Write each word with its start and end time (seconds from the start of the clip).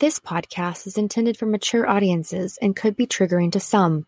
This 0.00 0.18
podcast 0.18 0.86
is 0.86 0.96
intended 0.96 1.36
for 1.36 1.44
mature 1.44 1.86
audiences 1.86 2.58
and 2.62 2.74
could 2.74 2.96
be 2.96 3.06
triggering 3.06 3.52
to 3.52 3.60
some. 3.60 4.06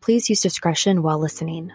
Please 0.00 0.30
use 0.30 0.40
discretion 0.40 1.02
while 1.02 1.18
listening. 1.18 1.72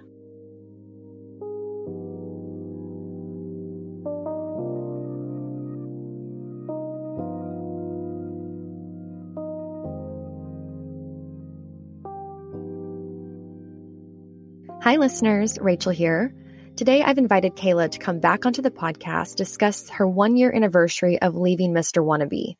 Hi, 14.81 14.95
listeners. 14.95 15.59
Rachel 15.59 15.91
here. 15.91 16.33
Today, 16.77 17.03
I've 17.03 17.17
invited 17.17 17.57
Kayla 17.57 17.91
to 17.91 17.99
come 17.99 18.21
back 18.21 18.45
onto 18.45 18.61
the 18.61 18.71
podcast, 18.71 19.31
to 19.31 19.43
discuss 19.43 19.89
her 19.89 20.07
one 20.07 20.37
year 20.37 20.53
anniversary 20.55 21.21
of 21.21 21.35
leaving 21.35 21.73
Mr. 21.73 22.01
Wannabe. 22.01 22.55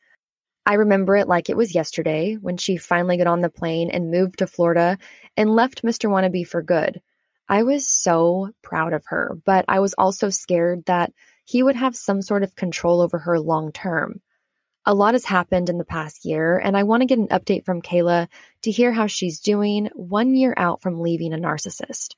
I 0.67 0.73
remember 0.73 1.15
it 1.15 1.29
like 1.29 1.49
it 1.49 1.55
was 1.55 1.73
yesterday 1.73 2.35
when 2.35 2.57
she 2.57 2.75
finally 2.75 3.15
got 3.15 3.25
on 3.25 3.39
the 3.39 3.49
plane 3.49 3.89
and 3.89 4.11
moved 4.11 4.39
to 4.39 4.47
Florida 4.47 4.97
and 5.37 5.55
left 5.55 5.83
Mr. 5.83 6.09
Wannabe 6.09 6.45
for 6.45 6.61
good. 6.61 7.01
I 7.47 7.63
was 7.63 7.87
so 7.87 8.51
proud 8.61 8.91
of 8.91 9.05
her, 9.05 9.37
but 9.45 9.63
I 9.69 9.79
was 9.79 9.95
also 9.97 10.29
scared 10.29 10.83
that 10.87 11.13
he 11.45 11.63
would 11.63 11.77
have 11.77 11.95
some 11.95 12.21
sort 12.21 12.43
of 12.43 12.57
control 12.57 12.99
over 12.99 13.17
her 13.17 13.39
long 13.39 13.71
term. 13.71 14.19
A 14.85 14.93
lot 14.93 15.13
has 15.13 15.23
happened 15.23 15.69
in 15.69 15.77
the 15.77 15.85
past 15.85 16.25
year, 16.25 16.57
and 16.57 16.75
I 16.75 16.83
want 16.83 16.99
to 16.99 17.07
get 17.07 17.17
an 17.17 17.29
update 17.29 17.63
from 17.63 17.81
Kayla 17.81 18.27
to 18.63 18.71
hear 18.71 18.91
how 18.91 19.07
she's 19.07 19.39
doing 19.39 19.89
one 19.95 20.35
year 20.35 20.53
out 20.57 20.81
from 20.81 20.99
leaving 20.99 21.33
a 21.33 21.37
narcissist. 21.37 22.15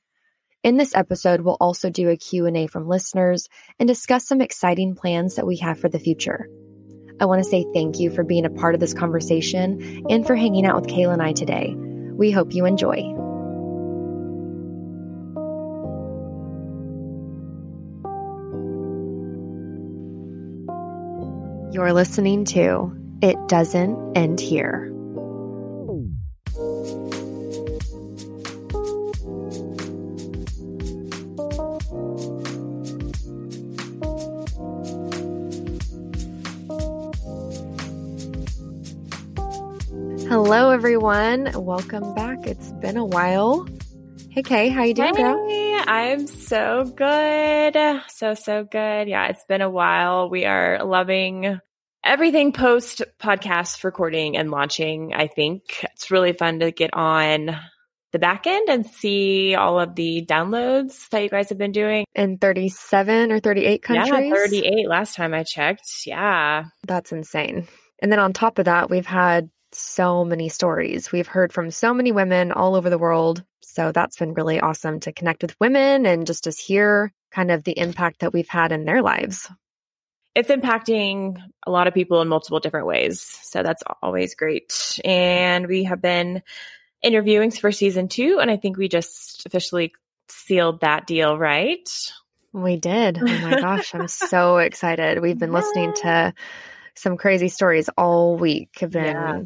In 0.64 0.76
this 0.76 0.96
episode, 0.96 1.42
we'll 1.42 1.56
also 1.60 1.88
do 1.88 2.08
a 2.08 2.16
Q&A 2.16 2.66
from 2.66 2.88
listeners 2.88 3.48
and 3.78 3.86
discuss 3.86 4.26
some 4.26 4.40
exciting 4.40 4.96
plans 4.96 5.36
that 5.36 5.46
we 5.46 5.58
have 5.58 5.78
for 5.78 5.88
the 5.88 6.00
future. 6.00 6.48
I 7.20 7.26
want 7.26 7.44
to 7.44 7.48
say 7.48 7.66
thank 7.74 8.00
you 8.00 8.10
for 8.10 8.24
being 8.24 8.46
a 8.46 8.50
part 8.50 8.74
of 8.74 8.80
this 8.80 8.94
conversation 8.94 10.06
and 10.08 10.26
for 10.26 10.34
hanging 10.34 10.64
out 10.64 10.80
with 10.80 10.90
Kayla 10.90 11.12
and 11.12 11.22
I 11.22 11.32
today. 11.32 11.74
We 11.76 12.30
hope 12.30 12.54
you 12.54 12.64
enjoy. 12.64 12.96
You're 21.72 21.92
listening 21.92 22.46
to 22.46 22.92
It 23.20 23.36
Doesn't 23.48 24.16
End 24.16 24.40
Here. 24.40 24.90
Hello, 40.30 40.70
everyone. 40.70 41.50
Welcome 41.56 42.14
back. 42.14 42.46
It's 42.46 42.70
been 42.74 42.96
a 42.96 43.04
while. 43.04 43.66
Hey, 44.30 44.44
Kay, 44.44 44.68
how 44.68 44.84
you 44.84 44.94
doing, 44.94 45.16
hey, 45.16 45.22
girl? 45.24 45.84
I'm 45.88 46.28
so 46.28 46.84
good. 46.84 47.76
So, 48.10 48.34
so 48.34 48.62
good. 48.62 49.08
Yeah, 49.08 49.26
it's 49.26 49.42
been 49.46 49.60
a 49.60 49.68
while. 49.68 50.30
We 50.30 50.44
are 50.44 50.84
loving 50.84 51.58
everything 52.04 52.52
post 52.52 53.02
podcast 53.20 53.82
recording 53.82 54.36
and 54.36 54.52
launching. 54.52 55.12
I 55.14 55.26
think 55.26 55.84
it's 55.94 56.12
really 56.12 56.32
fun 56.32 56.60
to 56.60 56.70
get 56.70 56.94
on 56.94 57.58
the 58.12 58.20
back 58.20 58.46
end 58.46 58.68
and 58.68 58.86
see 58.86 59.56
all 59.56 59.80
of 59.80 59.96
the 59.96 60.24
downloads 60.24 61.08
that 61.08 61.24
you 61.24 61.28
guys 61.28 61.48
have 61.48 61.58
been 61.58 61.72
doing. 61.72 62.06
In 62.14 62.38
37 62.38 63.32
or 63.32 63.40
38 63.40 63.82
countries? 63.82 64.08
Yeah, 64.08 64.32
38 64.32 64.88
last 64.88 65.16
time 65.16 65.34
I 65.34 65.42
checked. 65.42 66.06
Yeah. 66.06 66.66
That's 66.86 67.10
insane. 67.10 67.66
And 68.00 68.12
then 68.12 68.20
on 68.20 68.32
top 68.32 68.60
of 68.60 68.66
that, 68.66 68.90
we've 68.90 69.04
had 69.04 69.50
so 69.72 70.24
many 70.24 70.48
stories. 70.48 71.12
We've 71.12 71.26
heard 71.26 71.52
from 71.52 71.70
so 71.70 71.94
many 71.94 72.12
women 72.12 72.52
all 72.52 72.74
over 72.74 72.90
the 72.90 72.98
world. 72.98 73.44
So 73.60 73.92
that's 73.92 74.16
been 74.16 74.34
really 74.34 74.60
awesome 74.60 75.00
to 75.00 75.12
connect 75.12 75.42
with 75.42 75.58
women 75.60 76.06
and 76.06 76.26
just 76.26 76.44
to 76.44 76.50
hear 76.50 77.12
kind 77.30 77.50
of 77.50 77.62
the 77.64 77.78
impact 77.78 78.20
that 78.20 78.32
we've 78.32 78.48
had 78.48 78.72
in 78.72 78.84
their 78.84 79.02
lives. 79.02 79.50
It's 80.34 80.50
impacting 80.50 81.40
a 81.66 81.70
lot 81.70 81.86
of 81.86 81.94
people 81.94 82.20
in 82.22 82.28
multiple 82.28 82.60
different 82.60 82.86
ways. 82.86 83.20
So 83.20 83.62
that's 83.62 83.82
always 84.02 84.34
great. 84.34 84.98
And 85.04 85.66
we 85.66 85.84
have 85.84 86.00
been 86.00 86.42
interviewing 87.02 87.50
for 87.50 87.72
season 87.72 88.08
two. 88.08 88.38
And 88.40 88.50
I 88.50 88.56
think 88.56 88.76
we 88.76 88.88
just 88.88 89.46
officially 89.46 89.92
sealed 90.28 90.80
that 90.80 91.06
deal, 91.06 91.36
right? 91.36 91.88
We 92.52 92.76
did. 92.76 93.18
Oh 93.20 93.24
my 93.24 93.60
gosh, 93.60 93.94
I'm 93.94 94.08
so 94.08 94.56
excited. 94.58 95.20
We've 95.20 95.38
been 95.38 95.52
listening 95.52 95.94
to 95.94 96.34
some 96.94 97.16
crazy 97.16 97.48
stories 97.48 97.88
all 97.96 98.36
week. 98.36 98.70
Have 98.80 98.90
been 98.90 99.04
yeah 99.04 99.42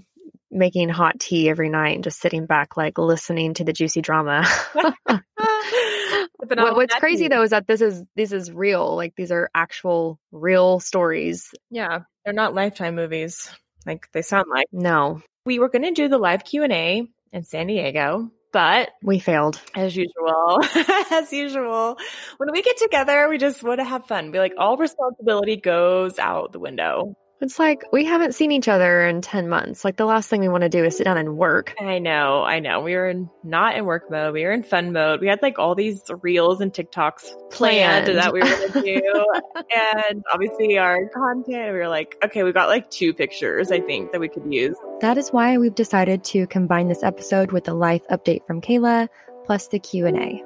making 0.55 0.89
hot 0.89 1.21
tea 1.21 1.49
every 1.49 1.69
night 1.69 1.97
and 1.97 2.05
just 2.05 2.21
sitting 2.21 2.47
back, 2.47 2.77
like 2.77 2.99
listening 2.99 3.55
to 3.55 3.65
the 3.65 3.73
juicy 3.73 4.01
drama. 4.01 4.47
what, 4.75 6.77
what's 6.77 6.95
crazy 6.95 7.29
though 7.29 7.43
is 7.43 7.51
that 7.51 7.67
this 7.67 7.81
is 7.81 8.03
this 8.17 8.33
is 8.33 8.53
real. 8.53 8.97
Like 8.97 9.15
these 9.17 9.33
are 9.33 9.51
actual 9.55 10.19
real 10.33 10.81
stories. 10.81 11.51
Yeah, 11.71 12.01
they're 12.25 12.35
not 12.35 12.55
lifetime 12.55 12.95
movies 12.95 13.51
like 13.87 14.09
they 14.13 14.23
sound 14.23 14.47
like. 14.51 14.67
No, 14.73 15.23
we 15.47 15.59
were 15.59 15.69
going 15.69 15.83
to 15.83 15.93
do 15.93 16.09
the 16.09 16.19
live 16.19 16.45
Q 16.45 16.63
and 16.63 16.73
A 16.73 17.07
in 17.33 17.45
San 17.45 17.67
Diego. 17.67 18.31
But 18.53 18.91
we 19.03 19.19
failed 19.19 19.61
as 19.75 19.97
usual. 19.97 20.61
as 21.11 21.33
usual. 21.33 21.99
When 22.37 22.53
we 22.53 22.63
get 22.63 22.77
together, 22.77 23.29
we 23.29 23.37
just 23.37 23.65
want 23.65 23.81
to 23.81 23.85
have 23.85 24.07
fun. 24.07 24.31
Be 24.31 24.39
like, 24.39 24.53
all 24.57 24.77
responsibility 24.77 25.57
goes 25.57 26.21
out 26.21 26.53
the 26.53 26.61
window. 26.61 27.17
It's 27.41 27.59
like 27.59 27.83
we 27.93 28.05
haven't 28.05 28.35
seen 28.35 28.53
each 28.53 28.69
other 28.69 29.07
in 29.07 29.21
10 29.21 29.49
months. 29.49 29.85
Like 29.85 29.97
the 29.97 30.05
last 30.05 30.29
thing 30.29 30.41
we 30.41 30.49
want 30.49 30.63
to 30.63 30.69
do 30.69 30.85
is 30.85 30.97
sit 30.97 31.05
down 31.05 31.19
and 31.19 31.37
work. 31.37 31.75
I 31.81 31.99
know, 31.99 32.43
I 32.43 32.61
know. 32.61 32.81
We 32.81 32.95
were 32.95 33.09
in, 33.09 33.29
not 33.43 33.77
in 33.77 33.85
work 33.85 34.11
mode. 34.11 34.33
We 34.33 34.45
were 34.45 34.53
in 34.53 34.63
fun 34.63 34.93
mode. 34.93 35.21
We 35.21 35.27
had 35.27 35.41
like 35.43 35.59
all 35.59 35.75
these 35.75 36.03
reels 36.23 36.61
and 36.61 36.73
TikToks 36.73 37.51
planned, 37.51 38.07
planned. 38.07 38.19
that 38.19 38.33
we 38.33 38.41
were 38.41 38.47
going 38.47 38.73
to 38.73 38.83
do. 38.83 39.27
and 39.77 40.25
obviously 40.33 40.79
our 40.79 41.09
content, 41.09 41.73
we 41.73 41.79
were 41.79 41.89
like, 41.89 42.17
okay, 42.25 42.45
we 42.45 42.53
got 42.53 42.69
like 42.69 42.91
two 42.91 43.13
pictures, 43.13 43.71
I 43.73 43.81
think, 43.81 44.13
that 44.13 44.21
we 44.21 44.29
could 44.29 44.53
use. 44.53 44.77
That 45.01 45.19
is 45.19 45.31
why 45.31 45.59
we've 45.59 45.75
decided 45.75 46.25
to 46.25 46.47
combine 46.47 46.89
this 46.89 47.03
episode 47.03 47.53
with 47.53 47.65
the 47.65 47.75
life 47.75 48.03
update 48.11 48.47
from 48.47 48.61
Kayla 48.61 49.09
plus 49.45 49.69
the 49.69 49.79
Q&A. 49.79 50.43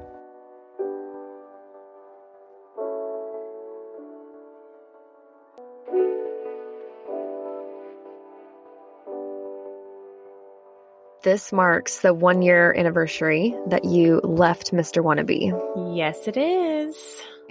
This 11.25 11.53
marks 11.53 12.01
the 12.01 12.15
one 12.15 12.43
year 12.43 12.73
anniversary 12.77 13.53
that 13.67 13.85
you 13.85 14.21
left 14.23 14.73
Mr. 14.73 15.03
Wannabe. 15.03 15.51
Yes, 15.97 16.29
it 16.29 16.37
is. 16.37 16.97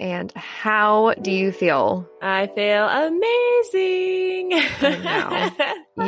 And 0.00 0.32
how 0.34 1.12
do 1.20 1.30
you 1.30 1.52
feel? 1.52 2.08
I 2.22 2.46
feel 2.46 2.88
amazing. 2.88 4.52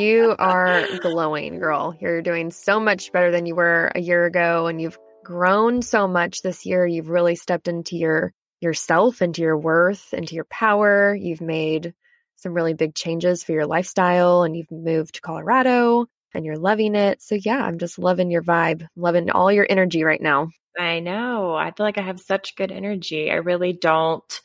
you 0.00 0.34
are 0.38 0.86
glowing, 1.02 1.58
girl. 1.58 1.94
You're 2.00 2.22
doing 2.22 2.50
so 2.50 2.80
much 2.80 3.12
better 3.12 3.30
than 3.30 3.44
you 3.44 3.54
were 3.54 3.92
a 3.94 4.00
year 4.00 4.24
ago, 4.24 4.66
and 4.66 4.80
you've 4.80 4.98
grown 5.22 5.82
so 5.82 6.08
much 6.08 6.40
this 6.40 6.64
year. 6.64 6.86
You've 6.86 7.10
really 7.10 7.34
stepped 7.34 7.68
into 7.68 7.96
your 7.96 8.32
yourself, 8.60 9.20
into 9.20 9.42
your 9.42 9.58
worth, 9.58 10.14
into 10.14 10.34
your 10.34 10.44
power. 10.44 11.14
You've 11.14 11.42
made 11.42 11.92
some 12.36 12.54
really 12.54 12.72
big 12.72 12.94
changes 12.94 13.44
for 13.44 13.52
your 13.52 13.66
lifestyle, 13.66 14.44
and 14.44 14.56
you've 14.56 14.70
moved 14.70 15.16
to 15.16 15.20
Colorado 15.20 16.06
and 16.34 16.44
you're 16.44 16.58
loving 16.58 16.94
it. 16.94 17.22
So 17.22 17.34
yeah, 17.34 17.58
I'm 17.58 17.78
just 17.78 17.98
loving 17.98 18.30
your 18.30 18.42
vibe, 18.42 18.86
loving 18.96 19.30
all 19.30 19.50
your 19.50 19.66
energy 19.68 20.04
right 20.04 20.20
now. 20.20 20.50
I 20.78 21.00
know. 21.00 21.54
I 21.54 21.72
feel 21.72 21.84
like 21.84 21.98
I 21.98 22.02
have 22.02 22.20
such 22.20 22.56
good 22.56 22.72
energy. 22.72 23.30
I 23.30 23.36
really 23.36 23.72
don't 23.72 24.40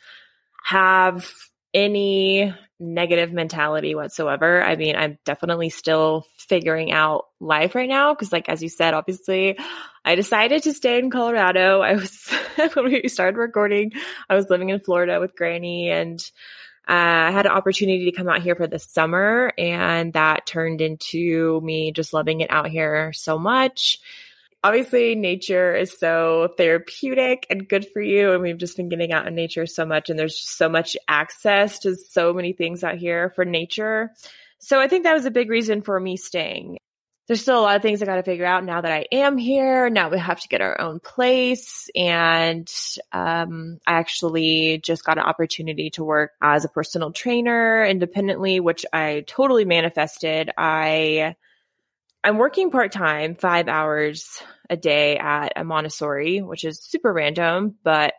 have 0.63 1.31
any 1.73 2.53
negative 2.79 3.31
mentality 3.31 3.95
whatsoever. 3.95 4.61
I 4.63 4.75
mean, 4.75 4.95
I'm 4.95 5.17
definitely 5.25 5.69
still 5.69 6.25
figuring 6.37 6.91
out 6.91 7.25
life 7.39 7.75
right 7.75 7.87
now 7.87 8.13
because 8.13 8.31
like 8.31 8.49
as 8.49 8.61
you 8.61 8.69
said, 8.69 8.93
obviously 8.93 9.57
I 10.03 10.15
decided 10.15 10.63
to 10.63 10.73
stay 10.73 10.99
in 10.99 11.09
Colorado. 11.09 11.81
I 11.81 11.93
was 11.93 12.29
when 12.73 12.85
we 12.85 13.07
started 13.07 13.37
recording, 13.37 13.91
I 14.29 14.35
was 14.35 14.49
living 14.49 14.69
in 14.69 14.79
Florida 14.79 15.19
with 15.19 15.35
Granny 15.35 15.89
and 15.89 16.19
uh, 16.87 16.91
I 16.91 17.31
had 17.31 17.45
an 17.45 17.51
opportunity 17.51 18.05
to 18.05 18.15
come 18.15 18.29
out 18.29 18.43
here 18.43 18.55
for 18.55 18.67
the 18.67 18.79
summer, 18.79 19.51
and 19.57 20.13
that 20.13 20.45
turned 20.45 20.81
into 20.81 21.59
me 21.61 21.91
just 21.91 22.13
loving 22.13 22.41
it 22.41 22.51
out 22.51 22.69
here 22.69 23.11
so 23.13 23.39
much. 23.39 23.99
Obviously, 24.63 25.15
nature 25.15 25.75
is 25.75 25.97
so 25.97 26.53
therapeutic 26.57 27.45
and 27.49 27.67
good 27.67 27.87
for 27.87 28.01
you. 28.01 28.31
And 28.31 28.41
we've 28.41 28.57
just 28.57 28.77
been 28.77 28.89
getting 28.89 29.13
out 29.13 29.27
in 29.27 29.35
nature 29.35 29.65
so 29.65 29.85
much, 29.85 30.09
and 30.09 30.17
there's 30.17 30.35
just 30.35 30.57
so 30.57 30.69
much 30.69 30.95
access 31.07 31.79
to 31.79 31.95
so 31.95 32.33
many 32.33 32.53
things 32.53 32.83
out 32.83 32.97
here 32.97 33.31
for 33.35 33.45
nature. 33.45 34.11
So 34.59 34.79
I 34.79 34.87
think 34.87 35.03
that 35.03 35.13
was 35.13 35.25
a 35.25 35.31
big 35.31 35.49
reason 35.49 35.81
for 35.81 35.99
me 35.99 36.17
staying. 36.17 36.79
There's 37.27 37.41
still 37.41 37.59
a 37.59 37.61
lot 37.61 37.75
of 37.75 37.81
things 37.81 38.01
I 38.01 38.05
got 38.05 38.15
to 38.15 38.23
figure 38.23 38.45
out 38.45 38.63
now 38.63 38.81
that 38.81 38.91
I 38.91 39.05
am 39.11 39.37
here. 39.37 39.89
Now 39.89 40.09
we 40.09 40.19
have 40.19 40.39
to 40.41 40.47
get 40.47 40.61
our 40.61 40.79
own 40.79 40.99
place. 40.99 41.89
And 41.95 42.71
um, 43.11 43.79
I 43.87 43.93
actually 43.93 44.77
just 44.77 45.03
got 45.03 45.17
an 45.17 45.23
opportunity 45.23 45.89
to 45.91 46.03
work 46.03 46.33
as 46.41 46.65
a 46.65 46.69
personal 46.69 47.11
trainer 47.11 47.83
independently, 47.83 48.59
which 48.59 48.85
I 48.93 49.23
totally 49.25 49.65
manifested. 49.65 50.51
I 50.55 51.35
I'm 52.23 52.37
working 52.37 52.71
part 52.71 52.91
time, 52.91 53.35
five 53.35 53.67
hours 53.67 54.41
a 54.69 54.75
day 54.75 55.17
at 55.17 55.53
a 55.55 55.63
Montessori, 55.63 56.41
which 56.41 56.63
is 56.63 56.81
super 56.81 57.13
random, 57.13 57.75
but 57.83 58.13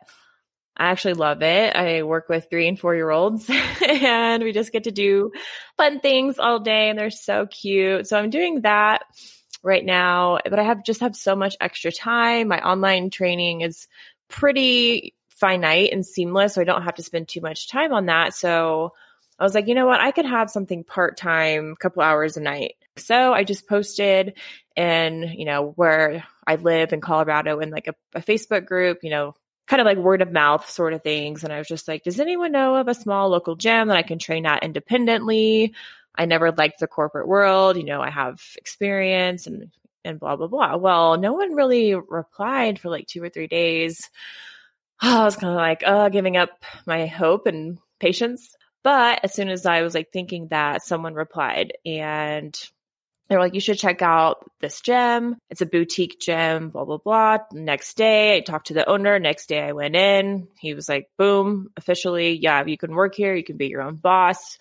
I 0.77 0.91
actually 0.91 1.15
love 1.15 1.41
it. 1.41 1.75
I 1.75 2.03
work 2.03 2.29
with 2.29 2.47
three 2.49 2.67
and 2.67 2.79
four 2.79 2.95
year 2.95 3.09
olds 3.09 3.49
and 3.87 4.43
we 4.43 4.51
just 4.51 4.71
get 4.71 4.83
to 4.83 4.91
do 4.91 5.31
fun 5.75 5.99
things 5.99 6.37
all 6.37 6.59
day 6.59 6.89
and 6.89 6.97
they're 6.97 7.09
so 7.09 7.47
cute. 7.47 8.07
So 8.07 8.17
I'm 8.17 8.29
doing 8.29 8.61
that 8.61 9.03
right 9.63 9.83
now, 9.83 10.37
but 10.43 10.59
I 10.59 10.63
have 10.63 10.83
just 10.83 11.01
have 11.01 11.15
so 11.15 11.35
much 11.35 11.57
extra 11.59 11.91
time. 11.91 12.49
My 12.49 12.61
online 12.61 13.09
training 13.09 13.61
is 13.61 13.87
pretty 14.27 15.15
finite 15.29 15.91
and 15.91 16.05
seamless. 16.05 16.53
So 16.53 16.61
I 16.61 16.65
don't 16.65 16.83
have 16.83 16.95
to 16.95 17.03
spend 17.03 17.27
too 17.27 17.41
much 17.41 17.69
time 17.69 17.91
on 17.91 18.05
that. 18.05 18.35
So 18.35 18.93
I 19.39 19.43
was 19.43 19.55
like, 19.55 19.67
you 19.67 19.75
know 19.75 19.85
what? 19.85 19.99
I 19.99 20.11
could 20.11 20.25
have 20.25 20.49
something 20.49 20.83
part 20.83 21.17
time, 21.17 21.71
a 21.71 21.75
couple 21.75 22.03
hours 22.03 22.37
a 22.37 22.41
night. 22.41 22.75
So 22.97 23.33
I 23.33 23.43
just 23.43 23.67
posted 23.67 24.37
and, 24.75 25.23
you 25.23 25.45
know, 25.45 25.71
where 25.75 26.23
I 26.45 26.55
live 26.55 26.93
in 26.93 27.01
Colorado 27.01 27.59
in 27.59 27.69
like 27.69 27.87
a, 27.87 27.95
a 28.15 28.21
Facebook 28.21 28.65
group, 28.65 28.99
you 29.03 29.11
know, 29.11 29.35
kind 29.67 29.81
of 29.81 29.85
like 29.85 29.97
word 29.97 30.21
of 30.21 30.31
mouth 30.31 30.69
sort 30.69 30.93
of 30.93 31.03
things. 31.03 31.43
And 31.43 31.51
I 31.51 31.57
was 31.57 31.67
just 31.67 31.87
like, 31.87 32.03
does 32.03 32.19
anyone 32.19 32.51
know 32.51 32.75
of 32.75 32.87
a 32.87 32.93
small 32.93 33.29
local 33.29 33.55
gym 33.55 33.89
that 33.89 33.97
I 33.97 34.03
can 34.03 34.17
train 34.17 34.45
at 34.45 34.63
independently? 34.63 35.73
I 36.15 36.25
never 36.25 36.51
liked 36.51 36.79
the 36.79 36.87
corporate 36.87 37.27
world. 37.27 37.77
You 37.77 37.83
know, 37.83 38.01
I 38.01 38.09
have 38.09 38.41
experience 38.55 39.45
and, 39.45 39.71
and 40.03 40.19
blah, 40.19 40.37
blah, 40.37 40.47
blah. 40.47 40.77
Well, 40.77 41.17
no 41.17 41.33
one 41.33 41.53
really 41.53 41.95
replied 41.95 42.79
for 42.79 42.89
like 42.89 43.07
two 43.07 43.21
or 43.21 43.29
three 43.29 43.47
days. 43.47 44.09
I 45.01 45.25
was 45.25 45.35
kind 45.35 45.51
of 45.51 45.57
like, 45.57 45.83
uh, 45.85 46.09
giving 46.09 46.37
up 46.37 46.49
my 46.85 47.05
hope 47.05 47.45
and 47.45 47.77
patience. 47.99 48.55
But 48.83 49.19
as 49.23 49.33
soon 49.33 49.49
as 49.49 49.65
I 49.65 49.81
was 49.81 49.93
like 49.93 50.11
thinking 50.13 50.47
that, 50.47 50.81
someone 50.81 51.13
replied 51.13 51.73
and 51.85 52.57
they're 53.27 53.39
like, 53.39 53.53
you 53.53 53.59
should 53.59 53.77
check 53.77 54.01
out 54.01 54.49
this 54.59 54.81
gym. 54.81 55.37
It's 55.49 55.61
a 55.61 55.65
boutique 55.65 56.19
gym, 56.19 56.69
blah, 56.69 56.85
blah, 56.85 56.97
blah. 56.97 57.39
Next 57.51 57.97
day, 57.97 58.37
I 58.37 58.39
talked 58.39 58.67
to 58.67 58.73
the 58.73 58.87
owner. 58.89 59.19
Next 59.19 59.47
day, 59.47 59.61
I 59.61 59.73
went 59.73 59.95
in. 59.95 60.47
He 60.59 60.73
was 60.73 60.87
like, 60.87 61.09
boom, 61.17 61.69
officially, 61.75 62.33
yeah, 62.33 62.63
you 62.65 62.77
can 62.77 62.95
work 62.95 63.15
here. 63.15 63.35
You 63.35 63.43
can 63.43 63.57
be 63.57 63.67
your 63.67 63.81
own 63.81 63.95
boss. 63.95 64.57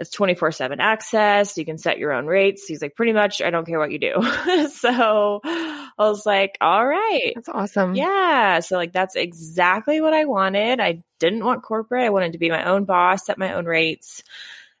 It's 0.00 0.10
24 0.10 0.52
7 0.52 0.80
access. 0.80 1.58
You 1.58 1.66
can 1.66 1.76
set 1.76 1.98
your 1.98 2.12
own 2.12 2.26
rates. 2.26 2.64
He's 2.66 2.80
like, 2.80 2.96
pretty 2.96 3.12
much, 3.12 3.42
I 3.42 3.50
don't 3.50 3.66
care 3.66 3.78
what 3.78 3.92
you 3.92 3.98
do. 3.98 4.14
so 4.70 5.40
I 5.44 5.90
was 5.98 6.24
like, 6.24 6.56
all 6.60 6.86
right. 6.86 7.32
That's 7.34 7.50
awesome. 7.50 7.94
Yeah. 7.94 8.60
So, 8.60 8.76
like, 8.76 8.92
that's 8.92 9.14
exactly 9.14 10.00
what 10.00 10.14
I 10.14 10.24
wanted. 10.24 10.80
I 10.80 11.02
didn't 11.18 11.44
want 11.44 11.62
corporate. 11.62 12.06
I 12.06 12.10
wanted 12.10 12.32
to 12.32 12.38
be 12.38 12.48
my 12.48 12.64
own 12.64 12.86
boss, 12.86 13.26
set 13.26 13.38
my 13.38 13.52
own 13.52 13.66
rates 13.66 14.22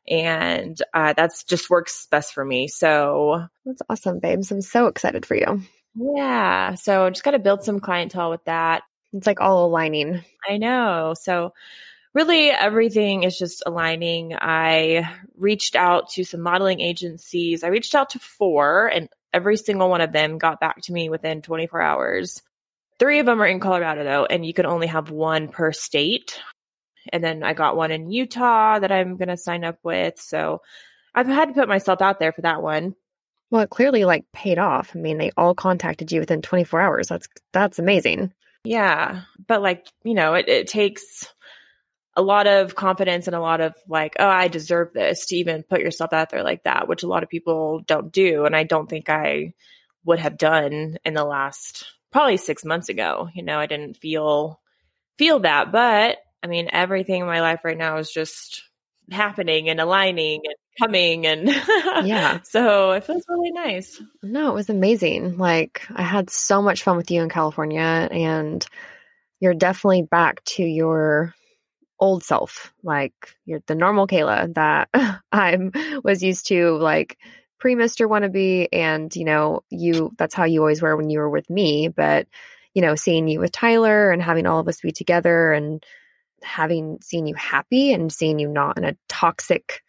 and 0.08 0.80
uh, 0.94 1.12
that's 1.16 1.44
just 1.44 1.70
works 1.70 2.06
best 2.10 2.34
for 2.34 2.44
me. 2.44 2.68
So 2.68 3.46
that's 3.64 3.82
awesome, 3.88 4.18
babes. 4.18 4.50
I'm 4.50 4.62
so 4.62 4.86
excited 4.86 5.26
for 5.26 5.36
you. 5.36 5.62
Yeah. 5.94 6.74
So 6.74 7.10
just 7.10 7.24
got 7.24 7.32
to 7.32 7.38
build 7.38 7.64
some 7.64 7.80
clientele 7.80 8.30
with 8.30 8.44
that. 8.44 8.82
It's 9.12 9.26
like 9.26 9.40
all 9.40 9.66
aligning. 9.66 10.22
I 10.48 10.58
know. 10.58 11.14
So 11.20 11.52
really 12.14 12.50
everything 12.50 13.24
is 13.24 13.38
just 13.38 13.62
aligning. 13.66 14.34
I 14.34 15.10
reached 15.36 15.76
out 15.76 16.10
to 16.10 16.24
some 16.24 16.40
modeling 16.40 16.80
agencies. 16.80 17.64
I 17.64 17.68
reached 17.68 17.94
out 17.94 18.10
to 18.10 18.18
four 18.18 18.86
and 18.86 19.08
every 19.32 19.56
single 19.56 19.88
one 19.88 20.00
of 20.00 20.12
them 20.12 20.38
got 20.38 20.60
back 20.60 20.82
to 20.82 20.92
me 20.92 21.08
within 21.08 21.42
24 21.42 21.80
hours. 21.80 22.42
Three 22.98 23.18
of 23.18 23.26
them 23.26 23.40
are 23.40 23.46
in 23.46 23.60
Colorado 23.60 24.04
though, 24.04 24.26
and 24.26 24.44
you 24.44 24.52
can 24.52 24.66
only 24.66 24.88
have 24.88 25.10
one 25.10 25.48
per 25.48 25.72
state. 25.72 26.38
And 27.12 27.22
then 27.22 27.42
I 27.42 27.54
got 27.54 27.76
one 27.76 27.90
in 27.90 28.10
Utah 28.10 28.78
that 28.78 28.92
I'm 28.92 29.16
going 29.16 29.28
to 29.28 29.36
sign 29.36 29.64
up 29.64 29.78
with. 29.82 30.18
So 30.18 30.62
I've 31.14 31.26
had 31.26 31.48
to 31.48 31.54
put 31.54 31.68
myself 31.68 32.02
out 32.02 32.18
there 32.18 32.32
for 32.32 32.42
that 32.42 32.62
one. 32.62 32.94
Well, 33.50 33.62
it 33.62 33.70
clearly 33.70 34.04
like 34.04 34.24
paid 34.32 34.58
off. 34.58 34.92
I 34.94 34.98
mean, 34.98 35.18
they 35.18 35.32
all 35.36 35.54
contacted 35.54 36.12
you 36.12 36.20
within 36.20 36.42
24 36.42 36.80
hours. 36.80 37.08
That's 37.08 37.28
that's 37.52 37.78
amazing. 37.78 38.32
Yeah, 38.62 39.22
but 39.46 39.62
like 39.62 39.86
you 40.04 40.14
know, 40.14 40.34
it, 40.34 40.48
it 40.48 40.68
takes 40.68 41.26
a 42.16 42.22
lot 42.22 42.46
of 42.46 42.74
confidence 42.74 43.26
and 43.26 43.36
a 43.36 43.40
lot 43.40 43.60
of 43.60 43.74
like, 43.88 44.14
oh, 44.18 44.28
I 44.28 44.48
deserve 44.48 44.92
this 44.92 45.26
to 45.26 45.36
even 45.36 45.62
put 45.62 45.80
yourself 45.80 46.12
out 46.12 46.30
there 46.30 46.42
like 46.42 46.64
that, 46.64 46.86
which 46.88 47.02
a 47.02 47.08
lot 47.08 47.22
of 47.22 47.28
people 47.28 47.80
don't 47.86 48.12
do, 48.12 48.44
and 48.44 48.54
I 48.54 48.64
don't 48.64 48.88
think 48.88 49.08
I 49.08 49.54
would 50.04 50.18
have 50.20 50.38
done 50.38 50.98
in 51.04 51.14
the 51.14 51.24
last 51.24 51.86
probably 52.12 52.36
six 52.36 52.64
months 52.64 52.88
ago. 52.88 53.28
You 53.34 53.42
know, 53.42 53.58
I 53.58 53.66
didn't 53.66 53.96
feel 53.96 54.60
feel 55.18 55.40
that, 55.40 55.72
but 55.72 56.18
I 56.42 56.46
mean, 56.46 56.68
everything 56.72 57.20
in 57.20 57.26
my 57.26 57.40
life 57.40 57.64
right 57.64 57.76
now 57.76 57.98
is 57.98 58.10
just 58.10 58.62
happening 59.10 59.68
and 59.68 59.80
aligning 59.80 60.40
and 60.44 60.54
coming 60.80 61.26
and 61.26 61.48
yeah. 62.06 62.40
so 62.44 62.92
it 62.92 63.04
feels 63.04 63.24
really 63.28 63.50
nice. 63.50 64.00
No 64.22 64.50
it 64.50 64.54
was 64.54 64.70
amazing. 64.70 65.36
Like 65.36 65.82
i 65.94 66.02
had 66.02 66.30
so 66.30 66.62
much 66.62 66.82
fun 66.82 66.96
with 66.96 67.10
you 67.10 67.22
in 67.22 67.28
california 67.28 68.08
and 68.10 68.64
you're 69.40 69.54
definitely 69.54 70.02
back 70.02 70.44
to 70.44 70.62
your 70.62 71.34
old 71.98 72.22
self 72.22 72.72
like 72.82 73.12
you're 73.44 73.62
the 73.66 73.74
normal 73.74 74.06
kayla 74.06 74.52
that 74.54 74.88
i 75.32 75.58
was 76.02 76.22
used 76.22 76.46
to 76.46 76.76
like 76.78 77.18
pre 77.58 77.74
mr 77.74 78.08
wannabe 78.08 78.68
and 78.72 79.14
you 79.14 79.24
know 79.24 79.62
you 79.68 80.10
that's 80.16 80.34
how 80.34 80.44
you 80.44 80.60
always 80.60 80.80
were 80.80 80.96
when 80.96 81.10
you 81.10 81.18
were 81.18 81.28
with 81.28 81.48
me 81.50 81.88
but 81.88 82.26
you 82.72 82.80
know 82.80 82.94
seeing 82.94 83.28
you 83.28 83.38
with 83.38 83.52
tyler 83.52 84.10
and 84.10 84.22
having 84.22 84.46
all 84.46 84.60
of 84.60 84.68
us 84.68 84.80
be 84.80 84.92
together 84.92 85.52
and 85.52 85.84
having 86.42 86.98
seen 87.02 87.26
you 87.26 87.34
happy 87.34 87.92
and 87.92 88.12
seeing 88.12 88.38
you 88.38 88.48
not 88.48 88.78
in 88.78 88.84
a 88.84 88.96
toxic 89.08 89.82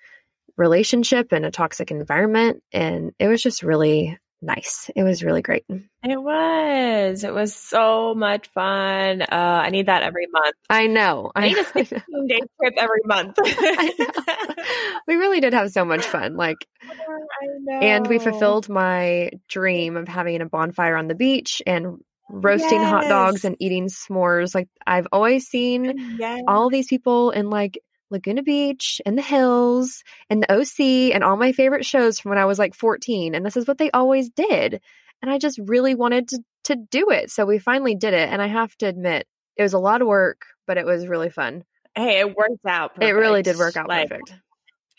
relationship 0.57 1.31
and 1.31 1.45
a 1.45 1.51
toxic 1.51 1.91
environment. 1.91 2.61
And 2.71 3.11
it 3.19 3.27
was 3.27 3.41
just 3.41 3.63
really 3.63 4.19
nice. 4.41 4.89
It 4.95 5.03
was 5.03 5.23
really 5.23 5.41
great. 5.41 5.65
It 5.69 6.21
was. 6.21 7.23
It 7.23 7.33
was 7.33 7.53
so 7.53 8.15
much 8.15 8.47
fun. 8.49 9.21
Uh, 9.21 9.25
I 9.31 9.69
need 9.69 9.85
that 9.85 10.03
every 10.03 10.27
month. 10.31 10.55
I 10.69 10.87
know. 10.87 11.31
I 11.35 11.47
need 11.47 11.57
a 11.57 11.63
16 11.63 12.27
day 12.27 12.39
trip 12.59 12.73
every 12.77 13.01
month. 13.05 13.37
we 15.07 15.15
really 15.15 15.39
did 15.39 15.53
have 15.53 15.71
so 15.71 15.85
much 15.85 16.03
fun. 16.03 16.35
Like, 16.35 16.57
and 17.81 18.07
we 18.07 18.19
fulfilled 18.19 18.67
my 18.67 19.31
dream 19.47 19.95
of 19.97 20.07
having 20.07 20.41
a 20.41 20.45
bonfire 20.45 20.95
on 20.95 21.07
the 21.07 21.15
beach 21.15 21.61
and 21.67 21.99
roasting 22.31 22.79
yes. 22.79 22.89
hot 22.89 23.03
dogs 23.07 23.45
and 23.45 23.55
eating 23.59 23.87
s'mores. 23.87 24.55
Like 24.55 24.69
I've 24.85 25.07
always 25.11 25.47
seen 25.47 26.17
yes. 26.17 26.41
all 26.47 26.69
these 26.69 26.87
people 26.87 27.31
in 27.31 27.49
like 27.49 27.79
Laguna 28.09 28.43
Beach 28.43 29.01
and 29.05 29.17
the 29.17 29.21
hills 29.21 30.03
and 30.29 30.43
the 30.43 30.53
OC 30.53 31.13
and 31.13 31.23
all 31.23 31.37
my 31.37 31.51
favorite 31.51 31.85
shows 31.85 32.19
from 32.19 32.29
when 32.29 32.37
I 32.37 32.45
was 32.45 32.59
like 32.59 32.75
14. 32.75 33.35
And 33.35 33.45
this 33.45 33.57
is 33.57 33.67
what 33.67 33.77
they 33.77 33.91
always 33.91 34.29
did. 34.29 34.81
And 35.21 35.31
I 35.31 35.37
just 35.37 35.59
really 35.63 35.95
wanted 35.95 36.29
to, 36.29 36.39
to 36.65 36.75
do 36.75 37.09
it. 37.09 37.31
So 37.31 37.45
we 37.45 37.59
finally 37.59 37.95
did 37.95 38.13
it. 38.13 38.29
And 38.29 38.41
I 38.41 38.47
have 38.47 38.75
to 38.77 38.87
admit, 38.87 39.27
it 39.55 39.63
was 39.63 39.73
a 39.73 39.79
lot 39.79 40.01
of 40.01 40.07
work, 40.07 40.45
but 40.67 40.77
it 40.77 40.85
was 40.85 41.07
really 41.07 41.29
fun. 41.29 41.63
Hey, 41.95 42.19
it 42.19 42.35
worked 42.35 42.65
out. 42.67 42.95
Perfect. 42.95 43.09
It 43.09 43.13
really 43.13 43.43
did 43.43 43.57
work 43.57 43.77
out 43.77 43.87
like, 43.87 44.09
perfect. 44.09 44.33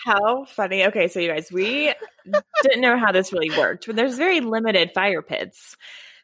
How 0.04 0.44
funny. 0.46 0.86
Okay, 0.86 1.08
so 1.08 1.20
you 1.20 1.28
guys, 1.28 1.50
we 1.52 1.92
didn't 2.62 2.80
know 2.80 2.98
how 2.98 3.12
this 3.12 3.32
really 3.32 3.56
worked, 3.56 3.86
but 3.86 3.96
there's 3.96 4.16
very 4.16 4.40
limited 4.40 4.92
fire 4.94 5.22
pits. 5.22 5.76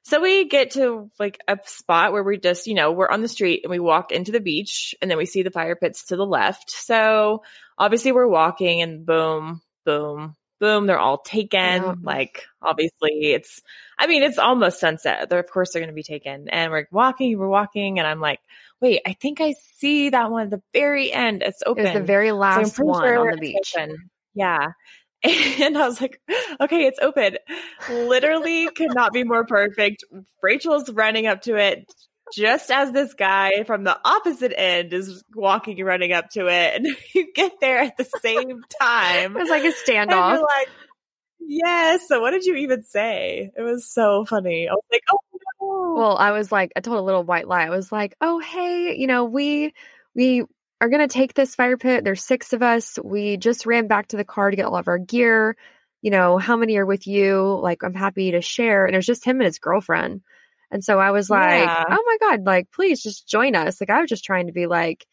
So 0.08 0.22
we 0.22 0.48
get 0.48 0.70
to 0.70 1.10
like 1.18 1.38
a 1.46 1.58
spot 1.66 2.14
where 2.14 2.22
we 2.22 2.38
just, 2.38 2.66
you 2.66 2.72
know, 2.72 2.92
we're 2.92 3.10
on 3.10 3.20
the 3.20 3.28
street 3.28 3.60
and 3.62 3.70
we 3.70 3.78
walk 3.78 4.10
into 4.10 4.32
the 4.32 4.40
beach 4.40 4.94
and 5.02 5.10
then 5.10 5.18
we 5.18 5.26
see 5.26 5.42
the 5.42 5.50
fire 5.50 5.76
pits 5.76 6.06
to 6.06 6.16
the 6.16 6.24
left. 6.24 6.70
So 6.70 7.42
obviously 7.76 8.12
we're 8.12 8.26
walking 8.26 8.80
and 8.80 9.04
boom, 9.04 9.60
boom, 9.84 10.34
boom, 10.60 10.86
they're 10.86 10.98
all 10.98 11.18
taken. 11.18 11.82
Yeah. 11.82 11.94
Like 12.02 12.46
obviously 12.62 13.34
it's, 13.34 13.60
I 13.98 14.06
mean, 14.06 14.22
it's 14.22 14.38
almost 14.38 14.80
sunset. 14.80 15.28
They're, 15.28 15.40
of 15.40 15.50
course 15.50 15.74
they're 15.74 15.82
going 15.82 15.90
to 15.90 15.94
be 15.94 16.02
taken 16.02 16.48
and 16.48 16.72
we're 16.72 16.88
walking, 16.90 17.38
we're 17.38 17.46
walking 17.46 17.98
and 17.98 18.08
I'm 18.08 18.22
like, 18.22 18.40
wait, 18.80 19.02
I 19.06 19.12
think 19.12 19.42
I 19.42 19.52
see 19.52 20.08
that 20.08 20.30
one 20.30 20.44
at 20.44 20.50
the 20.50 20.62
very 20.72 21.12
end. 21.12 21.42
It's 21.42 21.62
open. 21.66 21.84
It's 21.84 21.98
the 21.98 22.02
very 22.02 22.32
last 22.32 22.76
so 22.76 22.84
one 22.84 23.02
sure 23.02 23.28
on 23.28 23.34
the 23.34 23.40
beach. 23.40 23.74
Open. 23.76 24.08
Yeah. 24.32 24.68
And 25.60 25.76
I 25.76 25.88
was 25.88 26.00
like, 26.00 26.20
okay, 26.60 26.86
it's 26.86 27.00
open. 27.00 27.38
Literally 27.90 28.68
could 28.70 28.94
not 28.94 29.12
be 29.12 29.24
more 29.24 29.44
perfect. 29.44 30.04
Rachel's 30.40 30.88
running 30.90 31.26
up 31.26 31.42
to 31.42 31.56
it 31.56 31.92
just 32.34 32.70
as 32.70 32.92
this 32.92 33.14
guy 33.14 33.64
from 33.64 33.84
the 33.84 33.98
opposite 34.04 34.52
end 34.56 34.92
is 34.92 35.24
walking 35.34 35.78
and 35.78 35.86
running 35.86 36.12
up 36.12 36.28
to 36.30 36.46
it. 36.46 36.76
And 36.76 36.86
you 37.14 37.32
get 37.34 37.52
there 37.60 37.80
at 37.80 37.96
the 37.96 38.08
same 38.22 38.62
time. 38.80 39.36
it 39.36 39.40
was 39.40 39.50
like 39.50 39.64
a 39.64 39.72
standoff. 39.72 40.40
like, 40.40 40.68
yes. 41.40 42.06
So 42.08 42.20
what 42.20 42.32
did 42.32 42.44
you 42.44 42.56
even 42.56 42.84
say? 42.84 43.50
It 43.56 43.62
was 43.62 43.90
so 43.90 44.24
funny. 44.24 44.68
I 44.68 44.72
was 44.72 44.84
like, 44.90 45.02
oh 45.12 45.18
no. 45.60 45.94
Well, 45.96 46.16
I 46.16 46.32
was 46.32 46.52
like, 46.52 46.72
I 46.76 46.80
told 46.80 46.98
a 46.98 47.02
little 47.02 47.24
white 47.24 47.48
lie. 47.48 47.64
I 47.64 47.70
was 47.70 47.90
like, 47.90 48.14
oh, 48.20 48.38
hey, 48.38 48.94
you 48.96 49.06
know, 49.06 49.24
we, 49.24 49.74
we 50.14 50.44
are 50.80 50.88
going 50.88 51.06
to 51.06 51.12
take 51.12 51.34
this 51.34 51.54
fire 51.54 51.76
pit. 51.76 52.04
There's 52.04 52.22
six 52.22 52.52
of 52.52 52.62
us. 52.62 52.98
We 53.02 53.36
just 53.36 53.66
ran 53.66 53.86
back 53.88 54.08
to 54.08 54.16
the 54.16 54.24
car 54.24 54.50
to 54.50 54.56
get 54.56 54.66
all 54.66 54.76
of 54.76 54.88
our 54.88 54.98
gear. 54.98 55.56
you 56.02 56.10
know, 56.12 56.38
how 56.38 56.56
many 56.56 56.76
are 56.76 56.86
with 56.86 57.06
you? 57.08 57.58
Like, 57.60 57.82
I'm 57.82 57.94
happy 57.94 58.30
to 58.32 58.40
share. 58.40 58.86
And 58.86 58.94
it 58.94 58.98
was 58.98 59.06
just 59.06 59.24
him 59.24 59.36
and 59.40 59.46
his 59.46 59.58
girlfriend. 59.58 60.22
And 60.70 60.84
so 60.84 60.98
I 61.00 61.10
was 61.10 61.28
like, 61.28 61.64
Yeah. 61.66 61.84
oh 61.88 62.04
my 62.06 62.16
God, 62.28 62.44
like, 62.46 62.70
please 62.70 63.02
just 63.02 63.26
join 63.26 63.56
us. 63.56 63.80
Like, 63.80 63.90
I 63.90 64.00
was 64.00 64.08
just 64.08 64.24
trying 64.24 64.46
to 64.46 64.52
be 64.52 64.66
like, 64.66 65.04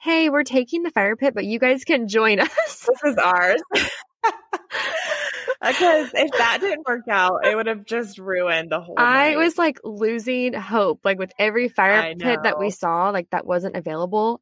hey, 0.00 0.30
we're 0.30 0.44
taking 0.44 0.82
the 0.82 0.90
fire 0.90 1.16
pit, 1.16 1.34
but 1.34 1.44
you 1.44 1.58
guys 1.58 1.84
can 1.84 2.08
join 2.08 2.40
us. 2.40 2.48
This 2.88 3.04
is 3.04 3.16
ours. 3.18 3.60
Because 5.60 6.10
if 6.14 6.30
that 6.32 6.58
didn't 6.60 6.86
work 6.86 7.08
out, 7.08 7.46
it 7.46 7.56
would 7.56 7.66
have 7.66 7.84
just 7.84 8.18
ruined 8.18 8.70
the 8.70 8.80
whole. 8.80 8.94
I 8.98 9.30
night. 9.30 9.38
was 9.38 9.56
like 9.58 9.78
losing 9.84 10.52
hope. 10.52 11.00
Like 11.04 11.18
with 11.18 11.32
every 11.38 11.68
fire 11.68 12.14
pit 12.14 12.40
that 12.42 12.58
we 12.58 12.70
saw, 12.70 13.10
like 13.10 13.30
that 13.30 13.46
wasn't 13.46 13.76
available. 13.76 14.40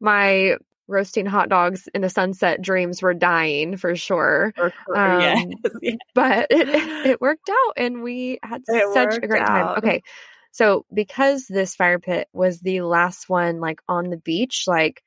My 0.00 0.56
roasting 0.86 1.26
hot 1.26 1.48
dogs 1.48 1.88
in 1.94 2.02
the 2.02 2.10
sunset 2.10 2.60
dreams 2.60 3.00
were 3.00 3.14
dying 3.14 3.76
for 3.76 3.96
sure. 3.96 4.52
Or- 4.58 4.72
Um, 4.94 5.20
yes, 5.20 5.46
yes. 5.82 5.96
But 6.14 6.48
it, 6.50 6.68
it 6.68 7.20
worked 7.20 7.48
out 7.48 7.74
and 7.76 8.02
we 8.02 8.38
had 8.42 8.62
It 8.66 8.92
such 8.92 9.16
a 9.22 9.26
great 9.26 9.46
time. 9.46 9.78
Okay. 9.78 10.02
So 10.50 10.84
because 10.92 11.46
this 11.46 11.74
fire 11.74 11.98
pit 11.98 12.28
was 12.32 12.60
the 12.60 12.82
last 12.82 13.28
one 13.28 13.60
like 13.60 13.80
on 13.88 14.10
the 14.10 14.16
beach, 14.16 14.64
like 14.66 15.02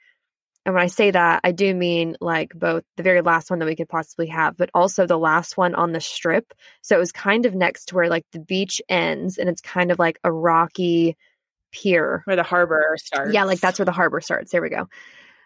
and 0.68 0.74
when 0.74 0.84
I 0.84 0.88
say 0.88 1.12
that, 1.12 1.40
I 1.46 1.54
do 1.54 1.74
mean 1.74 2.18
like 2.20 2.52
both 2.54 2.84
the 2.98 3.04
very 3.04 3.22
last 3.22 3.50
one 3.50 3.60
that 3.60 3.66
we 3.68 3.78
could 3.78 3.88
possibly 3.88 4.28
have, 4.28 4.58
but 4.58 4.70
also 4.74 5.08
the 5.08 5.18
last 5.18 5.56
one 5.56 5.74
on 5.76 5.94
the 5.94 6.02
strip. 6.02 6.54
So 6.82 6.98
it 6.98 7.00
was 7.00 7.14
kind 7.14 7.46
of 7.46 7.56
next 7.56 7.86
to 7.86 7.96
where 7.96 8.10
like 8.10 8.26
the 8.34 8.42
beach 8.42 8.82
ends 8.90 9.38
and 9.38 9.48
it's 9.48 9.62
kind 9.62 9.92
of 9.92 9.98
like 9.98 10.20
a 10.26 10.32
rocky 10.32 11.16
pier. 11.72 12.22
Where 12.26 12.36
the 12.36 12.44
harbor 12.44 12.98
starts. 12.98 13.32
Yeah, 13.32 13.46
like 13.46 13.62
that's 13.62 13.80
where 13.80 13.86
the 13.86 13.94
harbor 13.94 14.20
starts. 14.20 14.52
There 14.52 14.62
we 14.62 14.68
go. 14.68 14.90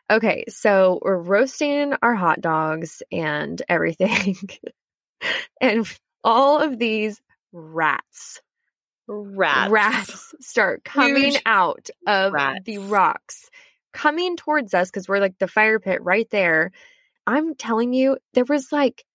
Okay, 0.09 0.45
so 0.49 0.97
we're 1.03 1.21
roasting 1.21 1.93
our 2.01 2.15
hot 2.15 2.41
dogs 2.41 3.03
and 3.11 3.61
everything. 3.69 4.37
and 5.61 5.87
all 6.23 6.61
of 6.61 6.79
these 6.79 7.21
rats, 7.51 8.41
rats. 9.07 9.69
rats 9.69 10.35
start 10.39 10.83
coming 10.83 11.33
Huge 11.33 11.41
out 11.45 11.91
of 12.07 12.33
rats. 12.33 12.61
the 12.65 12.79
rocks, 12.79 13.51
coming 13.93 14.37
towards 14.37 14.73
us 14.73 14.89
because 14.89 15.07
we're 15.07 15.19
like 15.19 15.37
the 15.39 15.47
fire 15.47 15.79
pit 15.79 16.03
right 16.03 16.29
there. 16.29 16.71
I'm 17.27 17.55
telling 17.55 17.93
you, 17.93 18.17
there 18.33 18.45
was 18.45 18.71
like 18.71 19.05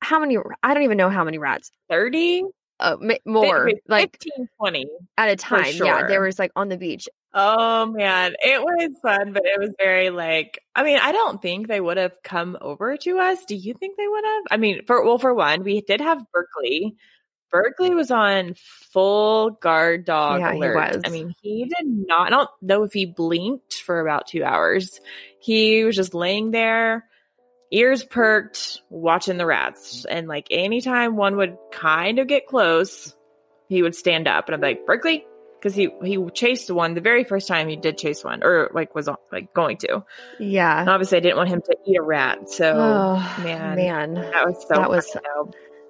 how 0.00 0.20
many? 0.20 0.36
I 0.62 0.74
don't 0.74 0.82
even 0.82 0.98
know 0.98 1.10
how 1.10 1.24
many 1.24 1.38
rats. 1.38 1.70
Thirty. 1.88 2.42
Uh, 2.80 2.96
ma- 3.00 3.14
more, 3.24 3.68
Fif- 3.68 3.78
like 3.86 4.18
15, 4.20 4.48
20. 4.58 4.86
at 5.16 5.28
a 5.28 5.36
time. 5.36 5.72
Yeah, 5.74 6.00
there 6.00 6.16
sure. 6.16 6.24
was 6.24 6.38
like 6.40 6.50
on 6.56 6.68
the 6.68 6.76
beach. 6.76 7.08
Oh 7.32 7.86
man, 7.86 8.34
it 8.44 8.60
was 8.60 8.90
fun, 9.00 9.32
but 9.32 9.42
it 9.44 9.58
was 9.58 9.70
very 9.78 10.10
like. 10.10 10.60
I 10.74 10.82
mean, 10.82 10.98
I 11.00 11.12
don't 11.12 11.40
think 11.40 11.68
they 11.68 11.80
would 11.80 11.96
have 11.96 12.16
come 12.22 12.58
over 12.60 12.96
to 12.96 13.18
us. 13.18 13.44
Do 13.44 13.54
you 13.54 13.74
think 13.74 13.96
they 13.96 14.06
would 14.06 14.24
have? 14.24 14.42
I 14.50 14.56
mean, 14.56 14.84
for 14.86 15.04
well, 15.04 15.18
for 15.18 15.32
one, 15.32 15.62
we 15.62 15.80
did 15.80 16.00
have 16.00 16.24
Berkeley. 16.32 16.96
Berkeley 17.50 17.94
was 17.94 18.10
on 18.10 18.54
full 18.92 19.50
guard 19.50 20.04
dog 20.04 20.40
Yeah, 20.40 20.52
he 20.52 20.58
was. 20.60 21.02
I 21.04 21.08
mean, 21.10 21.34
he 21.42 21.64
did 21.64 21.86
not. 21.86 22.26
I 22.26 22.30
don't 22.30 22.50
know 22.62 22.84
if 22.84 22.92
he 22.92 23.06
blinked 23.06 23.74
for 23.74 24.00
about 24.00 24.26
two 24.26 24.44
hours. 24.44 25.00
He 25.40 25.84
was 25.84 25.96
just 25.96 26.14
laying 26.14 26.50
there, 26.50 27.04
ears 27.70 28.04
perked, 28.04 28.82
watching 28.90 29.36
the 29.36 29.46
rats. 29.46 30.04
And 30.04 30.26
like 30.26 30.48
anytime 30.50 31.16
one 31.16 31.36
would 31.36 31.56
kind 31.72 32.18
of 32.18 32.26
get 32.26 32.46
close, 32.46 33.14
he 33.68 33.82
would 33.82 33.94
stand 33.94 34.28
up, 34.28 34.46
and 34.46 34.54
I'm 34.54 34.60
like, 34.60 34.86
Berkeley, 34.86 35.24
because 35.58 35.74
he 35.74 35.88
he 36.04 36.22
chased 36.34 36.70
one 36.70 36.94
the 36.94 37.00
very 37.00 37.24
first 37.24 37.48
time 37.48 37.68
he 37.68 37.76
did 37.76 37.96
chase 37.96 38.22
one, 38.22 38.44
or 38.44 38.70
like 38.74 38.94
was 38.94 39.08
like 39.32 39.54
going 39.54 39.78
to. 39.78 40.04
Yeah. 40.38 40.80
And 40.80 40.90
obviously, 40.90 41.18
I 41.18 41.20
didn't 41.20 41.38
want 41.38 41.48
him 41.48 41.62
to 41.62 41.76
eat 41.86 41.96
a 41.96 42.02
rat. 42.02 42.50
So 42.50 42.70
oh 42.70 43.42
man. 43.42 43.76
man, 43.76 44.14
that 44.14 44.46
was 44.46 44.62
so 44.68 44.74
that 44.74 44.90
was- 44.90 45.16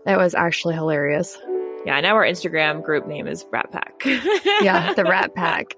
that 0.07 0.19
was 0.19 0.35
actually 0.35 0.75
hilarious. 0.75 1.39
yeah. 1.85 2.01
Now 2.01 2.15
our 2.15 2.25
Instagram 2.25 2.83
group 2.83 3.07
name 3.07 3.27
is 3.27 3.45
Rat 3.51 3.71
Pack. 3.73 4.03
Yeah, 4.63 4.95
the 4.95 5.05
Rat 5.05 5.35
Pack. 5.35 5.75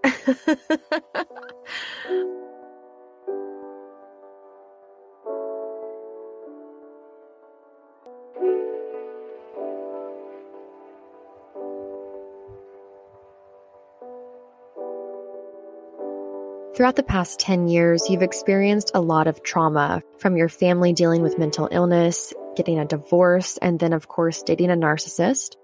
Throughout 16.75 16.97
the 16.97 17.03
past 17.03 17.41
10 17.41 17.69
years, 17.69 18.03
you've 18.11 18.23
experienced 18.23 18.91
a 18.95 19.01
lot 19.01 19.27
of 19.27 19.43
trauma 19.43 20.03
from 20.19 20.37
your 20.37 20.51
family 20.51 20.93
dealing 20.93 21.23
with 21.23 21.39
mental 21.39 21.69
illness, 21.73 22.35
getting 22.57 22.79
a 22.79 22.85
divorce, 22.85 23.59
and 23.59 23.79
then, 23.79 23.93
of 23.93 24.09
course, 24.09 24.43
dating 24.43 24.71
a 24.71 24.75
narcissist. 24.75 25.57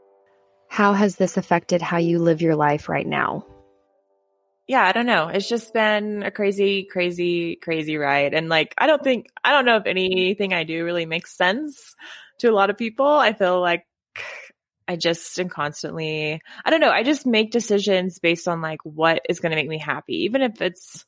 How 0.69 0.93
has 0.93 1.17
this 1.17 1.37
affected 1.37 1.83
how 1.83 1.99
you 1.99 2.19
live 2.19 2.41
your 2.43 2.57
life 2.57 2.89
right 2.89 3.07
now? 3.07 3.45
yeah, 4.73 4.87
I 4.87 4.93
don't 4.93 5.07
know. 5.07 5.29
It's 5.29 5.49
just 5.49 5.75
been 5.75 6.23
a 6.23 6.31
crazy, 6.31 6.85
crazy, 6.85 7.57
crazy 7.57 7.97
ride. 7.97 8.33
And 8.33 8.49
like, 8.49 8.75
I 8.79 8.87
don't 8.87 9.03
think, 9.03 9.27
I 9.43 9.53
don't 9.53 9.67
know 9.67 9.77
if 9.77 9.87
anything 9.87 10.55
I 10.55 10.65
do 10.65 10.85
really 10.85 11.05
makes 11.05 11.37
sense 11.37 11.95
to 12.39 12.49
a 12.49 12.55
lot 12.55 12.71
of 12.71 12.79
people. 12.79 13.07
I 13.07 13.33
feel 13.33 13.61
like 13.61 13.85
I 14.87 14.97
just 14.97 15.39
am 15.39 15.49
constantly, 15.49 16.41
I 16.65 16.71
don't 16.71 16.81
know. 16.81 16.91
I 16.91 17.03
just 17.03 17.27
make 17.27 17.51
decisions 17.51 18.19
based 18.19 18.47
on 18.47 18.61
like 18.63 18.81
what 18.85 19.21
is 19.29 19.41
going 19.41 19.51
to 19.51 19.57
make 19.57 19.69
me 19.69 19.79
happy, 19.79 20.25
even 20.25 20.43
if 20.43 20.63
it's 20.63 21.05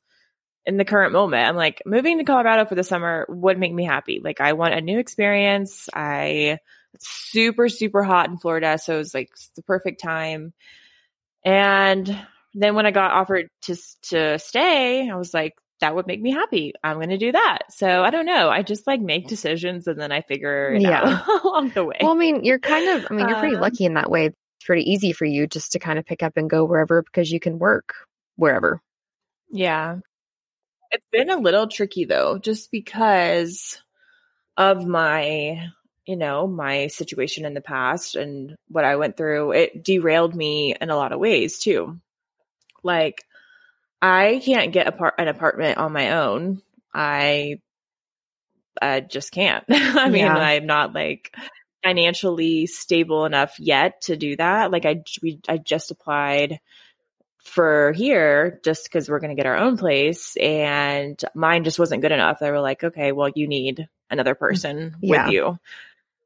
in 0.66 0.76
the 0.76 0.84
current 0.84 1.12
moment. 1.12 1.46
I'm 1.48 1.56
like, 1.56 1.82
moving 1.86 2.18
to 2.18 2.24
Colorado 2.24 2.64
for 2.66 2.74
the 2.74 2.84
summer 2.84 3.26
would 3.28 3.58
make 3.58 3.72
me 3.72 3.84
happy. 3.84 4.20
Like, 4.22 4.40
I 4.40 4.54
want 4.54 4.74
a 4.74 4.80
new 4.80 4.98
experience. 4.98 5.88
I, 5.94 6.58
it's 6.94 7.08
super, 7.08 7.68
super 7.68 8.02
hot 8.02 8.28
in 8.30 8.38
Florida. 8.38 8.78
So 8.78 8.98
it's 9.00 9.14
like 9.14 9.30
the 9.56 9.62
perfect 9.62 10.00
time. 10.00 10.52
And 11.44 12.06
then 12.54 12.74
when 12.74 12.86
I 12.86 12.90
got 12.90 13.10
offered 13.12 13.48
to 13.62 13.76
to 14.10 14.38
stay, 14.38 15.08
I 15.10 15.16
was 15.16 15.34
like, 15.34 15.54
that 15.80 15.94
would 15.94 16.06
make 16.06 16.22
me 16.22 16.30
happy. 16.30 16.72
I'm 16.82 16.96
going 16.96 17.10
to 17.10 17.18
do 17.18 17.32
that. 17.32 17.64
So 17.70 18.02
I 18.02 18.10
don't 18.10 18.26
know. 18.26 18.48
I 18.48 18.62
just 18.62 18.86
like 18.86 19.00
make 19.00 19.26
decisions 19.28 19.86
and 19.86 20.00
then 20.00 20.12
I 20.12 20.22
figure 20.22 20.72
it 20.74 20.82
Yeah. 20.82 21.22
out 21.28 21.44
along 21.44 21.70
the 21.70 21.84
way. 21.84 21.96
Well, 22.00 22.12
I 22.12 22.14
mean, 22.14 22.44
you're 22.44 22.60
kind 22.60 22.88
of, 22.88 23.06
I 23.10 23.14
mean, 23.14 23.28
you're 23.28 23.38
pretty 23.38 23.56
Um, 23.56 23.60
lucky 23.60 23.84
in 23.84 23.94
that 23.94 24.08
way. 24.10 24.26
It's 24.26 24.36
pretty 24.64 24.90
easy 24.90 25.12
for 25.12 25.24
you 25.26 25.46
just 25.46 25.72
to 25.72 25.78
kind 25.78 25.98
of 25.98 26.06
pick 26.06 26.22
up 26.22 26.36
and 26.36 26.48
go 26.48 26.64
wherever 26.64 27.02
because 27.02 27.30
you 27.30 27.40
can 27.40 27.58
work 27.58 27.94
wherever. 28.36 28.80
yeah. 29.50 29.98
It's 30.94 31.06
been 31.10 31.28
a 31.30 31.36
little 31.38 31.66
tricky 31.66 32.04
though, 32.04 32.38
just 32.38 32.70
because 32.70 33.82
of 34.56 34.86
my, 34.86 35.70
you 36.06 36.16
know, 36.16 36.46
my 36.46 36.86
situation 36.86 37.44
in 37.44 37.54
the 37.54 37.60
past 37.60 38.14
and 38.14 38.54
what 38.68 38.84
I 38.84 38.94
went 38.96 39.16
through. 39.16 39.52
It 39.52 39.82
derailed 39.84 40.36
me 40.36 40.76
in 40.80 40.90
a 40.90 40.96
lot 40.96 41.10
of 41.12 41.18
ways 41.18 41.58
too. 41.58 41.98
Like, 42.84 43.24
I 44.00 44.40
can't 44.44 44.72
get 44.72 44.86
apart- 44.86 45.14
an 45.18 45.26
apartment 45.28 45.78
on 45.78 45.92
my 45.92 46.12
own. 46.12 46.62
I, 46.94 47.60
I 48.80 49.00
just 49.00 49.32
can't. 49.32 49.64
I 49.70 50.08
mean, 50.10 50.26
Yeah. 50.26 50.36
I'm 50.36 50.66
not 50.66 50.92
like 50.94 51.34
financially 51.82 52.66
stable 52.66 53.24
enough 53.24 53.58
yet 53.58 54.02
to 54.02 54.16
do 54.16 54.36
that. 54.36 54.70
Like, 54.70 54.84
I 54.86 55.02
we 55.22 55.40
I 55.48 55.58
just 55.58 55.90
applied 55.90 56.60
for 57.44 57.92
here 57.92 58.60
just 58.64 58.84
because 58.84 59.08
we're 59.08 59.20
going 59.20 59.34
to 59.34 59.40
get 59.40 59.46
our 59.46 59.56
own 59.56 59.76
place, 59.76 60.36
and 60.36 61.20
mine 61.34 61.64
just 61.64 61.78
wasn't 61.78 62.02
good 62.02 62.12
enough. 62.12 62.38
They 62.40 62.50
were 62.50 62.60
like, 62.60 62.82
okay, 62.82 63.12
well, 63.12 63.30
you 63.34 63.46
need 63.46 63.88
another 64.10 64.34
person 64.34 64.96
Yeah. 65.00 65.24
with 65.26 65.32
you, 65.32 65.58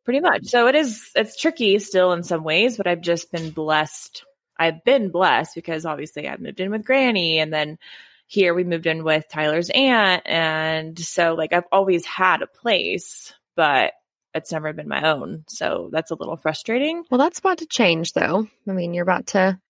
pretty 0.05 0.21
much. 0.21 0.47
So 0.47 0.67
it 0.69 0.75
is. 0.75 1.11
It's 1.15 1.37
tricky 1.41 1.79
still 1.79 2.13
in 2.13 2.23
some 2.23 2.45
ways, 2.45 2.77
but 2.77 2.87
I've 2.87 3.03
just 3.03 3.31
been 3.33 3.51
blessed 3.51 4.25
I've 4.59 4.83
been 4.85 5.11
blessed 5.11 5.55
because 5.55 5.87
obviously 5.87 6.29
I've 6.29 6.41
moved 6.41 6.59
in 6.59 6.71
with 6.73 6.85
Granny 6.85 7.39
and 7.39 7.53
then 7.53 7.79
here 8.27 8.55
we 8.55 8.65
moved 8.65 8.87
in 8.87 9.05
with 9.05 9.25
Tyler's 9.31 9.71
aunt. 9.71 10.25
And 10.27 10.99
so 10.99 11.35
like 11.35 11.53
I've 11.53 11.69
always 11.71 12.05
had 12.05 12.43
a 12.43 12.49
place, 12.49 13.33
but 13.55 13.93
it's 14.35 14.51
never 14.51 14.73
been 14.73 14.89
my 14.89 15.13
own. 15.13 15.45
So 15.49 15.91
that's 15.93 16.11
a 16.11 16.17
little 16.17 16.37
frustrating. 16.37 17.05
Well, 17.11 17.19
that's 17.19 17.39
about 17.39 17.59
to 17.59 17.67
change, 17.67 18.13
though. 18.15 18.49
I 18.69 18.73
mean, 18.73 18.95
you're 18.95 19.05
about 19.05 19.29
to 19.29 19.61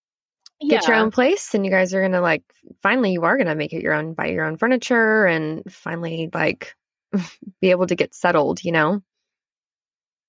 get 0.60 0.86
your 0.86 0.96
own 0.96 1.10
place, 1.10 1.54
and 1.54 1.64
you 1.64 1.70
guys 1.70 1.94
are 1.94 2.02
gonna 2.02 2.20
like 2.20 2.42
finally, 2.82 3.12
you 3.12 3.24
are 3.24 3.36
gonna 3.36 3.54
make 3.54 3.72
it 3.72 3.82
your 3.82 3.94
own, 3.94 4.14
buy 4.14 4.26
your 4.26 4.44
own 4.44 4.56
furniture, 4.56 5.26
and 5.26 5.70
finally 5.72 6.30
like 6.32 6.74
be 7.60 7.70
able 7.70 7.86
to 7.86 7.94
get 7.94 8.14
settled. 8.14 8.62
You 8.64 8.72
know. 8.72 9.02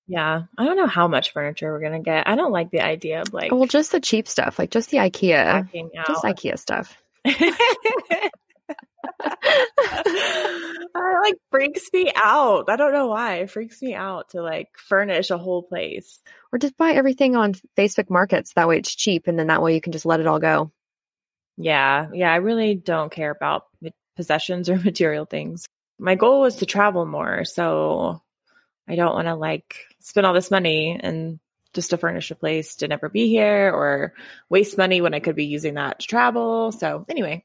Yeah. 0.06 0.42
I 0.58 0.64
don't 0.64 0.76
know 0.76 0.88
how 0.88 1.06
much 1.06 1.30
furniture 1.30 1.72
we're 1.72 1.88
to 1.92 2.00
get. 2.00 2.26
I 2.26 2.34
don't 2.34 2.50
like 2.50 2.72
the 2.72 2.80
idea 2.80 3.20
of 3.20 3.32
like 3.32 3.52
Well, 3.52 3.66
just 3.66 3.92
the 3.92 4.00
cheap 4.00 4.26
stuff, 4.26 4.58
like 4.58 4.72
just 4.72 4.90
the 4.90 4.96
IKEA, 4.96 5.70
just 6.04 6.24
IKEA 6.24 6.58
stuff. 6.58 7.00
it 7.24 8.32
like 11.22 11.36
freaks 11.60 11.92
me 11.92 12.10
out. 12.16 12.70
I 12.70 12.76
don't 12.76 12.94
know 12.94 13.08
why. 13.08 13.36
It 13.36 13.50
freaks 13.50 13.82
me 13.82 13.94
out 13.94 14.30
to 14.30 14.40
like 14.40 14.78
furnish 14.78 15.28
a 15.28 15.36
whole 15.36 15.62
place. 15.62 16.18
Or 16.52 16.58
just 16.58 16.76
buy 16.78 16.92
everything 16.92 17.36
on 17.36 17.54
Facebook 17.76 18.08
Markets. 18.08 18.54
That 18.54 18.66
way 18.66 18.78
it's 18.78 18.94
cheap, 18.94 19.26
and 19.26 19.38
then 19.38 19.48
that 19.48 19.60
way 19.60 19.74
you 19.74 19.80
can 19.82 19.92
just 19.92 20.06
let 20.06 20.20
it 20.20 20.26
all 20.26 20.38
go. 20.38 20.72
Yeah, 21.58 22.08
yeah, 22.14 22.32
I 22.32 22.36
really 22.36 22.74
don't 22.74 23.12
care 23.12 23.30
about 23.30 23.66
possessions 24.16 24.68
or 24.70 24.76
material 24.76 25.26
things. 25.26 25.66
My 25.98 26.14
goal 26.14 26.40
was 26.40 26.56
to 26.56 26.66
travel 26.66 27.04
more, 27.04 27.44
so 27.44 28.22
I 28.88 28.96
don't 28.96 29.14
want 29.14 29.28
to 29.28 29.34
like 29.34 29.76
spend 30.00 30.26
all 30.26 30.32
this 30.32 30.50
money 30.50 30.98
and 30.98 31.40
just 31.74 31.90
to 31.90 31.98
furnish 31.98 32.30
a 32.30 32.34
place 32.34 32.76
to 32.76 32.88
never 32.88 33.10
be 33.10 33.28
here 33.28 33.70
or 33.70 34.14
waste 34.48 34.78
money 34.78 35.02
when 35.02 35.12
I 35.12 35.20
could 35.20 35.36
be 35.36 35.44
using 35.44 35.74
that 35.74 36.00
to 36.00 36.06
travel. 36.06 36.72
So 36.72 37.04
anyway, 37.08 37.44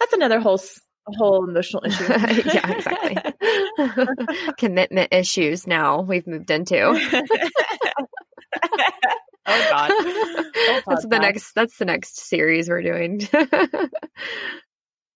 that's 0.00 0.14
another 0.14 0.40
whole 0.40 0.58
whole 1.06 1.48
emotional 1.48 1.82
issue. 1.86 2.04
yeah, 2.04 2.70
exactly. 2.70 3.16
Commitment 4.58 5.12
issues 5.12 5.66
now 5.66 6.00
we've 6.02 6.26
moved 6.26 6.50
into. 6.50 6.80
oh 9.46 9.68
God. 9.70 9.90
Oh, 9.90 10.82
that's 10.86 11.06
the 11.06 11.18
next 11.20 11.52
that's 11.54 11.78
the 11.78 11.84
next 11.84 12.18
series 12.20 12.68
we're 12.68 12.82
doing. 12.82 13.28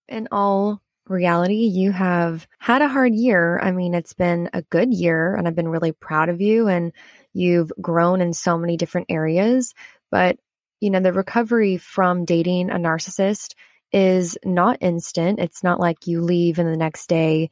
In 0.09 0.29
all 0.31 0.81
reality, 1.09 1.67
you 1.67 1.93
have 1.93 2.47
had 2.59 2.83
a 2.83 2.89
hard 2.89 3.15
year. 3.15 3.59
I 3.61 3.71
mean, 3.71 3.95
it's 3.95 4.15
been 4.15 4.51
a 4.53 4.63
good 4.63 4.93
year 4.93 5.35
and 5.35 5.47
I've 5.47 5.55
been 5.55 5.69
really 5.69 5.93
proud 5.93 6.29
of 6.29 6.41
you 6.41 6.69
and 6.69 6.93
you've 7.33 7.73
grown 7.81 8.21
in 8.21 8.33
so 8.33 8.59
many 8.59 8.77
different 8.77 9.07
areas, 9.11 9.75
but 10.11 10.37
you 10.81 10.91
know, 10.91 11.01
the 11.01 11.13
recovery 11.13 11.79
from 11.79 12.25
dating 12.25 12.71
a 12.71 12.75
narcissist 12.75 13.55
is 13.93 14.37
not 14.45 14.79
instant. 14.81 15.39
It's 15.39 15.63
not 15.63 15.81
like 15.81 16.07
you 16.07 16.21
leave 16.21 16.59
and 16.59 16.69
the 16.69 16.77
next 16.77 17.09
day 17.09 17.51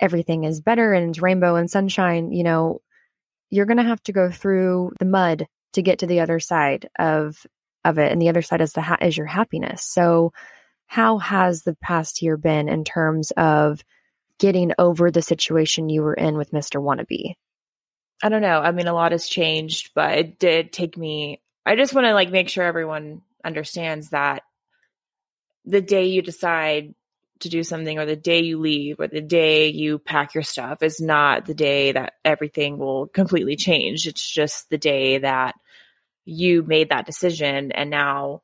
everything 0.00 0.44
is 0.44 0.60
better 0.60 0.92
and 0.92 1.16
rainbow 1.20 1.56
and 1.56 1.70
sunshine. 1.70 2.32
You 2.32 2.44
know, 2.44 2.80
you're 3.50 3.66
going 3.66 3.78
to 3.78 3.82
have 3.84 4.02
to 4.04 4.12
go 4.12 4.30
through 4.30 4.92
the 4.98 5.04
mud 5.04 5.46
to 5.74 5.82
get 5.82 6.00
to 6.00 6.06
the 6.06 6.20
other 6.20 6.40
side 6.40 6.88
of 6.98 7.46
of 7.84 7.98
it 7.98 8.12
and 8.12 8.22
the 8.22 8.28
other 8.28 8.42
side 8.42 8.60
is 8.60 8.72
the 8.72 8.80
ha- 8.80 8.98
is 9.00 9.16
your 9.16 9.26
happiness. 9.26 9.82
So 9.84 10.32
how 10.86 11.18
has 11.18 11.62
the 11.62 11.74
past 11.74 12.22
year 12.22 12.36
been 12.36 12.68
in 12.68 12.84
terms 12.84 13.32
of 13.32 13.82
getting 14.38 14.72
over 14.78 15.10
the 15.10 15.22
situation 15.22 15.88
you 15.88 16.02
were 16.02 16.14
in 16.14 16.36
with 16.36 16.52
Mr. 16.52 16.80
Wannabe? 16.82 17.34
I 18.22 18.28
don't 18.28 18.42
know. 18.42 18.60
I 18.60 18.70
mean, 18.70 18.86
a 18.86 18.94
lot 18.94 19.12
has 19.12 19.28
changed, 19.28 19.90
but 19.94 20.18
it 20.18 20.38
did 20.38 20.72
take 20.72 20.96
me. 20.96 21.40
I 21.66 21.76
just 21.76 21.94
want 21.94 22.06
to 22.06 22.14
like 22.14 22.30
make 22.30 22.48
sure 22.48 22.64
everyone 22.64 23.22
understands 23.44 24.10
that 24.10 24.42
the 25.64 25.80
day 25.80 26.06
you 26.06 26.22
decide 26.22 26.94
to 27.40 27.48
do 27.48 27.62
something 27.62 27.98
or 27.98 28.06
the 28.06 28.16
day 28.16 28.40
you 28.40 28.58
leave 28.58 29.00
or 29.00 29.08
the 29.08 29.20
day 29.20 29.68
you 29.68 29.98
pack 29.98 30.34
your 30.34 30.44
stuff 30.44 30.82
is 30.82 31.00
not 31.00 31.44
the 31.44 31.54
day 31.54 31.92
that 31.92 32.14
everything 32.24 32.78
will 32.78 33.08
completely 33.08 33.56
change. 33.56 34.06
It's 34.06 34.28
just 34.28 34.70
the 34.70 34.78
day 34.78 35.18
that 35.18 35.54
you 36.24 36.62
made 36.62 36.90
that 36.90 37.06
decision 37.06 37.72
and 37.72 37.90
now 37.90 38.42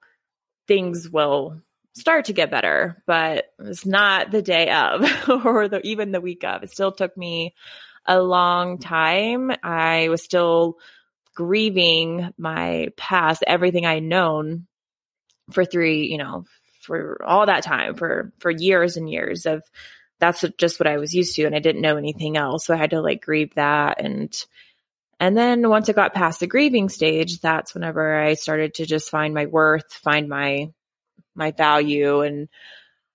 things 0.67 1.09
will 1.09 1.63
start 1.95 2.27
to 2.27 2.33
get 2.33 2.51
better, 2.51 3.03
but 3.07 3.47
it's 3.61 3.87
not 3.87 4.31
the 4.31 4.43
day 4.43 4.71
of 4.71 5.05
or 5.45 5.69
the, 5.69 5.81
even 5.87 6.13
the 6.13 6.21
week 6.21 6.45
of. 6.45 6.63
It 6.63 6.71
still 6.71 6.93
took 6.93 7.17
me 7.17 7.55
a 8.05 8.21
long 8.21 8.79
time. 8.79 9.53
I 9.63 10.09
was 10.09 10.23
still 10.23 10.79
grieving 11.35 12.33
my 12.37 12.89
past, 12.97 13.45
everything 13.47 13.87
I'd 13.87 14.03
known 14.03 14.67
for 15.53 15.65
three, 15.65 16.07
you 16.07 16.19
know, 16.19 16.45
for 16.89 17.25
all 17.25 17.47
that 17.47 17.63
time 17.63 17.95
for 17.95 18.33
for 18.41 18.51
years 18.51 18.97
and 18.97 19.09
years 19.09 19.47
of 19.47 19.63
that's 20.19 20.45
just 20.59 20.81
what 20.81 20.89
I 20.89 20.97
was 20.97 21.15
used 21.15 21.37
to 21.37 21.45
and 21.45 21.55
I 21.55 21.61
didn't 21.61 21.83
know 21.83 21.97
anything 21.97 22.37
else. 22.37 22.67
So 22.67 22.75
I 22.75 22.77
had 22.77 22.91
to 22.91 23.01
like 23.01 23.25
grieve 23.25 23.55
that 23.55 24.01
and 24.03 24.35
and 25.21 25.37
then 25.37 25.69
once 25.69 25.89
I 25.89 25.93
got 25.93 26.15
past 26.15 26.41
the 26.41 26.47
grieving 26.49 26.89
stage 26.89 27.41
that's 27.41 27.75
whenever 27.75 28.19
I 28.19 28.35
started 28.35 28.75
to 28.75 28.87
just 28.87 29.11
find 29.11 29.33
my 29.33 29.47
worth 29.47 29.93
find 29.93 30.29
my 30.29 30.73
my 31.37 31.53
value 31.53 32.23
and 32.23 32.49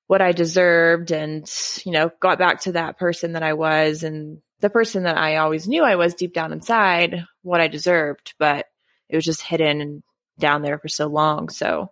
what 0.08 0.22
I 0.22 0.32
deserved 0.32 1.12
and 1.12 1.52
you 1.84 1.92
know 1.92 2.12
got 2.22 2.40
back 2.40 2.62
to 2.62 2.74
that 2.74 2.98
person 2.98 3.34
that 3.34 3.44
I 3.44 3.54
was 3.54 4.04
and 4.04 4.42
the 4.60 4.70
person 4.70 5.04
that 5.04 5.18
I 5.18 5.38
always 5.38 5.68
knew 5.68 5.84
I 5.84 5.96
was 5.96 6.14
deep 6.14 6.34
down 6.34 6.54
inside 6.54 7.26
what 7.42 7.60
I 7.60 7.68
deserved 7.68 8.36
but 8.38 8.68
it 9.10 9.16
was 9.16 9.26
just 9.26 9.42
hidden 9.42 9.82
and 9.82 10.04
down 10.40 10.62
there 10.62 10.78
for 10.78 10.88
so 10.88 11.08
long. 11.08 11.50
So 11.50 11.92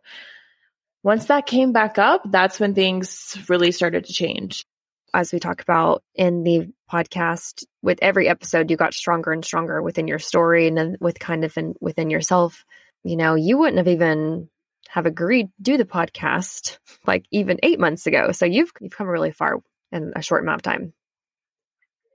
once 1.03 1.25
that 1.25 1.45
came 1.45 1.71
back 1.71 1.97
up, 1.97 2.21
that's 2.29 2.59
when 2.59 2.75
things 2.75 3.37
really 3.49 3.71
started 3.71 4.05
to 4.05 4.13
change. 4.13 4.65
As 5.13 5.33
we 5.33 5.39
talk 5.39 5.61
about 5.61 6.03
in 6.15 6.43
the 6.43 6.69
podcast, 6.89 7.65
with 7.81 7.99
every 8.01 8.29
episode, 8.29 8.69
you 8.69 8.77
got 8.77 8.93
stronger 8.93 9.31
and 9.31 9.43
stronger 9.43 9.81
within 9.81 10.07
your 10.07 10.19
story 10.19 10.67
and 10.67 10.77
then 10.77 10.97
with 10.99 11.19
kind 11.19 11.43
of 11.43 11.57
in, 11.57 11.73
within 11.81 12.09
yourself. 12.09 12.63
You 13.03 13.17
know, 13.17 13.35
you 13.35 13.57
wouldn't 13.57 13.77
have 13.77 13.87
even 13.87 14.49
have 14.87 15.05
agreed 15.05 15.47
to 15.47 15.61
do 15.61 15.77
the 15.77 15.85
podcast 15.85 16.77
like 17.07 17.25
even 17.31 17.59
eight 17.63 17.79
months 17.79 18.07
ago. 18.07 18.31
So 18.31 18.45
you've 18.45 18.71
you've 18.79 18.95
come 18.95 19.07
really 19.07 19.31
far 19.31 19.61
in 19.91 20.13
a 20.15 20.21
short 20.21 20.43
amount 20.43 20.59
of 20.59 20.63
time. 20.63 20.93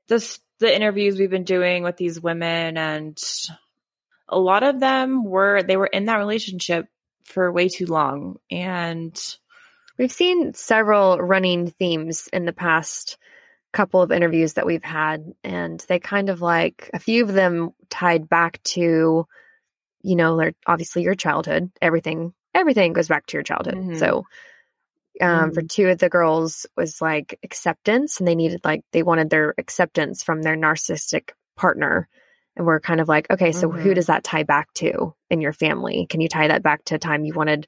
This 0.08 0.38
the 0.60 0.74
interviews 0.74 1.18
we've 1.18 1.30
been 1.30 1.44
doing 1.44 1.82
with 1.82 1.96
these 1.96 2.20
women 2.20 2.76
and 2.78 3.18
a 4.28 4.38
lot 4.38 4.62
of 4.62 4.80
them 4.80 5.24
were 5.24 5.62
they 5.62 5.76
were 5.76 5.86
in 5.86 6.06
that 6.06 6.16
relationship 6.16 6.86
for 7.26 7.50
way 7.52 7.68
too 7.68 7.86
long. 7.86 8.36
And 8.50 9.18
we've 9.98 10.12
seen 10.12 10.54
several 10.54 11.18
running 11.18 11.70
themes 11.70 12.28
in 12.32 12.44
the 12.44 12.52
past 12.52 13.18
couple 13.72 14.00
of 14.00 14.12
interviews 14.12 14.54
that 14.54 14.66
we've 14.66 14.84
had. 14.84 15.32
And 15.44 15.84
they 15.88 15.98
kind 15.98 16.30
of 16.30 16.40
like 16.40 16.90
a 16.94 16.98
few 16.98 17.24
of 17.24 17.32
them 17.32 17.70
tied 17.90 18.28
back 18.28 18.62
to, 18.64 19.26
you 20.02 20.16
know, 20.16 20.50
obviously 20.66 21.02
your 21.02 21.14
childhood. 21.14 21.70
Everything, 21.82 22.32
everything 22.54 22.92
goes 22.92 23.08
back 23.08 23.26
to 23.26 23.36
your 23.36 23.42
childhood. 23.42 23.74
Mm-hmm. 23.74 23.96
So, 23.96 24.24
um, 25.20 25.28
mm-hmm. 25.28 25.54
for 25.54 25.62
two 25.62 25.88
of 25.88 25.98
the 25.98 26.08
girls 26.08 26.66
was 26.76 27.00
like 27.00 27.38
acceptance 27.42 28.18
and 28.18 28.28
they 28.28 28.34
needed 28.34 28.60
like 28.64 28.82
they 28.92 29.02
wanted 29.02 29.30
their 29.30 29.54
acceptance 29.58 30.22
from 30.22 30.42
their 30.42 30.56
narcissistic 30.56 31.30
partner 31.56 32.08
and 32.56 32.66
we're 32.66 32.80
kind 32.80 33.00
of 33.00 33.08
like, 33.08 33.30
okay, 33.30 33.52
so 33.52 33.68
mm-hmm. 33.68 33.80
who 33.80 33.94
does 33.94 34.06
that 34.06 34.24
tie 34.24 34.42
back 34.42 34.72
to 34.74 35.14
in 35.30 35.40
your 35.40 35.52
family? 35.52 36.06
Can 36.08 36.20
you 36.20 36.28
tie 36.28 36.48
that 36.48 36.62
back 36.62 36.84
to 36.86 36.94
a 36.94 36.98
time 36.98 37.24
you 37.24 37.34
wanted 37.34 37.66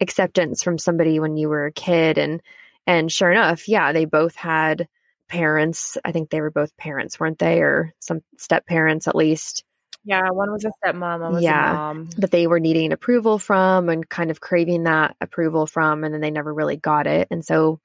acceptance 0.00 0.62
from 0.62 0.78
somebody 0.78 1.18
when 1.18 1.36
you 1.36 1.48
were 1.48 1.66
a 1.66 1.72
kid? 1.72 2.18
And 2.18 2.40
and 2.86 3.12
sure 3.12 3.30
enough, 3.30 3.68
yeah, 3.68 3.92
they 3.92 4.04
both 4.04 4.34
had 4.34 4.88
parents. 5.28 5.98
I 6.04 6.12
think 6.12 6.30
they 6.30 6.40
were 6.40 6.50
both 6.50 6.76
parents, 6.76 7.20
weren't 7.20 7.38
they? 7.38 7.60
Or 7.60 7.92
some 7.98 8.20
step 8.38 8.66
parents 8.66 9.08
at 9.08 9.16
least. 9.16 9.64
Yeah, 10.04 10.30
one 10.30 10.50
was 10.50 10.64
a 10.64 10.70
stepmom, 10.82 11.20
one 11.20 11.32
was 11.34 11.42
yeah, 11.42 11.70
a 11.70 11.74
mom. 11.74 12.08
That 12.16 12.30
they 12.30 12.46
were 12.46 12.60
needing 12.60 12.92
approval 12.92 13.38
from 13.38 13.88
and 13.88 14.08
kind 14.08 14.30
of 14.30 14.40
craving 14.40 14.84
that 14.84 15.16
approval 15.20 15.66
from, 15.66 16.04
and 16.04 16.14
then 16.14 16.22
they 16.22 16.30
never 16.30 16.54
really 16.54 16.76
got 16.76 17.06
it. 17.06 17.28
And 17.30 17.44
so 17.44 17.80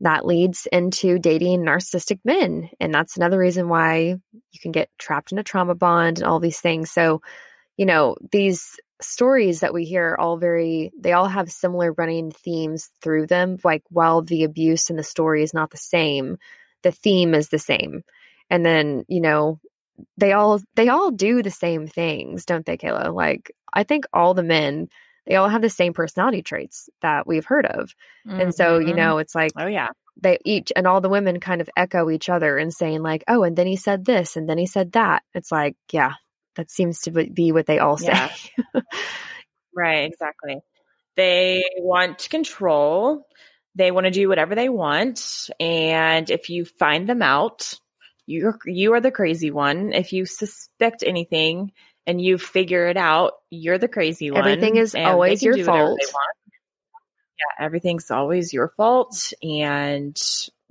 that 0.00 0.26
leads 0.26 0.66
into 0.70 1.18
dating 1.18 1.62
narcissistic 1.62 2.20
men. 2.24 2.70
And 2.80 2.94
that's 2.94 3.16
another 3.16 3.38
reason 3.38 3.68
why 3.68 4.16
you 4.32 4.60
can 4.60 4.72
get 4.72 4.90
trapped 4.98 5.32
in 5.32 5.38
a 5.38 5.42
trauma 5.42 5.74
bond 5.74 6.18
and 6.18 6.26
all 6.26 6.40
these 6.40 6.60
things. 6.60 6.90
So, 6.90 7.20
you 7.76 7.86
know, 7.86 8.16
these 8.30 8.78
stories 9.00 9.60
that 9.60 9.74
we 9.74 9.84
hear 9.84 10.10
are 10.10 10.20
all 10.20 10.36
very, 10.36 10.92
they 10.98 11.12
all 11.12 11.28
have 11.28 11.50
similar 11.50 11.92
running 11.92 12.30
themes 12.30 12.90
through 13.02 13.26
them. 13.26 13.58
Like, 13.64 13.82
while 13.90 14.22
the 14.22 14.44
abuse 14.44 14.90
in 14.90 14.96
the 14.96 15.02
story 15.02 15.42
is 15.42 15.54
not 15.54 15.70
the 15.70 15.76
same, 15.76 16.38
the 16.82 16.92
theme 16.92 17.34
is 17.34 17.48
the 17.48 17.58
same. 17.58 18.02
And 18.50 18.64
then, 18.64 19.04
you 19.08 19.20
know, 19.20 19.60
they 20.16 20.32
all 20.32 20.60
they 20.76 20.88
all 20.88 21.10
do 21.10 21.42
the 21.42 21.50
same 21.50 21.86
things, 21.86 22.44
don't 22.44 22.64
they, 22.64 22.76
Kayla? 22.76 23.12
Like 23.14 23.50
I 23.72 23.82
think 23.82 24.04
all 24.12 24.34
the 24.34 24.42
men 24.42 24.88
they 25.28 25.36
all 25.36 25.48
have 25.48 25.62
the 25.62 25.70
same 25.70 25.92
personality 25.92 26.42
traits 26.42 26.88
that 27.02 27.26
we've 27.26 27.44
heard 27.44 27.66
of. 27.66 27.94
Mm-hmm. 28.26 28.40
And 28.40 28.54
so, 28.54 28.78
you 28.78 28.88
mm-hmm. 28.88 28.96
know, 28.96 29.18
it's 29.18 29.34
like, 29.34 29.52
oh, 29.56 29.66
yeah. 29.66 29.88
They 30.20 30.38
each 30.44 30.72
and 30.74 30.86
all 30.86 31.00
the 31.00 31.08
women 31.08 31.38
kind 31.38 31.60
of 31.60 31.70
echo 31.76 32.10
each 32.10 32.28
other 32.28 32.56
and 32.56 32.72
saying, 32.72 33.02
like, 33.02 33.22
oh, 33.28 33.44
and 33.44 33.54
then 33.54 33.68
he 33.68 33.76
said 33.76 34.04
this 34.04 34.36
and 34.36 34.48
then 34.48 34.58
he 34.58 34.66
said 34.66 34.92
that. 34.92 35.22
It's 35.34 35.52
like, 35.52 35.76
yeah, 35.92 36.14
that 36.56 36.72
seems 36.72 37.02
to 37.02 37.12
be 37.12 37.52
what 37.52 37.66
they 37.66 37.78
all 37.78 37.98
say. 37.98 38.06
Yeah. 38.08 38.80
right, 39.76 40.10
exactly. 40.10 40.56
They 41.14 41.62
want 41.76 42.28
control. 42.30 43.26
They 43.76 43.92
want 43.92 44.06
to 44.06 44.10
do 44.10 44.28
whatever 44.28 44.56
they 44.56 44.68
want. 44.68 45.50
And 45.60 46.28
if 46.30 46.48
you 46.48 46.64
find 46.64 47.08
them 47.08 47.22
out, 47.22 47.74
you're 48.26 48.58
you 48.66 48.94
are 48.94 49.00
the 49.00 49.12
crazy 49.12 49.52
one. 49.52 49.92
If 49.92 50.12
you 50.12 50.26
suspect 50.26 51.04
anything, 51.06 51.72
and 52.08 52.22
you 52.22 52.38
figure 52.38 52.88
it 52.88 52.96
out, 52.96 53.34
you're 53.50 53.76
the 53.76 53.86
crazy 53.86 54.30
one. 54.30 54.40
Everything 54.40 54.76
is 54.76 54.94
always 54.94 55.42
your 55.42 55.62
fault. 55.62 56.00
Yeah, 56.00 57.64
everything's 57.66 58.10
always 58.10 58.50
your 58.50 58.68
fault. 58.68 59.34
And 59.42 60.16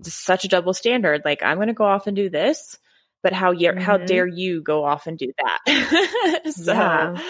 such 0.01 0.45
a 0.45 0.47
double 0.47 0.73
standard. 0.73 1.21
Like, 1.23 1.43
I'm 1.43 1.57
going 1.57 1.67
to 1.67 1.75
go 1.75 1.85
off 1.85 2.07
and 2.07 2.15
do 2.15 2.31
this, 2.31 2.79
but 3.21 3.33
how 3.33 3.51
you, 3.51 3.69
mm-hmm. 3.69 3.79
how 3.79 3.97
dare 3.97 4.25
you 4.25 4.63
go 4.63 4.83
off 4.83 5.05
and 5.05 5.15
do 5.15 5.31
that? 5.37 6.51
so 6.55 6.73
yeah. 6.73 7.21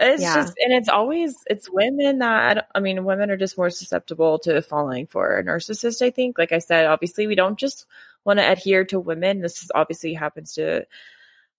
it's 0.00 0.22
yeah. 0.22 0.34
just, 0.34 0.52
and 0.58 0.74
it's 0.74 0.90
always, 0.90 1.34
it's 1.46 1.70
women 1.70 2.18
that, 2.18 2.68
I 2.74 2.80
mean, 2.80 3.06
women 3.06 3.30
are 3.30 3.38
just 3.38 3.56
more 3.56 3.70
susceptible 3.70 4.38
to 4.40 4.60
falling 4.60 5.06
for 5.06 5.38
a 5.38 5.42
narcissist, 5.42 6.02
I 6.02 6.10
think. 6.10 6.36
Like 6.36 6.52
I 6.52 6.58
said, 6.58 6.84
obviously, 6.84 7.26
we 7.26 7.36
don't 7.36 7.58
just 7.58 7.86
want 8.22 8.38
to 8.38 8.52
adhere 8.52 8.84
to 8.84 9.00
women. 9.00 9.40
This 9.40 9.62
is 9.62 9.72
obviously 9.74 10.12
happens 10.12 10.52
to 10.56 10.86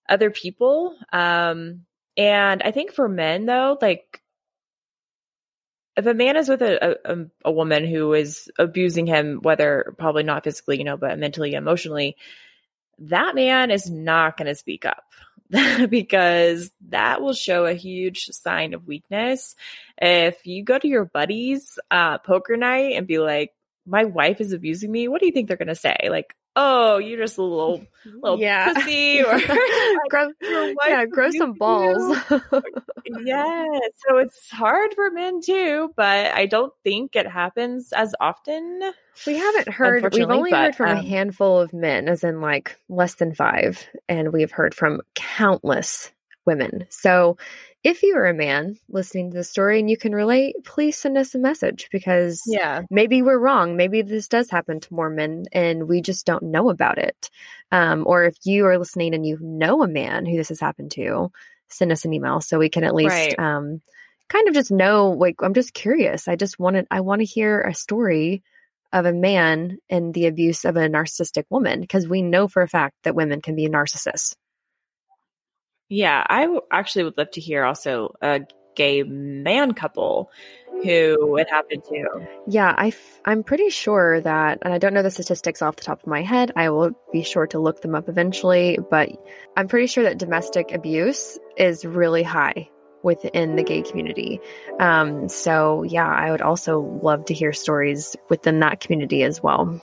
other 0.09 0.31
people. 0.31 0.95
Um, 1.11 1.85
and 2.15 2.61
I 2.63 2.71
think 2.71 2.93
for 2.93 3.07
men 3.07 3.45
though, 3.45 3.77
like 3.81 4.21
if 5.97 6.05
a 6.05 6.13
man 6.13 6.37
is 6.37 6.47
with 6.47 6.61
a, 6.61 6.97
a, 7.11 7.25
a 7.45 7.51
woman 7.51 7.85
who 7.85 8.13
is 8.13 8.51
abusing 8.59 9.07
him, 9.07 9.39
whether 9.41 9.95
probably 9.97 10.23
not 10.23 10.43
physically, 10.43 10.77
you 10.77 10.83
know, 10.83 10.95
but 10.95 11.17
mentally, 11.17 11.53
emotionally, 11.53 12.15
that 12.99 13.33
man 13.33 13.71
is 13.71 13.89
not 13.89 14.37
going 14.37 14.47
to 14.47 14.55
speak 14.55 14.85
up 14.85 15.03
because 15.89 16.71
that 16.89 17.21
will 17.21 17.33
show 17.33 17.65
a 17.65 17.73
huge 17.73 18.25
sign 18.25 18.75
of 18.75 18.87
weakness. 18.87 19.55
If 19.99 20.45
you 20.45 20.63
go 20.63 20.77
to 20.77 20.87
your 20.87 21.05
buddies 21.05 21.79
uh, 21.89 22.19
poker 22.19 22.57
night 22.57 22.95
and 22.95 23.07
be 23.07 23.17
like, 23.17 23.51
my 23.87 24.03
wife 24.03 24.39
is 24.39 24.51
abusing 24.51 24.91
me, 24.91 25.07
what 25.07 25.19
do 25.19 25.25
you 25.25 25.31
think 25.31 25.47
they're 25.47 25.57
going 25.57 25.67
to 25.67 25.75
say? 25.75 25.97
Like, 26.09 26.35
oh, 26.57 26.97
you're 26.97 27.19
just 27.19 27.37
a 27.37 27.43
little 27.43 27.85
little 28.03 28.39
yeah. 28.39 28.73
pussy 28.73 29.21
or 29.23 29.39
grow, 30.09 30.29
yeah, 30.87 31.05
grow 31.05 31.29
some 31.31 31.53
balls. 31.53 32.17
yeah. 33.23 33.65
So 34.07 34.17
it's 34.17 34.49
hard 34.49 34.93
for 34.95 35.11
men 35.11 35.39
too, 35.41 35.93
but 35.95 36.33
I 36.33 36.47
don't 36.47 36.73
think 36.83 37.15
it 37.15 37.27
happens 37.27 37.93
as 37.93 38.13
often. 38.19 38.81
We 39.25 39.35
haven't 39.37 39.69
heard 39.69 40.13
we've 40.13 40.29
only 40.29 40.51
but, 40.51 40.59
heard 40.59 40.75
from 40.75 40.89
um, 40.89 40.97
a 40.97 41.03
handful 41.03 41.59
of 41.59 41.73
men, 41.73 42.09
as 42.09 42.23
in 42.23 42.41
like 42.41 42.77
less 42.89 43.15
than 43.15 43.33
five, 43.33 43.87
and 44.09 44.33
we've 44.33 44.51
heard 44.51 44.73
from 44.73 45.01
countless 45.15 46.11
women. 46.47 46.87
So 46.89 47.37
if 47.83 48.01
you 48.03 48.17
are 48.17 48.25
a 48.25 48.33
man 48.33 48.77
listening 48.89 49.31
to 49.31 49.37
the 49.37 49.43
story 49.43 49.79
and 49.79 49.89
you 49.89 49.97
can 49.97 50.13
relate, 50.13 50.55
please 50.65 50.97
send 50.97 51.17
us 51.17 51.35
a 51.35 51.39
message 51.39 51.87
because 51.91 52.41
yeah, 52.45 52.81
maybe 52.89 53.21
we're 53.21 53.37
wrong. 53.37 53.77
Maybe 53.77 54.01
this 54.01 54.27
does 54.27 54.49
happen 54.49 54.79
to 54.79 54.93
more 54.93 55.09
men 55.09 55.45
and 55.51 55.87
we 55.87 56.01
just 56.01 56.25
don't 56.25 56.43
know 56.43 56.69
about 56.69 56.97
it. 56.97 57.29
Um, 57.71 58.03
or 58.07 58.25
if 58.25 58.35
you 58.43 58.65
are 58.65 58.79
listening 58.79 59.13
and 59.13 59.25
you 59.25 59.37
know 59.41 59.83
a 59.83 59.87
man 59.87 60.25
who 60.25 60.35
this 60.35 60.49
has 60.49 60.59
happened 60.59 60.91
to, 60.91 61.31
send 61.69 61.91
us 61.91 62.05
an 62.05 62.13
email 62.13 62.41
so 62.41 62.59
we 62.59 62.69
can 62.69 62.83
at 62.83 62.95
least 62.95 63.09
right. 63.09 63.39
um, 63.39 63.81
kind 64.29 64.47
of 64.47 64.53
just 64.53 64.71
know. 64.71 65.11
Like, 65.11 65.35
I'm 65.41 65.53
just 65.53 65.73
curious. 65.73 66.27
I 66.27 66.35
just 66.35 66.59
wanted, 66.59 66.87
I 66.89 67.01
want 67.01 67.19
to 67.19 67.25
hear 67.25 67.61
a 67.61 67.73
story 67.73 68.43
of 68.93 69.05
a 69.05 69.13
man 69.13 69.77
and 69.89 70.13
the 70.13 70.27
abuse 70.27 70.65
of 70.65 70.77
a 70.77 70.87
narcissistic 70.89 71.43
woman 71.49 71.81
because 71.81 72.07
we 72.07 72.21
know 72.21 72.47
for 72.47 72.61
a 72.61 72.67
fact 72.67 72.95
that 73.03 73.15
women 73.15 73.41
can 73.41 73.55
be 73.55 73.67
narcissists. 73.67 74.35
Yeah, 75.89 76.25
I 76.27 76.59
actually 76.71 77.05
would 77.05 77.17
love 77.17 77.31
to 77.31 77.41
hear 77.41 77.63
also 77.63 78.15
a 78.21 78.41
gay 78.75 79.03
man 79.03 79.73
couple 79.73 80.29
who 80.83 81.37
it 81.37 81.49
happened 81.49 81.83
to. 81.85 82.27
Yeah, 82.47 82.73
I 82.77 82.89
f- 82.89 83.21
I'm 83.25 83.43
pretty 83.43 83.69
sure 83.69 84.21
that, 84.21 84.59
and 84.61 84.73
I 84.73 84.77
don't 84.77 84.93
know 84.93 85.01
the 85.01 85.09
statistics 85.09 85.61
off 85.61 85.75
the 85.75 85.83
top 85.83 86.01
of 86.01 86.07
my 86.07 86.21
head. 86.21 86.51
I 86.55 86.69
will 86.69 86.91
be 87.11 87.23
sure 87.23 87.47
to 87.47 87.59
look 87.59 87.81
them 87.81 87.95
up 87.95 88.09
eventually, 88.09 88.77
but 88.91 89.09
I'm 89.55 89.67
pretty 89.67 89.87
sure 89.87 90.03
that 90.03 90.19
domestic 90.19 90.71
abuse 90.71 91.39
is 91.57 91.83
really 91.83 92.23
high 92.23 92.69
within 93.01 93.55
the 93.55 93.63
gay 93.63 93.81
community. 93.81 94.39
Um, 94.79 95.29
so, 95.29 95.83
yeah, 95.83 96.07
I 96.07 96.29
would 96.29 96.41
also 96.41 96.79
love 96.79 97.25
to 97.25 97.33
hear 97.33 97.53
stories 97.53 98.15
within 98.29 98.59
that 98.59 98.79
community 98.79 99.23
as 99.23 99.41
well. 99.41 99.81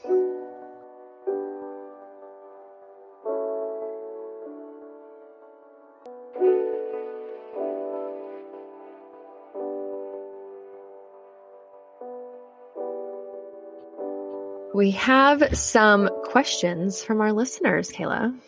We 14.85 14.90
have 14.90 15.57
some 15.57 16.11
questions 16.25 17.03
from 17.03 17.23
our 17.23 17.33
listeners, 17.33 17.90
Kayla. 17.90 18.38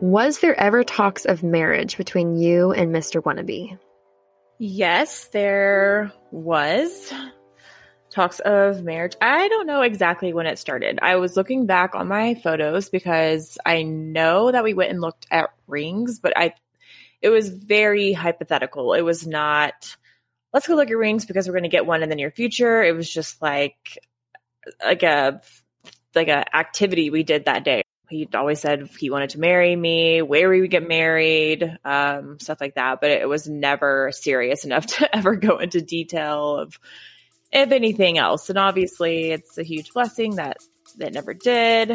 Was 0.00 0.38
there 0.38 0.58
ever 0.58 0.84
talks 0.84 1.26
of 1.26 1.42
marriage 1.42 1.98
between 1.98 2.34
you 2.34 2.72
and 2.72 2.94
Mr. 2.94 3.22
Wannabe? 3.22 3.78
Yes, 4.58 5.26
there 5.26 6.14
was 6.30 7.12
talks 8.08 8.40
of 8.40 8.84
marriage. 8.84 9.16
I 9.20 9.48
don't 9.48 9.66
know 9.66 9.82
exactly 9.82 10.32
when 10.32 10.46
it 10.46 10.58
started. 10.58 10.98
I 11.02 11.16
was 11.16 11.36
looking 11.36 11.66
back 11.66 11.94
on 11.94 12.08
my 12.08 12.34
photos 12.34 12.88
because 12.88 13.58
I 13.66 13.82
know 13.82 14.50
that 14.50 14.64
we 14.64 14.72
went 14.72 14.92
and 14.92 15.02
looked 15.02 15.26
at 15.30 15.50
rings, 15.66 16.20
but 16.20 16.32
I 16.34 16.54
it 17.20 17.28
was 17.28 17.50
very 17.50 18.14
hypothetical. 18.14 18.94
It 18.94 19.02
was 19.02 19.26
not 19.26 19.94
let's 20.54 20.66
go 20.66 20.74
look 20.74 20.90
at 20.90 20.96
rings 20.96 21.26
because 21.26 21.46
we're 21.46 21.52
going 21.52 21.64
to 21.64 21.68
get 21.68 21.84
one 21.84 22.02
in 22.02 22.08
the 22.08 22.16
near 22.16 22.30
future. 22.30 22.82
It 22.82 22.96
was 22.96 23.12
just 23.12 23.42
like 23.42 23.98
like 24.82 25.02
a 25.02 25.40
like 26.14 26.28
a 26.28 26.56
activity 26.56 27.10
we 27.10 27.22
did 27.22 27.44
that 27.44 27.64
day. 27.64 27.82
He 28.08 28.28
always 28.34 28.60
said 28.60 28.88
he 28.98 29.10
wanted 29.10 29.30
to 29.30 29.40
marry 29.40 29.74
me, 29.74 30.22
where 30.22 30.48
we 30.48 30.60
would 30.60 30.70
get 30.70 30.86
married, 30.86 31.78
um, 31.84 32.38
stuff 32.38 32.60
like 32.60 32.76
that. 32.76 33.00
But 33.00 33.10
it 33.10 33.28
was 33.28 33.48
never 33.48 34.10
serious 34.12 34.64
enough 34.64 34.86
to 34.98 35.16
ever 35.16 35.36
go 35.36 35.58
into 35.58 35.82
detail 35.82 36.56
of 36.56 36.78
if 37.52 37.72
anything 37.72 38.18
else. 38.18 38.48
And 38.48 38.58
obviously, 38.58 39.32
it's 39.32 39.58
a 39.58 39.62
huge 39.62 39.92
blessing 39.92 40.36
that 40.36 40.58
that 40.98 41.12
never 41.12 41.34
did. 41.34 41.92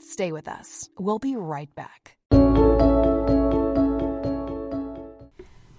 Stay 0.00 0.32
with 0.32 0.48
us. 0.48 0.88
We'll 0.98 1.18
be 1.18 1.36
right 1.36 1.72
back. 1.74 2.16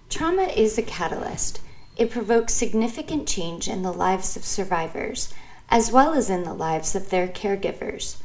Trauma 0.09 0.43
is 0.43 0.77
a 0.77 0.83
catalyst 0.83 1.61
it 1.97 2.11
provokes 2.11 2.53
significant 2.53 3.27
change 3.27 3.67
in 3.67 3.81
the 3.83 3.91
lives 3.91 4.35
of 4.35 4.43
survivors, 4.43 5.33
as 5.69 5.91
well 5.91 6.13
as 6.13 6.29
in 6.29 6.43
the 6.43 6.53
lives 6.53 6.95
of 6.95 7.09
their 7.09 7.27
caregivers. 7.27 8.17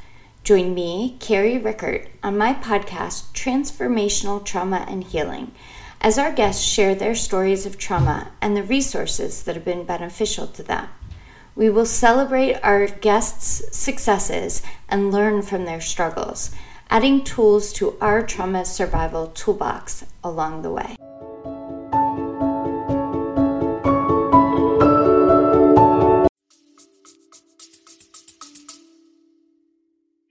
Join 0.45 0.75
me, 0.75 1.17
Carrie 1.19 1.59
Rickert, 1.59 2.09
on 2.23 2.39
my 2.39 2.55
podcast, 2.55 3.33
Transformational 3.33 4.45
Trauma 4.45 4.85
and 4.89 5.03
Healing, 5.03 5.53
as 6.01 6.19
our 6.19 6.31
guests 6.33 6.65
share 6.65 6.95
their 6.95 7.15
stories 7.15 7.67
of 7.67 7.79
trauma 7.79 8.31
and 8.41 8.57
the 8.57 8.63
resources 8.63 9.43
that 9.43 9.57
have 9.57 9.65
been 9.65 9.85
beneficial 9.85 10.47
to 10.47 10.63
them. 10.63 10.89
We 11.57 11.71
will 11.71 11.87
celebrate 11.87 12.61
our 12.63 12.87
guests' 12.87 13.77
successes 13.77 14.63
and 14.89 15.11
learn 15.11 15.43
from 15.43 15.65
their 15.65 15.81
struggles, 15.81 16.55
adding 16.91 17.25
tools 17.25 17.73
to 17.75 17.97
our 18.01 18.25
trauma 18.25 18.65
survival 18.65 19.29
toolbox 19.29 20.05
along 20.23 20.63
the 20.63 20.71
way. 20.71 20.97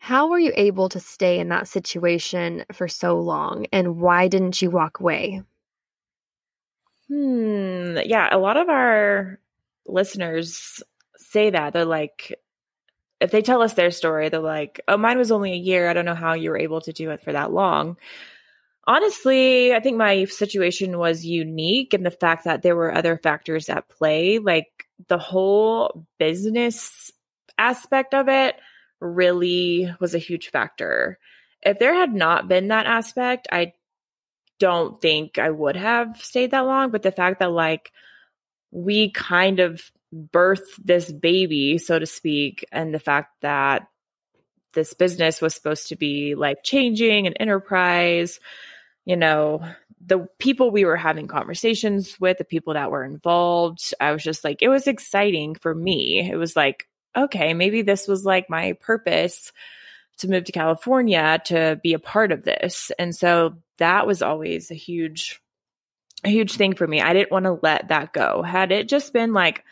How 0.06 0.28
were 0.28 0.38
you 0.38 0.54
able 0.56 0.88
to 0.90 1.00
stay 1.00 1.40
in 1.40 1.50
that 1.50 1.68
situation 1.68 2.64
for 2.72 2.88
so 2.88 3.20
long 3.20 3.66
and 3.72 3.98
why 3.98 4.28
didn't 4.28 4.62
you 4.62 4.70
walk 4.70 5.00
away? 5.00 5.42
Hmm. 7.08 7.98
Yeah, 8.06 8.30
a 8.32 8.38
lot 8.38 8.56
of 8.56 8.70
our 8.70 9.40
listeners 9.88 10.84
say 11.18 11.50
that. 11.50 11.74
They're 11.74 11.86
like, 11.86 12.36
if 13.20 13.32
they 13.32 13.42
tell 13.42 13.64
us 13.64 13.74
their 13.74 13.90
story, 13.90 14.30
they're 14.30 14.42
like, 14.42 14.80
oh, 14.88 14.96
mine 14.96 15.18
was 15.18 15.32
only 15.32 15.54
a 15.54 15.58
year. 15.58 15.90
I 15.90 15.94
don't 15.94 16.06
know 16.06 16.14
how 16.14 16.34
you 16.34 16.52
were 16.52 16.60
able 16.60 16.82
to 16.82 16.94
do 16.94 17.10
it 17.10 17.24
for 17.24 17.34
that 17.34 17.52
long. 17.52 17.98
Honestly, 18.86 19.74
I 19.74 19.80
think 19.80 19.98
my 19.98 20.26
situation 20.26 21.00
was 21.00 21.26
unique 21.26 21.96
in 21.96 22.04
the 22.04 22.12
fact 22.12 22.44
that 22.44 22.62
there 22.62 22.76
were 22.76 22.94
other 22.94 23.18
factors 23.18 23.70
at 23.70 23.90
play, 23.90 24.38
like 24.38 24.86
the 25.08 25.18
whole 25.18 26.06
business 26.20 27.12
aspect 27.58 28.14
of 28.14 28.30
it 28.30 28.56
really 29.00 29.94
was 30.00 30.16
a 30.16 30.20
huge 30.20 30.50
factor. 30.50 31.20
If 31.62 31.80
there 31.80 31.94
had 31.94 32.14
not 32.14 32.48
been 32.48 32.70
that 32.70 32.86
aspect, 32.86 33.48
I 33.52 33.74
don't 34.60 35.02
think 35.02 35.38
I 35.38 35.50
would 35.50 35.76
have 35.76 36.18
stayed 36.22 36.52
that 36.52 36.62
long. 36.62 36.92
But 36.92 37.02
the 37.04 37.12
fact 37.12 37.40
that, 37.40 37.52
like, 37.52 37.92
we 38.72 39.12
kind 39.12 39.60
of 39.60 39.82
birthed 40.14 40.76
this 40.84 41.12
baby, 41.12 41.78
so 41.78 42.00
to 42.00 42.06
speak, 42.06 42.66
and 42.72 42.94
the 42.94 43.00
fact 43.00 43.32
that 43.42 43.88
this 44.74 44.94
business 44.94 45.42
was 45.42 45.56
supposed 45.56 45.90
to 45.90 45.96
be 45.96 46.36
life 46.36 46.58
changing 46.64 47.28
and 47.28 47.38
enterprise, 47.40 48.40
you 49.06 49.16
know, 49.16 49.66
the 50.06 50.28
people 50.40 50.70
we 50.70 50.86
were 50.86 50.98
having 50.98 51.28
conversations 51.28 52.20
with, 52.20 52.38
the 52.38 52.44
people 52.44 52.74
that 52.74 52.92
were 52.92 53.04
involved, 53.04 53.94
I 54.00 54.12
was 54.12 54.24
just 54.24 54.44
like, 54.44 54.62
it 54.62 54.70
was 54.70 54.88
exciting 54.88 55.56
for 55.56 55.74
me. 55.74 56.30
It 56.30 56.36
was 56.36 56.56
like, 56.56 56.88
okay, 57.16 57.54
maybe 57.54 57.82
this 57.82 58.08
was 58.08 58.26
like 58.26 58.50
my 58.50 58.74
purpose 58.74 59.52
to 60.18 60.30
move 60.30 60.46
to 60.46 60.52
California 60.52 61.42
to 61.46 61.80
be 61.84 61.94
a 61.94 62.00
part 62.00 62.32
of 62.32 62.44
this. 62.44 62.92
And 62.98 63.16
so 63.16 63.58
that 63.78 64.08
was 64.08 64.22
always 64.22 64.72
a 64.72 64.76
huge, 64.76 65.42
a 66.24 66.30
huge 66.30 66.56
thing 66.56 66.74
for 66.74 66.88
me. 66.88 67.02
I 67.02 67.14
didn't 67.14 67.32
want 67.32 67.46
to 67.46 67.60
let 67.62 67.90
that 67.90 68.14
go. 68.14 68.42
Had 68.42 68.72
it 68.72 68.88
just 68.88 69.12
been 69.14 69.34
like, 69.34 69.64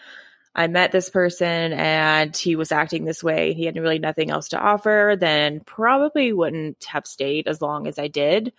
I 0.56 0.67
met 0.67 0.91
this 0.91 1.10
person 1.10 1.73
and 1.73 2.36
he 2.36 2.56
was 2.56 2.71
acting 2.71 3.06
this 3.06 3.23
way, 3.23 3.53
he 3.53 3.65
had 3.65 3.75
really 3.75 3.99
nothing 3.99 4.29
else 4.29 4.49
to 4.49 4.60
offer, 4.60 5.15
then 5.19 5.62
probably 5.62 6.32
wouldn't 6.32 6.84
have 6.86 7.08
stayed 7.08 7.47
as 7.47 7.62
long 7.62 7.88
as 7.88 7.97
I 7.97 8.08
did. 8.08 8.53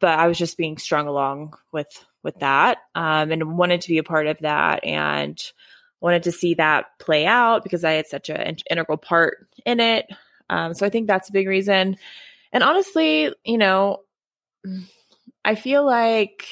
But 0.00 0.18
I 0.18 0.26
was 0.26 0.38
just 0.38 0.56
being 0.56 0.78
strung 0.78 1.06
along 1.06 1.54
with 1.72 1.88
with 2.22 2.40
that 2.40 2.78
um, 2.94 3.30
and 3.30 3.56
wanted 3.56 3.82
to 3.82 3.88
be 3.88 3.98
a 3.98 4.02
part 4.02 4.26
of 4.26 4.38
that 4.40 4.84
and 4.84 5.40
wanted 6.00 6.24
to 6.24 6.32
see 6.32 6.54
that 6.54 6.86
play 6.98 7.26
out 7.26 7.62
because 7.62 7.84
I 7.84 7.92
had 7.92 8.06
such 8.06 8.28
an 8.28 8.56
integral 8.70 8.98
part 8.98 9.48
in 9.64 9.80
it. 9.80 10.06
Um, 10.50 10.74
so 10.74 10.86
I 10.86 10.90
think 10.90 11.06
that's 11.06 11.28
a 11.28 11.32
big 11.32 11.48
reason. 11.48 11.96
And 12.52 12.62
honestly, 12.62 13.32
you 13.44 13.58
know, 13.58 13.98
I 15.44 15.54
feel 15.54 15.84
like 15.84 16.46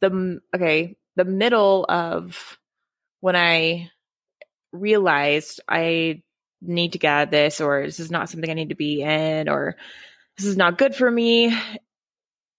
the 0.00 0.40
okay, 0.54 0.96
the 1.16 1.24
middle 1.24 1.84
of 1.88 2.58
when 3.20 3.36
I 3.36 3.90
realized 4.72 5.60
I 5.68 6.22
need 6.62 6.92
to 6.92 6.98
get 6.98 7.12
out 7.12 7.22
of 7.24 7.30
this, 7.30 7.60
or 7.60 7.84
this 7.84 8.00
is 8.00 8.10
not 8.10 8.28
something 8.28 8.50
I 8.50 8.54
need 8.54 8.70
to 8.70 8.74
be 8.74 9.02
in, 9.02 9.48
or 9.48 9.76
this 10.36 10.46
is 10.46 10.56
not 10.56 10.78
good 10.78 10.94
for 10.94 11.10
me. 11.10 11.56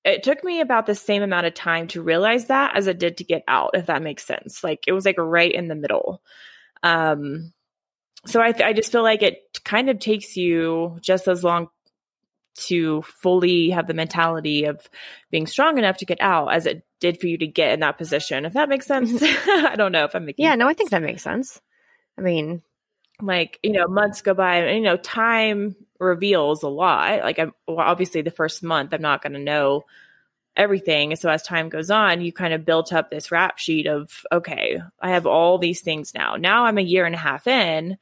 It 0.08 0.24
took 0.24 0.44
me 0.44 0.62
about 0.62 0.86
the 0.86 0.96
same 0.96 1.22
amount 1.22 1.48
of 1.48 1.54
time 1.54 1.88
to 1.90 2.02
realize 2.02 2.46
that 2.46 2.76
as 2.76 2.88
it 2.88 2.98
did 2.98 3.18
to 3.18 3.24
get 3.24 3.44
out, 3.48 3.72
if 3.74 3.88
that 3.88 4.02
makes 4.02 4.26
sense. 4.26 4.64
Like 4.64 4.86
it 4.88 4.94
was 4.94 5.06
like 5.06 5.18
right 5.18 5.52
in 5.52 5.68
the 5.68 5.76
middle. 5.76 6.22
Um, 6.82 7.54
so 8.26 8.42
I, 8.42 8.54
I 8.64 8.74
just 8.74 8.92
feel 8.92 9.04
like 9.04 9.22
it 9.22 9.60
kind 9.64 9.90
of 9.90 10.00
takes 10.00 10.38
you 10.38 10.98
just 11.02 11.28
as 11.28 11.44
long 11.44 11.68
to 12.58 13.02
fully 13.04 13.70
have 13.70 13.86
the 13.86 13.94
mentality 13.94 14.66
of 14.66 14.90
being 15.30 15.46
strong 15.46 15.78
enough 15.78 15.98
to 15.98 16.06
get 16.06 16.22
out 16.22 16.54
as 16.54 16.66
it 16.66 16.84
did 17.00 17.20
for 17.20 17.28
you 17.28 17.38
to 17.38 17.48
get 17.48 17.74
in 17.74 17.82
that 17.82 17.98
position. 17.98 18.46
If 18.46 18.54
that 18.54 18.70
makes 18.70 18.88
sense, 18.88 19.12
Mm-hmm. 19.12 19.66
I 19.68 19.76
don't 19.76 19.92
know 19.92 20.06
if 20.06 20.16
I'm 20.16 20.26
making. 20.26 20.46
Yeah, 20.46 20.56
no, 20.56 20.68
I 20.68 20.74
think 20.74 20.90
that 20.90 21.04
makes 21.04 21.22
sense. 21.22 21.62
I 22.18 22.22
mean, 22.22 22.64
like 23.22 23.60
you 23.64 23.72
know 23.72 23.88
months 23.88 24.22
go 24.22 24.34
by 24.34 24.58
and 24.58 24.78
you 24.78 24.84
know 24.84 24.98
time 24.98 25.76
reveals 26.00 26.64
a 26.64 26.68
lot. 26.68 27.22
Like 27.22 27.40
i'm 27.40 27.54
well, 27.68 27.80
obviously 27.80 28.22
the 28.22 28.32
first 28.32 28.64
month 28.64 28.94
i'm 28.94 29.02
not 29.02 29.22
going 29.22 29.34
to 29.34 29.40
know 29.40 29.84
everything. 30.56 31.16
So 31.16 31.30
as 31.30 31.44
time 31.44 31.70
goes 31.70 31.92
on 31.92 32.22
you 32.22 32.32
kind 32.34 32.54
of 32.54 32.66
built 32.66 32.94
up 32.94 33.10
this 33.10 33.32
rap 33.32 33.60
sheet 33.60 33.88
of 33.88 34.24
okay 34.32 34.80
i 35.00 35.10
have 35.10 35.26
all 35.26 35.58
these 35.58 35.82
things 35.82 36.14
now. 36.14 36.36
Now 36.36 36.66
i'm 36.66 36.78
a 36.78 36.82
year 36.82 37.06
and 37.06 37.16
a 37.16 37.20
half 37.20 37.48
in. 37.48 37.98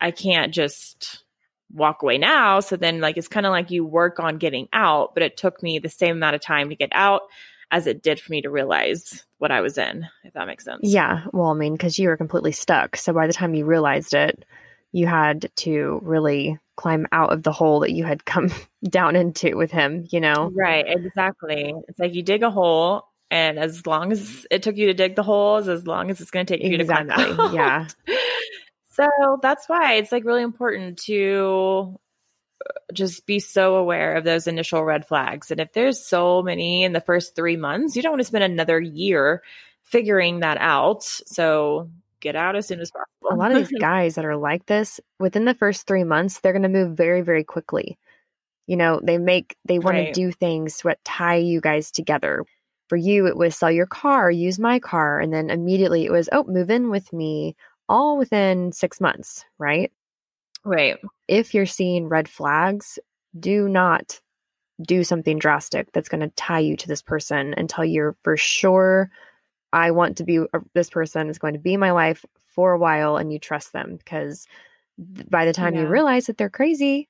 I 0.00 0.10
can't 0.10 0.54
just 0.54 1.24
walk 1.72 2.02
away 2.02 2.18
now. 2.18 2.60
So 2.60 2.76
then 2.76 3.00
like 3.00 3.16
it's 3.16 3.28
kind 3.28 3.46
of 3.46 3.52
like 3.52 3.70
you 3.70 3.84
work 3.84 4.20
on 4.20 4.38
getting 4.38 4.68
out 4.72 5.14
but 5.14 5.22
it 5.22 5.36
took 5.36 5.62
me 5.62 5.78
the 5.78 5.88
same 5.88 6.16
amount 6.16 6.36
of 6.36 6.40
time 6.40 6.70
to 6.70 6.76
get 6.76 6.90
out 6.92 7.22
as 7.70 7.86
it 7.86 8.02
did 8.02 8.18
for 8.18 8.32
me 8.32 8.40
to 8.40 8.48
realize 8.48 9.26
what 9.36 9.50
i 9.50 9.60
was 9.60 9.76
in 9.76 10.08
if 10.24 10.32
that 10.32 10.46
makes 10.46 10.64
sense. 10.64 10.80
Yeah, 10.82 11.26
well, 11.32 11.48
I 11.48 11.54
mean, 11.54 11.74
because 11.74 11.98
you 11.98 12.08
were 12.08 12.16
completely 12.16 12.52
stuck. 12.52 12.96
So 12.96 13.12
by 13.12 13.26
the 13.26 13.32
time 13.32 13.54
you 13.54 13.64
realized 13.64 14.14
it, 14.14 14.44
you 14.92 15.06
had 15.06 15.50
to 15.56 16.00
really 16.02 16.58
climb 16.76 17.06
out 17.12 17.32
of 17.32 17.42
the 17.42 17.52
hole 17.52 17.80
that 17.80 17.92
you 17.92 18.04
had 18.04 18.24
come 18.24 18.50
down 18.88 19.16
into 19.16 19.56
with 19.56 19.70
him, 19.70 20.06
you 20.10 20.20
know? 20.20 20.50
Right, 20.54 20.84
exactly. 20.86 21.74
It's 21.88 21.98
like 21.98 22.14
you 22.14 22.22
dig 22.22 22.42
a 22.42 22.50
hole, 22.50 23.04
and 23.30 23.58
as 23.58 23.86
long 23.86 24.12
as 24.12 24.46
it 24.50 24.62
took 24.62 24.76
you 24.76 24.86
to 24.86 24.94
dig 24.94 25.16
the 25.16 25.22
holes, 25.22 25.68
as 25.68 25.86
long 25.86 26.10
as 26.10 26.20
it's 26.20 26.30
going 26.30 26.46
to 26.46 26.56
take 26.56 26.64
you 26.64 26.78
to 26.78 26.84
climb 26.84 27.10
out. 27.10 27.52
yeah. 27.52 27.88
So 28.98 29.38
that's 29.40 29.68
why 29.68 29.94
it's 29.94 30.10
like 30.10 30.24
really 30.24 30.42
important 30.42 30.98
to 31.04 32.00
uh, 32.68 32.72
just 32.92 33.26
be 33.26 33.38
so 33.38 33.76
aware 33.76 34.16
of 34.16 34.24
those 34.24 34.48
initial 34.48 34.82
red 34.82 35.06
flags. 35.06 35.52
And 35.52 35.60
if 35.60 35.72
there's 35.72 36.04
so 36.04 36.42
many 36.42 36.82
in 36.82 36.92
the 36.92 37.00
first 37.00 37.36
three 37.36 37.56
months, 37.56 37.94
you 37.94 38.02
don't 38.02 38.10
want 38.10 38.22
to 38.22 38.26
spend 38.26 38.42
another 38.42 38.80
year 38.80 39.44
figuring 39.84 40.40
that 40.40 40.58
out. 40.58 41.04
So 41.04 41.90
get 42.20 42.36
out 42.36 42.56
as 42.56 42.66
soon 42.66 42.80
as 42.80 42.90
possible. 42.90 43.36
A 43.36 43.36
lot 43.36 43.52
of 43.52 43.58
these 43.58 43.78
guys 43.80 44.14
that 44.14 44.24
are 44.24 44.36
like 44.36 44.66
this, 44.66 45.00
within 45.18 45.44
the 45.44 45.54
first 45.54 45.86
three 45.86 46.04
months, 46.04 46.40
they're 46.40 46.52
going 46.52 46.62
to 46.62 46.68
move 46.68 46.96
very, 46.96 47.22
very 47.22 47.44
quickly. 47.44 47.98
You 48.66 48.76
know, 48.76 49.00
they 49.02 49.18
make, 49.18 49.56
they 49.64 49.78
want 49.78 49.96
Right. 49.96 50.12
to 50.12 50.20
do 50.20 50.32
things 50.32 50.80
that 50.84 51.02
tie 51.04 51.36
you 51.36 51.60
guys 51.60 51.90
together. 51.90 52.44
For 52.88 52.96
you, 52.96 53.26
it 53.26 53.36
was 53.36 53.54
sell 53.56 53.70
your 53.70 53.86
car, 53.86 54.30
use 54.30 54.58
my 54.58 54.78
car. 54.78 55.20
And 55.20 55.32
then 55.32 55.50
immediately 55.50 56.04
it 56.04 56.12
was, 56.12 56.28
oh, 56.32 56.44
move 56.44 56.70
in 56.70 56.90
with 56.90 57.12
me, 57.12 57.54
all 57.88 58.16
within 58.16 58.72
six 58.72 59.00
months, 59.00 59.44
right? 59.58 59.92
right. 60.64 60.98
if 61.28 61.54
you're 61.54 61.66
seeing 61.66 62.08
red 62.08 62.28
flags, 62.28 62.98
do 63.38 63.68
not 63.68 64.20
do 64.82 65.04
something 65.04 65.38
drastic 65.38 65.90
that's 65.92 66.08
going 66.08 66.20
to 66.20 66.34
tie 66.36 66.58
you 66.60 66.76
to 66.76 66.88
this 66.88 67.02
person 67.02 67.54
until 67.56 67.84
you're 67.84 68.16
for 68.22 68.36
sure 68.36 69.10
I 69.72 69.90
want 69.90 70.16
to 70.18 70.24
be 70.24 70.38
uh, 70.38 70.44
this 70.74 70.90
person 70.90 71.28
is 71.28 71.38
going 71.38 71.54
to 71.54 71.60
be 71.60 71.76
my 71.76 71.90
life 71.92 72.24
for 72.54 72.72
a 72.72 72.78
while 72.78 73.16
and 73.16 73.32
you 73.32 73.38
trust 73.38 73.72
them 73.72 73.96
because 73.96 74.46
by 75.30 75.44
the 75.44 75.52
time 75.52 75.74
you 75.74 75.86
realize 75.86 76.26
that 76.26 76.36
they're 76.38 76.50
crazy 76.50 77.08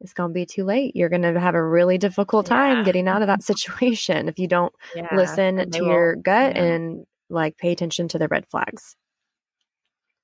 it's 0.00 0.12
going 0.12 0.30
to 0.30 0.34
be 0.34 0.46
too 0.46 0.62
late. 0.62 0.94
You're 0.94 1.08
going 1.08 1.22
to 1.22 1.40
have 1.40 1.56
a 1.56 1.64
really 1.64 1.98
difficult 1.98 2.46
time 2.46 2.78
Yeah. 2.78 2.84
getting 2.84 3.08
out 3.08 3.20
of 3.20 3.26
that 3.26 3.42
situation 3.42 4.28
if 4.28 4.38
you 4.38 4.46
don't 4.46 4.72
Yeah. 4.94 5.08
listen 5.12 5.70
to 5.72 5.80
will- 5.80 5.88
your 5.88 6.14
gut 6.14 6.54
yeah. 6.54 6.62
and 6.62 7.04
like 7.28 7.56
pay 7.58 7.72
attention 7.72 8.06
to 8.08 8.18
the 8.18 8.28
red 8.28 8.46
flags. 8.48 8.94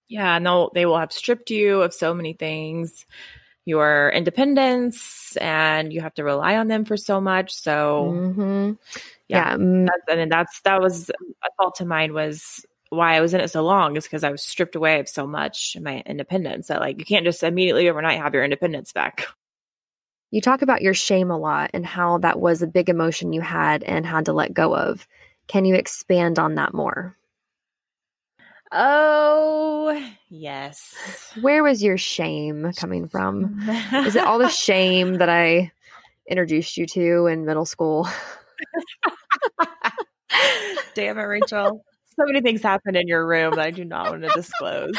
Yeah, 0.07 0.37
and 0.37 0.47
they'll 0.47 0.71
they 0.75 0.87
will 0.87 0.99
have 0.99 1.11
stripped 1.13 1.51
you 1.51 1.83
of 1.83 1.93
so 1.93 2.15
many 2.15 2.35
things, 2.35 3.05
your 3.65 4.11
independence, 4.11 5.37
and 5.41 5.93
you 5.93 6.01
have 6.03 6.15
to 6.15 6.25
rely 6.25 6.57
on 6.57 6.69
them 6.69 6.85
for 6.85 6.97
so 6.97 7.21
much. 7.21 7.55
So 7.55 8.11
hmm 8.11 8.73
Yeah. 9.29 9.57
Yeah. 9.57 9.87
that's, 9.87 10.03
I 10.11 10.17
mean, 10.17 10.29
that's 10.29 10.61
that 10.63 10.81
was 10.81 11.11
a 11.11 11.51
thought 11.59 11.77
to 11.77 11.85
mind 11.87 12.13
was 12.13 12.65
why 12.91 13.17
I 13.17 13.21
was 13.21 13.35
in 13.35 13.41
it 13.41 13.51
so 13.51 13.63
long 13.63 13.97
is 13.97 14.05
because 14.05 14.25
I 14.25 14.31
was 14.31 14.43
stripped 14.43 14.77
away 14.77 15.01
of 15.01 15.09
so 15.09 15.27
much 15.27 15.77
my 15.81 16.03
independence 16.07 16.69
that 16.69 16.81
like 16.81 16.99
you 16.99 17.05
can't 17.05 17.25
just 17.25 17.43
immediately 17.43 17.89
overnight 17.89 18.19
have 18.21 18.35
your 18.35 18.45
independence 18.45 18.93
back. 18.93 19.27
You 20.31 20.41
talk 20.41 20.63
about 20.63 20.83
your 20.83 20.95
shame 20.95 21.31
a 21.31 21.39
lot 21.39 21.71
and 21.75 21.87
how 21.87 22.19
that 22.19 22.41
was 22.41 22.61
a 22.61 22.67
big 22.67 22.89
emotion 22.89 23.33
you 23.33 23.41
had 23.41 23.85
and 23.85 24.05
had 24.05 24.25
to 24.25 24.33
let 24.33 24.53
go 24.53 24.75
of. 24.75 25.07
Can 25.47 25.65
you 25.65 25.77
expand 25.77 26.41
on 26.41 26.57
that 26.57 26.75
more? 26.75 27.17
Oh 28.77 30.05
yes. 30.31 31.33
Where 31.41 31.63
was 31.63 31.81
your 31.81 31.97
shame 31.97 32.73
coming 32.77 33.07
from? 33.07 33.57
Is 33.93 34.17
it 34.17 34.25
all 34.25 34.41
the 34.41 34.49
shame 34.49 35.19
that 35.19 35.29
I 35.29 35.71
introduced 36.29 36.77
you 36.77 36.85
to 36.87 37.27
in 37.27 37.47
middle 37.47 37.67
school? 37.67 38.09
Damn 40.95 41.19
it, 41.19 41.23
Rachel. 41.23 41.85
So 42.17 42.25
many 42.27 42.41
things 42.41 42.63
happened 42.63 42.97
in 42.97 43.07
your 43.07 43.25
room 43.27 43.55
that 43.55 43.65
I 43.65 43.71
do 43.71 43.85
not 43.85 44.11
want 44.11 44.23
to 44.23 44.29
disclose. 44.31 44.91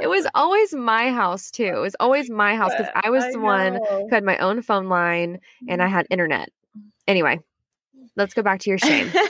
it 0.00 0.08
was 0.08 0.28
always 0.34 0.74
my 0.74 1.10
house 1.10 1.50
too. 1.50 1.64
It 1.64 1.80
was 1.80 1.96
always 1.98 2.30
my 2.30 2.54
house 2.54 2.70
because 2.76 2.92
I 2.94 3.10
was 3.10 3.24
the 3.32 3.40
one 3.40 3.80
who 3.88 4.08
had 4.10 4.22
my 4.22 4.38
own 4.38 4.62
phone 4.62 4.88
line 4.88 5.40
and 5.68 5.82
I 5.82 5.88
had 5.88 6.06
internet. 6.08 6.50
Anyway, 7.08 7.40
let's 8.14 8.34
go 8.34 8.42
back 8.42 8.60
to 8.60 8.70
your 8.70 8.78
shame. 8.78 9.10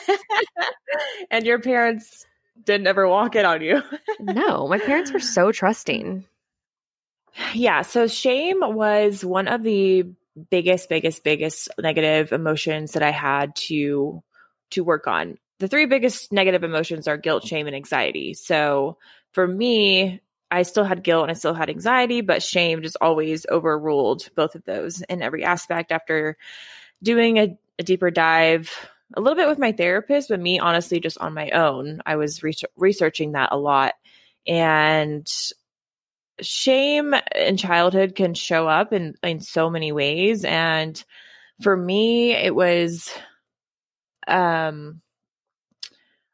and 1.31 1.47
your 1.47 1.61
parents 1.61 2.27
didn't 2.63 2.87
ever 2.87 3.07
walk 3.07 3.37
in 3.37 3.45
on 3.45 3.63
you. 3.63 3.83
no, 4.21 4.67
my 4.69 4.79
parents 4.79 5.13
were 5.13 5.21
so 5.21 5.53
trusting. 5.53 6.25
Yeah. 7.53 7.83
So 7.83 8.07
shame 8.07 8.61
was 8.61 9.25
one 9.25 9.49
of 9.49 9.63
the 9.63 10.07
biggest, 10.51 10.89
biggest, 10.89 11.23
biggest 11.25 11.69
negative 11.79 12.33
emotions 12.33 12.93
that 12.93 13.03
I 13.03 13.11
had 13.11 13.55
to 13.57 14.23
to 14.71 14.85
work 14.85 15.07
on. 15.07 15.39
The 15.59 15.69
three 15.69 15.87
biggest 15.87 16.33
negative 16.33 16.65
emotions 16.65 17.09
are 17.09 17.17
guilt, 17.17 17.47
shame, 17.47 17.67
and 17.67 17.77
anxiety. 17.77 18.35
So 18.35 18.99
for 19.33 19.47
me, 19.47 20.21
I 20.51 20.63
still 20.63 20.85
had 20.85 21.03
guilt 21.03 21.23
and 21.23 21.31
I 21.31 21.35
still 21.35 21.55
had 21.55 21.71
anxiety, 21.71 22.21
but 22.21 22.43
shame 22.43 22.83
just 22.83 22.97
always 23.01 23.47
overruled 23.51 24.29
both 24.35 24.55
of 24.55 24.65
those 24.65 25.03
in 25.03 25.23
every 25.23 25.45
aspect 25.45 25.93
after 25.93 26.37
doing 27.03 27.39
a, 27.39 27.59
a 27.79 27.83
deeper 27.83 28.11
dive 28.11 28.73
a 29.15 29.21
little 29.21 29.37
bit 29.37 29.49
with 29.49 29.59
my 29.59 29.73
therapist, 29.73 30.29
but 30.29 30.41
me 30.41 30.59
honestly 30.59 31.01
just 31.01 31.19
on 31.19 31.35
my 31.35 31.51
own. 31.51 32.01
I 32.05 32.17
was 32.17 32.43
re- 32.43 32.55
researching 32.77 33.33
that 33.33 33.51
a 33.53 33.57
lot. 33.57 33.95
And 34.47 35.29
shame 36.41 37.15
in 37.35 37.57
childhood 37.57 38.15
can 38.15 38.35
show 38.35 38.69
up 38.69 38.93
in 38.93 39.15
in 39.23 39.41
so 39.41 39.71
many 39.71 39.91
ways 39.91 40.45
and 40.45 41.03
for 41.63 41.75
me 41.75 42.33
it 42.33 42.55
was 42.55 43.11
um 44.29 45.01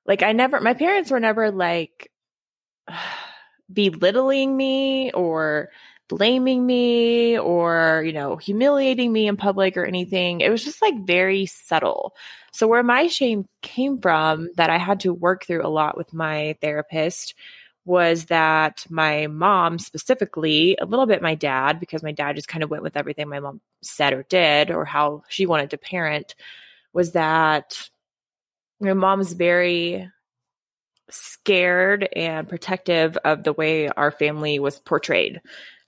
like 0.04 0.22
I 0.22 0.32
never 0.32 0.60
my 0.60 0.74
parents 0.74 1.10
were 1.10 1.20
never 1.20 1.50
like 1.52 2.10
belittling 3.72 4.56
me 4.56 5.12
or 5.12 5.70
blaming 6.16 6.64
me 6.66 7.38
or 7.38 8.02
you 8.04 8.12
know 8.12 8.36
humiliating 8.36 9.10
me 9.10 9.26
in 9.26 9.36
public 9.36 9.78
or 9.78 9.84
anything 9.86 10.42
it 10.42 10.50
was 10.50 10.62
just 10.62 10.82
like 10.82 11.06
very 11.06 11.46
subtle 11.46 12.14
so 12.52 12.68
where 12.68 12.82
my 12.82 13.06
shame 13.06 13.48
came 13.62 13.98
from 13.98 14.50
that 14.56 14.68
I 14.68 14.76
had 14.76 15.00
to 15.00 15.14
work 15.14 15.46
through 15.46 15.66
a 15.66 15.68
lot 15.68 15.96
with 15.96 16.12
my 16.12 16.56
therapist 16.60 17.34
was 17.84 18.26
that 18.26 18.84
my 18.88 19.26
mom 19.26 19.78
specifically, 19.78 20.76
a 20.80 20.84
little 20.84 21.06
bit 21.06 21.22
my 21.22 21.34
dad, 21.34 21.80
because 21.80 22.02
my 22.02 22.12
dad 22.12 22.36
just 22.36 22.46
kind 22.46 22.62
of 22.62 22.70
went 22.70 22.82
with 22.82 22.96
everything 22.96 23.28
my 23.28 23.40
mom 23.40 23.60
said 23.82 24.12
or 24.12 24.22
did 24.24 24.70
or 24.70 24.84
how 24.84 25.24
she 25.28 25.46
wanted 25.46 25.70
to 25.70 25.78
parent, 25.78 26.34
was 26.92 27.12
that 27.12 27.88
my 28.80 28.92
mom's 28.92 29.32
very 29.32 30.08
scared 31.10 32.08
and 32.14 32.48
protective 32.48 33.16
of 33.24 33.42
the 33.42 33.52
way 33.52 33.88
our 33.88 34.10
family 34.10 34.58
was 34.58 34.78
portrayed. 34.78 35.40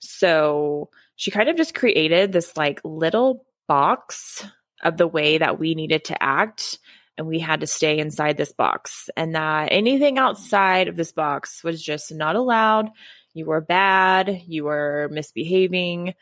So 0.05 0.89
she 1.15 1.31
kind 1.31 1.49
of 1.49 1.57
just 1.57 1.75
created 1.75 2.31
this 2.31 2.55
like 2.55 2.81
little 2.83 3.45
box 3.67 4.45
of 4.83 4.97
the 4.97 5.07
way 5.07 5.37
that 5.37 5.59
we 5.59 5.75
needed 5.75 6.05
to 6.05 6.23
act 6.23 6.79
and 7.17 7.27
we 7.27 7.39
had 7.39 7.61
to 7.61 7.67
stay 7.67 7.97
inside 7.97 8.37
this 8.37 8.51
box 8.51 9.09
and 9.15 9.35
that 9.35 9.69
anything 9.71 10.17
outside 10.17 10.87
of 10.87 10.95
this 10.95 11.11
box 11.11 11.63
was 11.63 11.81
just 11.81 12.13
not 12.13 12.35
allowed. 12.35 12.89
You 13.33 13.45
were 13.45 13.61
bad 13.61 14.43
you 14.47 14.65
were 14.65 15.09
misbehaving. 15.11 16.13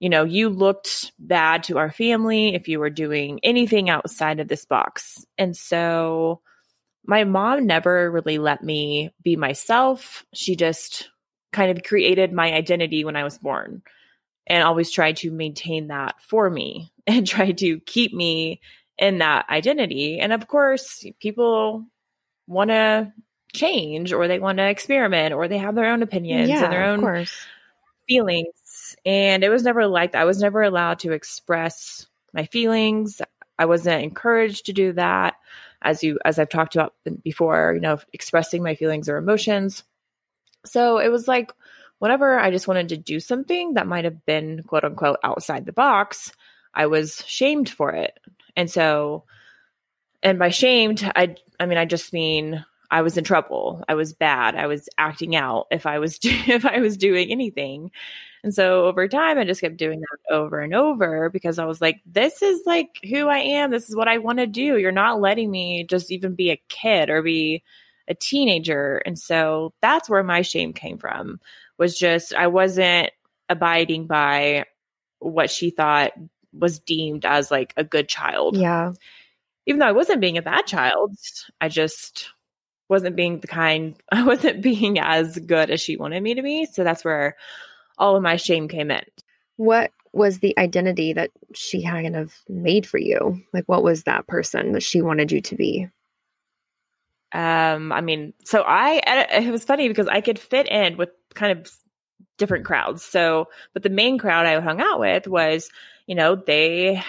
You 0.00 0.08
know 0.08 0.24
you 0.24 0.48
looked 0.48 1.12
bad 1.18 1.64
to 1.64 1.78
our 1.78 1.90
family 1.90 2.54
if 2.54 2.68
you 2.68 2.80
were 2.80 2.90
doing 2.90 3.40
anything 3.42 3.88
outside 3.88 4.40
of 4.40 4.48
this 4.48 4.64
box. 4.64 5.24
And 5.38 5.56
so 5.56 6.40
my 7.06 7.24
mom 7.24 7.66
never 7.66 8.10
really 8.10 8.38
let 8.38 8.62
me 8.62 9.10
be 9.22 9.36
myself. 9.36 10.24
She 10.34 10.56
just 10.56 11.10
kind 11.54 11.70
of 11.70 11.84
created 11.84 12.32
my 12.32 12.52
identity 12.52 13.04
when 13.04 13.16
I 13.16 13.24
was 13.24 13.38
born 13.38 13.82
and 14.46 14.62
always 14.62 14.90
tried 14.90 15.16
to 15.18 15.30
maintain 15.30 15.88
that 15.88 16.16
for 16.20 16.50
me 16.50 16.92
and 17.06 17.26
tried 17.26 17.58
to 17.58 17.80
keep 17.80 18.12
me 18.12 18.60
in 18.98 19.18
that 19.18 19.48
identity. 19.48 20.20
And 20.20 20.32
of 20.32 20.46
course, 20.46 21.04
people 21.20 21.86
want 22.46 22.70
to 22.70 23.12
change 23.54 24.12
or 24.12 24.28
they 24.28 24.38
want 24.38 24.58
to 24.58 24.68
experiment 24.68 25.32
or 25.32 25.48
they 25.48 25.58
have 25.58 25.74
their 25.74 25.90
own 25.92 26.02
opinions 26.02 26.48
yeah, 26.48 26.64
and 26.64 26.72
their 26.72 26.84
own 26.84 27.26
feelings. 28.08 28.96
And 29.06 29.42
it 29.42 29.48
was 29.48 29.62
never 29.62 29.86
like. 29.86 30.14
I 30.14 30.24
was 30.24 30.40
never 30.40 30.62
allowed 30.62 31.00
to 31.00 31.12
express 31.12 32.06
my 32.32 32.44
feelings. 32.46 33.22
I 33.58 33.66
wasn't 33.66 34.02
encouraged 34.02 34.66
to 34.66 34.72
do 34.72 34.92
that 34.94 35.36
as 35.82 36.02
you 36.02 36.18
as 36.24 36.38
I've 36.38 36.48
talked 36.48 36.74
about 36.74 36.94
before, 37.22 37.72
you 37.74 37.80
know, 37.80 37.98
expressing 38.12 38.62
my 38.62 38.74
feelings 38.74 39.08
or 39.08 39.16
emotions. 39.16 39.84
So 40.64 40.98
it 40.98 41.08
was 41.08 41.28
like 41.28 41.52
whenever 41.98 42.38
I 42.38 42.50
just 42.50 42.68
wanted 42.68 42.90
to 42.90 42.96
do 42.96 43.20
something 43.20 43.74
that 43.74 43.86
might 43.86 44.04
have 44.04 44.24
been 44.26 44.62
quote 44.64 44.84
unquote 44.84 45.18
outside 45.22 45.66
the 45.66 45.72
box, 45.72 46.32
I 46.74 46.86
was 46.86 47.22
shamed 47.26 47.68
for 47.68 47.92
it. 47.92 48.18
And 48.56 48.70
so 48.70 49.24
and 50.22 50.38
by 50.38 50.50
shamed, 50.50 51.10
I 51.16 51.36
I 51.60 51.66
mean 51.66 51.78
I 51.78 51.84
just 51.84 52.12
mean 52.12 52.64
I 52.90 53.02
was 53.02 53.16
in 53.16 53.24
trouble. 53.24 53.82
I 53.88 53.94
was 53.94 54.12
bad. 54.12 54.54
I 54.54 54.66
was 54.66 54.88
acting 54.98 55.34
out 55.34 55.66
if 55.70 55.86
I 55.86 55.98
was 55.98 56.18
if 56.22 56.64
I 56.64 56.80
was 56.80 56.96
doing 56.96 57.30
anything. 57.30 57.90
And 58.42 58.54
so 58.54 58.84
over 58.84 59.08
time, 59.08 59.38
I 59.38 59.44
just 59.44 59.62
kept 59.62 59.78
doing 59.78 60.00
that 60.00 60.34
over 60.34 60.60
and 60.60 60.74
over 60.74 61.30
because 61.30 61.58
I 61.58 61.64
was 61.64 61.80
like, 61.80 62.02
this 62.04 62.42
is 62.42 62.60
like 62.66 62.98
who 63.02 63.26
I 63.26 63.38
am. 63.38 63.70
This 63.70 63.88
is 63.88 63.96
what 63.96 64.06
I 64.06 64.18
want 64.18 64.38
to 64.38 64.46
do. 64.46 64.76
You're 64.76 64.92
not 64.92 65.18
letting 65.20 65.50
me 65.50 65.86
just 65.88 66.12
even 66.12 66.34
be 66.34 66.50
a 66.50 66.62
kid 66.68 67.08
or 67.08 67.22
be 67.22 67.62
a 68.08 68.14
teenager. 68.14 68.96
And 69.04 69.18
so 69.18 69.72
that's 69.80 70.08
where 70.08 70.22
my 70.22 70.42
shame 70.42 70.72
came 70.72 70.98
from 70.98 71.40
was 71.78 71.98
just 71.98 72.34
I 72.34 72.48
wasn't 72.48 73.10
abiding 73.48 74.06
by 74.06 74.64
what 75.18 75.50
she 75.50 75.70
thought 75.70 76.12
was 76.52 76.78
deemed 76.80 77.24
as 77.24 77.50
like 77.50 77.72
a 77.76 77.84
good 77.84 78.08
child. 78.08 78.56
Yeah. 78.56 78.92
Even 79.66 79.80
though 79.80 79.86
I 79.86 79.92
wasn't 79.92 80.20
being 80.20 80.38
a 80.38 80.42
bad 80.42 80.66
child, 80.66 81.16
I 81.60 81.68
just 81.68 82.30
wasn't 82.88 83.16
being 83.16 83.40
the 83.40 83.46
kind, 83.46 83.96
I 84.12 84.24
wasn't 84.24 84.62
being 84.62 84.98
as 84.98 85.38
good 85.38 85.70
as 85.70 85.80
she 85.80 85.96
wanted 85.96 86.22
me 86.22 86.34
to 86.34 86.42
be. 86.42 86.66
So 86.66 86.84
that's 86.84 87.04
where 87.04 87.36
all 87.98 88.16
of 88.16 88.22
my 88.22 88.36
shame 88.36 88.68
came 88.68 88.90
in. 88.90 89.02
What 89.56 89.90
was 90.12 90.38
the 90.38 90.56
identity 90.58 91.12
that 91.12 91.30
she 91.54 91.84
kind 91.84 92.16
of 92.16 92.34
made 92.48 92.86
for 92.86 92.98
you? 92.98 93.42
Like, 93.52 93.64
what 93.66 93.82
was 93.82 94.04
that 94.04 94.26
person 94.26 94.72
that 94.72 94.82
she 94.82 95.02
wanted 95.02 95.32
you 95.32 95.40
to 95.42 95.56
be? 95.56 95.88
Um, 97.34 97.90
I 97.90 98.00
mean, 98.00 98.32
so 98.44 98.62
I, 98.62 99.02
it 99.32 99.50
was 99.50 99.64
funny 99.64 99.88
because 99.88 100.06
I 100.06 100.20
could 100.20 100.38
fit 100.38 100.68
in 100.68 100.96
with 100.96 101.10
kind 101.34 101.58
of 101.58 101.70
different 102.38 102.64
crowds. 102.64 103.02
So, 103.02 103.48
but 103.72 103.82
the 103.82 103.90
main 103.90 104.18
crowd 104.18 104.46
I 104.46 104.60
hung 104.60 104.80
out 104.80 105.00
with 105.00 105.26
was, 105.26 105.68
you 106.06 106.14
know, 106.14 106.36
they 106.36 107.02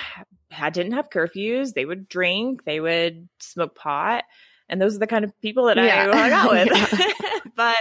had, 0.49 0.73
didn't 0.73 0.93
have 0.93 1.11
curfews. 1.11 1.73
They 1.73 1.85
would 1.85 2.09
drink, 2.09 2.65
they 2.65 2.79
would 2.79 3.29
smoke 3.39 3.75
pot. 3.75 4.23
And 4.67 4.81
those 4.81 4.95
are 4.95 4.99
the 4.99 5.05
kind 5.05 5.23
of 5.23 5.39
people 5.41 5.65
that 5.65 5.77
yeah. 5.77 6.09
I 6.11 6.17
hung 6.17 6.31
out 6.31 6.51
with. 6.51 6.69
but 7.55 7.77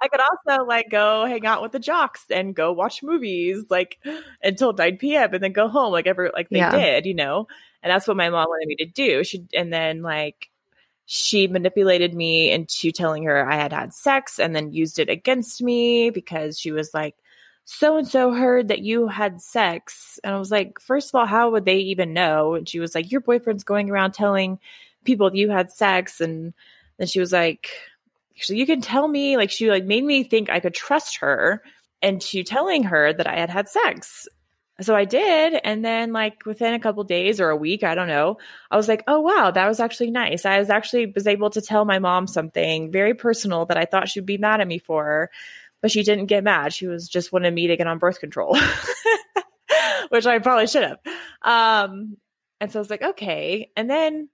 I 0.00 0.08
could 0.08 0.20
also 0.20 0.64
like 0.64 0.88
go 0.90 1.26
hang 1.26 1.44
out 1.44 1.60
with 1.60 1.72
the 1.72 1.78
jocks 1.78 2.24
and 2.30 2.54
go 2.54 2.72
watch 2.72 3.02
movies 3.02 3.66
like 3.68 3.98
until 4.42 4.72
9 4.72 4.96
p.m. 4.96 5.34
and 5.34 5.42
then 5.42 5.52
go 5.52 5.68
home 5.68 5.92
like 5.92 6.06
ever 6.06 6.30
like 6.32 6.48
they 6.48 6.56
yeah. 6.56 6.70
did, 6.70 7.04
you 7.04 7.12
know? 7.12 7.48
And 7.82 7.90
that's 7.90 8.08
what 8.08 8.16
my 8.16 8.30
mom 8.30 8.46
wanted 8.48 8.68
me 8.68 8.76
to 8.76 8.86
do. 8.86 9.24
She 9.24 9.44
and 9.52 9.70
then 9.70 10.00
like 10.00 10.48
she 11.14 11.46
manipulated 11.46 12.14
me 12.14 12.50
into 12.50 12.90
telling 12.90 13.24
her 13.24 13.46
I 13.46 13.56
had 13.56 13.70
had 13.70 13.92
sex 13.92 14.38
and 14.38 14.56
then 14.56 14.72
used 14.72 14.98
it 14.98 15.10
against 15.10 15.60
me 15.60 16.08
because 16.08 16.58
she 16.58 16.72
was 16.72 16.94
like, 16.94 17.14
so 17.66 17.98
and 17.98 18.08
so 18.08 18.32
heard 18.32 18.68
that 18.68 18.78
you 18.78 19.08
had 19.08 19.42
sex. 19.42 20.18
And 20.24 20.34
I 20.34 20.38
was 20.38 20.50
like, 20.50 20.80
first 20.80 21.10
of 21.10 21.14
all, 21.18 21.26
how 21.26 21.50
would 21.50 21.66
they 21.66 21.76
even 21.80 22.14
know? 22.14 22.54
And 22.54 22.66
she 22.66 22.80
was 22.80 22.94
like, 22.94 23.12
your 23.12 23.20
boyfriend's 23.20 23.62
going 23.62 23.90
around 23.90 24.12
telling 24.12 24.58
people 25.04 25.36
you 25.36 25.50
had 25.50 25.70
sex. 25.70 26.22
And 26.22 26.54
then 26.96 27.08
she 27.08 27.20
was 27.20 27.30
like, 27.30 27.68
so 28.36 28.54
you 28.54 28.64
can 28.64 28.80
tell 28.80 29.06
me 29.06 29.36
like 29.36 29.50
she 29.50 29.68
like 29.68 29.84
made 29.84 30.04
me 30.04 30.24
think 30.24 30.48
I 30.48 30.60
could 30.60 30.72
trust 30.72 31.18
her 31.18 31.62
into 32.00 32.42
telling 32.42 32.84
her 32.84 33.12
that 33.12 33.26
I 33.26 33.38
had 33.38 33.50
had 33.50 33.68
sex. 33.68 34.26
So 34.82 34.94
I 34.94 35.04
did. 35.04 35.58
And 35.64 35.84
then 35.84 36.12
like 36.12 36.44
within 36.44 36.74
a 36.74 36.80
couple 36.80 37.04
days 37.04 37.40
or 37.40 37.50
a 37.50 37.56
week, 37.56 37.84
I 37.84 37.94
don't 37.94 38.08
know, 38.08 38.38
I 38.70 38.76
was 38.76 38.88
like, 38.88 39.04
oh 39.06 39.20
wow, 39.20 39.50
that 39.50 39.68
was 39.68 39.80
actually 39.80 40.10
nice. 40.10 40.44
I 40.44 40.58
was 40.58 40.70
actually 40.70 41.06
was 41.06 41.26
able 41.26 41.50
to 41.50 41.60
tell 41.60 41.84
my 41.84 41.98
mom 41.98 42.26
something 42.26 42.90
very 42.90 43.14
personal 43.14 43.66
that 43.66 43.76
I 43.76 43.84
thought 43.84 44.08
she'd 44.08 44.26
be 44.26 44.38
mad 44.38 44.60
at 44.60 44.66
me 44.66 44.78
for, 44.78 45.30
but 45.80 45.90
she 45.90 46.02
didn't 46.02 46.26
get 46.26 46.44
mad. 46.44 46.72
She 46.72 46.86
was 46.86 47.08
just 47.08 47.32
wanted 47.32 47.52
me 47.52 47.68
to 47.68 47.76
get 47.76 47.86
on 47.86 47.98
birth 47.98 48.20
control, 48.20 48.56
which 50.08 50.26
I 50.26 50.38
probably 50.38 50.66
should 50.66 50.84
have. 50.84 50.98
Um, 51.42 52.16
and 52.60 52.70
so 52.70 52.78
I 52.78 52.82
was 52.82 52.90
like, 52.90 53.02
okay. 53.02 53.70
And 53.76 53.90
then 53.90 54.28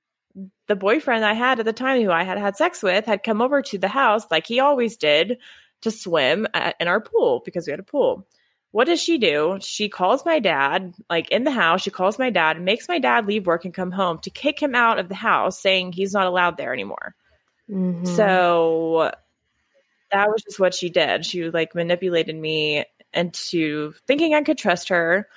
the 0.66 0.76
boyfriend 0.76 1.24
I 1.24 1.32
had 1.32 1.58
at 1.58 1.64
the 1.64 1.72
time 1.72 2.02
who 2.02 2.10
I 2.10 2.22
had 2.22 2.38
had 2.38 2.56
sex 2.56 2.82
with 2.82 3.06
had 3.06 3.22
come 3.22 3.40
over 3.40 3.62
to 3.62 3.78
the 3.78 3.88
house 3.88 4.24
like 4.30 4.46
he 4.46 4.60
always 4.60 4.96
did 4.96 5.38
to 5.82 5.90
swim 5.90 6.46
at, 6.54 6.76
in 6.80 6.88
our 6.88 7.00
pool 7.00 7.42
because 7.44 7.66
we 7.66 7.70
had 7.70 7.80
a 7.80 7.84
pool. 7.84 8.26
What 8.70 8.84
does 8.86 9.00
she 9.00 9.18
do? 9.18 9.58
She 9.60 9.88
calls 9.88 10.26
my 10.26 10.40
dad, 10.40 10.94
like 11.08 11.30
in 11.30 11.44
the 11.44 11.50
house, 11.50 11.82
she 11.82 11.90
calls 11.90 12.18
my 12.18 12.30
dad 12.30 12.60
makes 12.60 12.88
my 12.88 12.98
dad 12.98 13.26
leave 13.26 13.46
work 13.46 13.64
and 13.64 13.72
come 13.72 13.90
home 13.90 14.18
to 14.20 14.30
kick 14.30 14.60
him 14.60 14.74
out 14.74 14.98
of 14.98 15.08
the 15.08 15.14
house, 15.14 15.60
saying 15.60 15.92
he's 15.92 16.12
not 16.12 16.26
allowed 16.26 16.56
there 16.56 16.72
anymore. 16.72 17.14
Mm-hmm. 17.70 18.04
So 18.04 19.12
that 20.12 20.28
was 20.28 20.42
just 20.42 20.60
what 20.60 20.74
she 20.74 20.90
did. 20.90 21.24
She 21.24 21.50
like 21.50 21.74
manipulated 21.74 22.36
me 22.36 22.84
into 23.14 23.94
thinking 24.06 24.34
I 24.34 24.42
could 24.42 24.58
trust 24.58 24.90
her. 24.90 25.28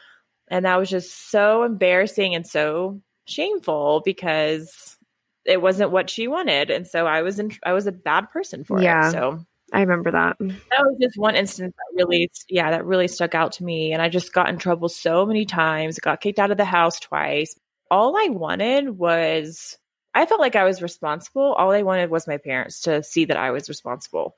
And 0.49 0.65
that 0.65 0.77
was 0.77 0.89
just 0.89 1.31
so 1.31 1.63
embarrassing 1.63 2.35
and 2.35 2.45
so 2.45 3.01
shameful 3.25 4.01
because 4.03 4.97
it 5.45 5.61
wasn't 5.61 5.91
what 5.91 6.09
she 6.09 6.27
wanted 6.27 6.69
and 6.69 6.87
so 6.87 7.05
i 7.07 7.21
was 7.21 7.39
in 7.39 7.51
i 7.63 7.73
was 7.73 7.87
a 7.87 7.91
bad 7.91 8.29
person 8.29 8.63
for 8.63 8.81
yeah, 8.81 9.07
it 9.07 9.11
so 9.11 9.45
i 9.71 9.81
remember 9.81 10.11
that 10.11 10.37
that 10.39 10.81
was 10.81 10.97
just 11.01 11.17
one 11.17 11.35
instance 11.35 11.73
that 11.75 12.03
really 12.03 12.29
yeah 12.49 12.71
that 12.71 12.85
really 12.85 13.07
stuck 13.07 13.35
out 13.35 13.53
to 13.53 13.63
me 13.63 13.93
and 13.93 14.01
i 14.01 14.09
just 14.09 14.33
got 14.33 14.49
in 14.49 14.57
trouble 14.57 14.89
so 14.89 15.25
many 15.25 15.45
times 15.45 15.99
got 15.99 16.21
kicked 16.21 16.39
out 16.39 16.51
of 16.51 16.57
the 16.57 16.65
house 16.65 16.99
twice 16.99 17.57
all 17.89 18.17
i 18.17 18.29
wanted 18.29 18.89
was 18.89 19.77
i 20.13 20.25
felt 20.25 20.39
like 20.39 20.55
i 20.55 20.63
was 20.63 20.81
responsible 20.81 21.53
all 21.53 21.71
i 21.71 21.81
wanted 21.81 22.09
was 22.09 22.27
my 22.27 22.37
parents 22.37 22.81
to 22.81 23.03
see 23.03 23.25
that 23.25 23.37
i 23.37 23.51
was 23.51 23.69
responsible 23.69 24.35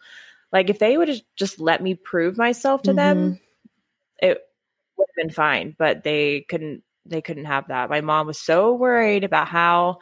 like 0.52 0.70
if 0.70 0.80
they 0.80 0.98
would 0.98 1.08
have 1.08 1.22
just 1.36 1.60
let 1.60 1.82
me 1.82 1.96
prove 1.96 2.38
myself 2.38 2.84
to 2.84 2.92
mm-hmm. 2.92 2.98
them 2.98 3.40
it 4.22 4.40
would 4.98 5.08
have 5.10 5.28
been 5.28 5.34
fine 5.34 5.76
but 5.78 6.04
they 6.04 6.42
couldn't 6.42 6.84
they 7.06 7.22
couldn't 7.22 7.46
have 7.46 7.68
that. 7.68 7.90
My 7.90 8.02
mom 8.02 8.28
was 8.28 8.40
so 8.40 8.74
worried 8.74 9.24
about 9.24 9.48
how 9.48 10.00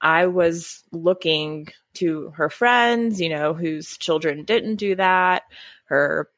I 0.00 0.26
was 0.26 0.82
looking 0.92 1.68
to 1.94 2.32
her 2.36 2.48
friends, 2.48 3.20
you 3.20 3.28
know, 3.28 3.54
whose 3.54 3.96
children 3.98 4.44
didn't 4.44 4.76
do 4.76 4.94
that, 4.96 5.42
her 5.86 6.28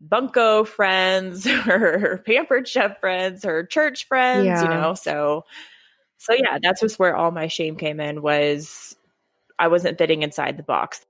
bunco 0.00 0.64
friends, 0.64 1.44
her 1.48 2.22
pampered 2.26 2.68
chef 2.68 3.00
friends, 3.00 3.44
her 3.44 3.64
church 3.64 4.06
friends, 4.06 4.46
yeah. 4.46 4.62
you 4.62 4.68
know. 4.68 4.94
So 4.94 5.44
so 6.18 6.32
yeah, 6.32 6.58
that's 6.62 6.80
just 6.80 6.98
where 6.98 7.16
all 7.16 7.30
my 7.30 7.48
shame 7.48 7.76
came 7.76 8.00
in 8.00 8.22
was 8.22 8.96
I 9.58 9.68
wasn't 9.68 9.98
fitting 9.98 10.22
inside 10.22 10.56
the 10.56 10.62
box. 10.62 11.04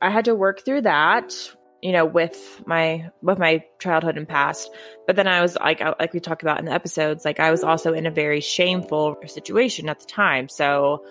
I 0.00 0.10
had 0.10 0.26
to 0.26 0.34
work 0.34 0.64
through 0.64 0.82
that 0.82 1.34
you 1.82 1.92
know 1.92 2.04
with 2.04 2.62
my 2.66 3.10
with 3.22 3.38
my 3.38 3.64
childhood 3.78 4.18
and 4.18 4.28
past 4.28 4.70
but 5.06 5.16
then 5.16 5.26
i 5.26 5.40
was 5.40 5.56
like 5.56 5.80
uh, 5.80 5.94
like 5.98 6.12
we 6.12 6.20
talked 6.20 6.42
about 6.42 6.58
in 6.58 6.66
the 6.66 6.72
episodes 6.72 7.24
like 7.24 7.40
i 7.40 7.50
was 7.50 7.64
also 7.64 7.92
in 7.92 8.06
a 8.06 8.10
very 8.10 8.40
shameful 8.40 9.16
situation 9.26 9.88
at 9.88 9.98
the 10.00 10.06
time 10.06 10.48
so 10.48 11.04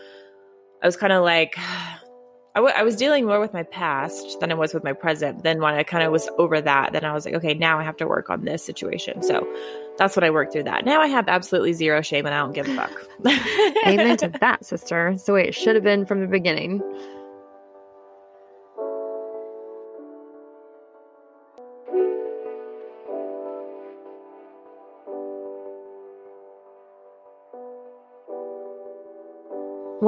i 0.81 0.85
was 0.85 0.97
kind 0.97 1.13
of 1.13 1.23
like 1.23 1.57
I, 2.55 2.59
w- 2.59 2.73
I 2.75 2.83
was 2.83 2.95
dealing 2.95 3.25
more 3.25 3.39
with 3.39 3.53
my 3.53 3.63
past 3.63 4.39
than 4.39 4.51
i 4.51 4.55
was 4.55 4.73
with 4.73 4.83
my 4.83 4.93
present 4.93 5.43
then 5.43 5.61
when 5.61 5.73
i 5.75 5.83
kind 5.83 6.03
of 6.03 6.11
was 6.11 6.27
over 6.37 6.59
that 6.59 6.93
then 6.93 7.05
i 7.05 7.13
was 7.13 7.25
like 7.25 7.35
okay 7.35 7.53
now 7.53 7.79
i 7.79 7.83
have 7.83 7.97
to 7.97 8.07
work 8.07 8.29
on 8.29 8.43
this 8.43 8.63
situation. 8.63 9.21
So 9.23 9.47
that's 9.97 10.15
what 10.15 10.23
i 10.23 10.29
worked 10.29 10.53
through 10.53 10.63
that. 10.63 10.85
Now 10.85 11.01
i 11.01 11.07
have 11.07 11.27
absolutely 11.27 11.73
zero 11.73 12.01
shame 12.01 12.25
and 12.25 12.33
i 12.33 12.39
don't 12.39 12.53
give 12.53 12.67
a 12.67 12.75
fuck. 12.75 12.91
Amen 13.85 14.17
to 14.17 14.27
that 14.41 14.65
sister. 14.65 15.09
It's 15.09 15.23
the 15.23 15.33
way 15.33 15.47
it 15.47 15.55
should 15.55 15.75
have 15.75 15.83
been 15.83 16.05
from 16.05 16.21
the 16.21 16.27
beginning 16.27 16.81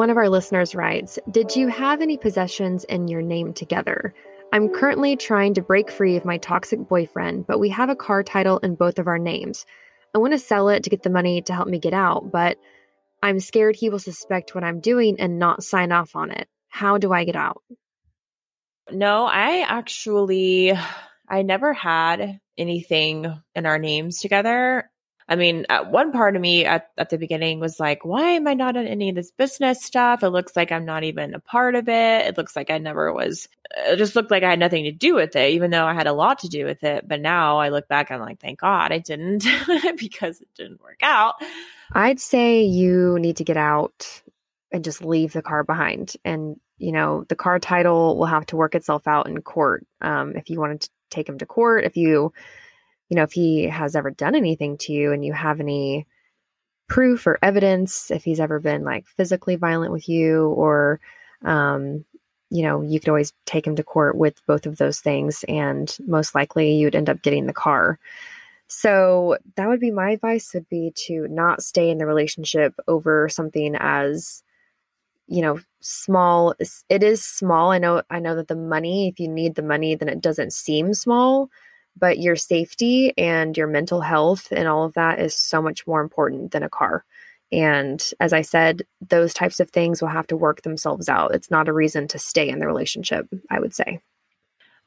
One 0.01 0.09
of 0.09 0.17
our 0.17 0.29
listeners 0.29 0.73
writes 0.73 1.19
Did 1.29 1.55
you 1.55 1.67
have 1.67 2.01
any 2.01 2.17
possessions 2.17 2.85
in 2.85 3.07
your 3.07 3.21
name 3.21 3.53
together? 3.53 4.15
I'm 4.51 4.69
currently 4.69 5.15
trying 5.15 5.53
to 5.53 5.61
break 5.61 5.91
free 5.91 6.15
of 6.17 6.25
my 6.25 6.39
toxic 6.39 6.89
boyfriend, 6.89 7.45
but 7.45 7.59
we 7.59 7.69
have 7.69 7.89
a 7.89 7.95
car 7.95 8.23
title 8.23 8.57
in 8.57 8.73
both 8.73 8.97
of 8.97 9.05
our 9.05 9.19
names. 9.19 9.63
I 10.15 10.17
want 10.17 10.33
to 10.33 10.39
sell 10.39 10.69
it 10.69 10.85
to 10.85 10.89
get 10.89 11.03
the 11.03 11.11
money 11.11 11.43
to 11.43 11.53
help 11.53 11.67
me 11.67 11.77
get 11.77 11.93
out, 11.93 12.31
but 12.31 12.57
I'm 13.21 13.39
scared 13.39 13.75
he 13.75 13.91
will 13.91 13.99
suspect 13.99 14.55
what 14.55 14.63
I'm 14.63 14.79
doing 14.79 15.19
and 15.19 15.37
not 15.37 15.63
sign 15.63 15.91
off 15.91 16.15
on 16.15 16.31
it. 16.31 16.47
How 16.67 16.97
do 16.97 17.13
I 17.13 17.23
get 17.23 17.35
out? 17.35 17.61
No, 18.91 19.27
I 19.27 19.61
actually 19.67 20.73
I 21.29 21.43
never 21.43 21.73
had 21.73 22.39
anything 22.57 23.31
in 23.53 23.65
our 23.67 23.77
names 23.77 24.19
together. 24.19 24.89
I 25.31 25.37
mean, 25.37 25.65
one 25.85 26.11
part 26.11 26.35
of 26.35 26.41
me 26.41 26.65
at, 26.65 26.89
at 26.97 27.09
the 27.09 27.17
beginning 27.17 27.61
was 27.61 27.79
like, 27.79 28.03
why 28.03 28.31
am 28.31 28.49
I 28.49 28.53
not 28.53 28.75
in 28.75 28.85
any 28.85 29.07
of 29.07 29.15
this 29.15 29.31
business 29.31 29.81
stuff? 29.81 30.23
It 30.23 30.29
looks 30.31 30.57
like 30.57 30.73
I'm 30.73 30.83
not 30.83 31.05
even 31.05 31.33
a 31.33 31.39
part 31.39 31.75
of 31.75 31.87
it. 31.87 32.27
It 32.27 32.37
looks 32.37 32.53
like 32.53 32.69
I 32.69 32.79
never 32.79 33.13
was, 33.13 33.47
it 33.77 33.95
just 33.95 34.13
looked 34.13 34.29
like 34.29 34.43
I 34.43 34.49
had 34.49 34.59
nothing 34.59 34.83
to 34.83 34.91
do 34.91 35.15
with 35.15 35.37
it, 35.37 35.53
even 35.53 35.71
though 35.71 35.85
I 35.85 35.93
had 35.93 36.07
a 36.07 36.11
lot 36.11 36.39
to 36.39 36.49
do 36.49 36.65
with 36.65 36.83
it. 36.83 37.07
But 37.07 37.21
now 37.21 37.59
I 37.59 37.69
look 37.69 37.87
back, 37.87 38.11
I'm 38.11 38.19
like, 38.19 38.41
thank 38.41 38.59
God 38.59 38.91
I 38.91 38.97
didn't 38.97 39.45
because 39.97 40.41
it 40.41 40.49
didn't 40.53 40.81
work 40.81 40.99
out. 41.01 41.35
I'd 41.93 42.19
say 42.19 42.63
you 42.63 43.17
need 43.17 43.37
to 43.37 43.45
get 43.45 43.55
out 43.55 44.21
and 44.69 44.83
just 44.83 45.01
leave 45.01 45.31
the 45.31 45.41
car 45.41 45.63
behind. 45.63 46.17
And, 46.25 46.59
you 46.77 46.91
know, 46.91 47.23
the 47.29 47.37
car 47.37 47.57
title 47.57 48.17
will 48.17 48.25
have 48.25 48.47
to 48.47 48.57
work 48.57 48.75
itself 48.75 49.07
out 49.07 49.29
in 49.29 49.41
court. 49.41 49.87
Um, 50.01 50.35
if 50.35 50.49
you 50.49 50.59
wanted 50.59 50.81
to 50.81 50.89
take 51.09 51.29
him 51.29 51.37
to 51.37 51.45
court, 51.45 51.85
if 51.85 51.95
you, 51.95 52.33
you 53.11 53.17
know, 53.17 53.23
if 53.23 53.33
he 53.33 53.65
has 53.65 53.97
ever 53.97 54.09
done 54.09 54.35
anything 54.35 54.77
to 54.77 54.93
you 54.93 55.11
and 55.11 55.25
you 55.25 55.33
have 55.33 55.59
any 55.59 56.07
proof 56.87 57.27
or 57.27 57.37
evidence, 57.41 58.09
if 58.09 58.23
he's 58.23 58.39
ever 58.39 58.57
been 58.57 58.85
like 58.85 59.05
physically 59.05 59.57
violent 59.57 59.91
with 59.91 60.07
you, 60.07 60.47
or, 60.51 61.01
um, 61.43 62.05
you 62.49 62.63
know, 62.63 62.81
you 62.81 63.01
could 63.01 63.09
always 63.09 63.33
take 63.45 63.67
him 63.67 63.75
to 63.75 63.83
court 63.83 64.15
with 64.17 64.41
both 64.47 64.65
of 64.65 64.77
those 64.77 65.01
things, 65.01 65.43
and 65.49 65.97
most 66.07 66.33
likely 66.33 66.73
you'd 66.73 66.95
end 66.95 67.09
up 67.09 67.21
getting 67.21 67.47
the 67.47 67.53
car. 67.53 67.99
So 68.67 69.37
that 69.57 69.67
would 69.67 69.81
be 69.81 69.91
my 69.91 70.11
advice 70.11 70.53
would 70.53 70.69
be 70.69 70.93
to 71.07 71.27
not 71.29 71.61
stay 71.61 71.89
in 71.89 71.97
the 71.97 72.05
relationship 72.05 72.73
over 72.87 73.27
something 73.27 73.75
as 73.77 74.41
you 75.27 75.41
know 75.41 75.59
small 75.81 76.53
it 76.89 77.03
is 77.03 77.23
small 77.23 77.71
i 77.71 77.77
know 77.77 78.01
i 78.09 78.19
know 78.19 78.35
that 78.35 78.47
the 78.49 78.55
money 78.55 79.07
if 79.07 79.19
you 79.19 79.27
need 79.27 79.55
the 79.55 79.61
money 79.63 79.95
then 79.95 80.09
it 80.09 80.21
doesn't 80.21 80.51
seem 80.51 80.93
small 80.93 81.49
but 81.97 82.19
your 82.19 82.35
safety 82.35 83.13
and 83.17 83.57
your 83.57 83.67
mental 83.67 84.01
health 84.01 84.47
and 84.51 84.67
all 84.67 84.83
of 84.83 84.93
that 84.93 85.19
is 85.19 85.35
so 85.35 85.61
much 85.61 85.85
more 85.85 86.01
important 86.01 86.51
than 86.51 86.63
a 86.63 86.69
car 86.69 87.03
and 87.51 88.11
as 88.19 88.33
i 88.33 88.41
said 88.41 88.83
those 89.09 89.33
types 89.33 89.59
of 89.59 89.69
things 89.69 90.01
will 90.01 90.09
have 90.09 90.27
to 90.27 90.37
work 90.37 90.61
themselves 90.61 91.09
out 91.09 91.33
it's 91.35 91.51
not 91.51 91.67
a 91.67 91.73
reason 91.73 92.07
to 92.07 92.19
stay 92.19 92.49
in 92.49 92.59
the 92.59 92.67
relationship 92.67 93.27
i 93.49 93.59
would 93.59 93.73
say 93.73 93.99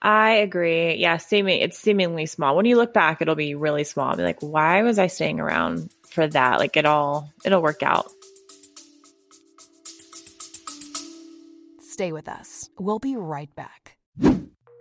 I 0.07 0.33
agree. 0.33 0.97
Yeah, 0.97 1.17
seeming 1.17 1.63
it's 1.63 1.79
seemingly 1.79 2.27
small. 2.27 2.57
When 2.57 2.67
you 2.67 2.77
look 2.77 2.93
back, 2.93 3.23
it'll 3.23 3.37
be 3.37 3.55
really 3.55 3.85
small. 3.85 4.11
I'll 4.11 4.17
be 4.17 4.23
like, 4.23 4.41
why 4.41 4.83
was 4.83 4.99
I 4.99 5.07
staying 5.07 5.41
around 5.41 5.91
for 6.11 6.27
that? 6.27 6.59
Like 6.59 6.77
it 6.77 6.85
all 6.85 7.31
it'll 7.43 7.63
work 7.63 7.83
out. 7.83 8.11
Stay 11.81 12.13
with 12.13 12.29
us. 12.29 12.69
We'll 12.79 12.99
be 12.99 13.17
right 13.17 13.55
back. 13.55 13.84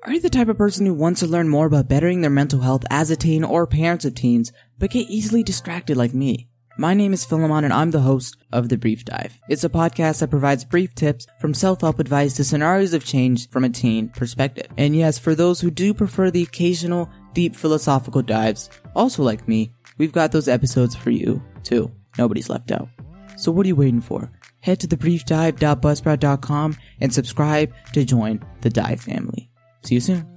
Are 0.05 0.11
you 0.11 0.19
the 0.19 0.29
type 0.29 0.49
of 0.49 0.57
person 0.57 0.85
who 0.85 0.93
wants 0.93 1.21
to 1.21 1.27
learn 1.27 1.47
more 1.47 1.65
about 1.65 1.87
bettering 1.87 2.19
their 2.19 2.29
mental 2.29 2.59
health 2.59 2.83
as 2.89 3.09
a 3.09 3.15
teen 3.15 3.41
or 3.41 3.65
parents 3.65 4.03
of 4.03 4.13
teens, 4.13 4.51
but 4.77 4.91
get 4.91 5.09
easily 5.09 5.43
distracted 5.43 5.95
like 5.95 6.13
me? 6.13 6.49
My 6.77 6.93
name 6.93 7.13
is 7.13 7.23
Philemon 7.23 7.63
and 7.63 7.71
I'm 7.71 7.91
the 7.91 8.01
host 8.01 8.35
of 8.51 8.67
The 8.67 8.77
Brief 8.77 9.05
Dive. 9.05 9.39
It's 9.47 9.63
a 9.63 9.69
podcast 9.69 10.19
that 10.19 10.29
provides 10.29 10.65
brief 10.65 10.93
tips 10.93 11.25
from 11.39 11.53
self-help 11.53 11.99
advice 11.99 12.35
to 12.35 12.43
scenarios 12.43 12.93
of 12.93 13.05
change 13.05 13.49
from 13.49 13.63
a 13.63 13.69
teen 13.69 14.09
perspective. 14.09 14.67
And 14.77 14.93
yes, 14.93 15.17
for 15.17 15.35
those 15.35 15.61
who 15.61 15.71
do 15.71 15.93
prefer 15.93 16.29
the 16.29 16.43
occasional 16.43 17.09
deep 17.33 17.55
philosophical 17.55 18.23
dives, 18.23 18.69
also 18.95 19.23
like 19.23 19.47
me, 19.47 19.73
we've 19.97 20.11
got 20.11 20.33
those 20.33 20.49
episodes 20.49 20.97
for 20.97 21.11
you 21.11 21.41
too. 21.63 21.89
Nobody's 22.17 22.49
left 22.49 22.71
out. 22.71 22.89
So 23.37 23.53
what 23.53 23.65
are 23.65 23.69
you 23.69 23.77
waiting 23.77 24.01
for? 24.01 24.29
head 24.63 24.79
to 24.79 24.87
thebriefdive.buzzsprout.com 24.87 26.77
and 27.01 27.13
subscribe 27.13 27.73
to 27.91 28.05
join 28.05 28.41
the 28.61 28.69
Dive 28.69 29.01
family. 29.01 29.49
See 29.83 29.95
you 29.95 29.99
soon. 29.99 30.33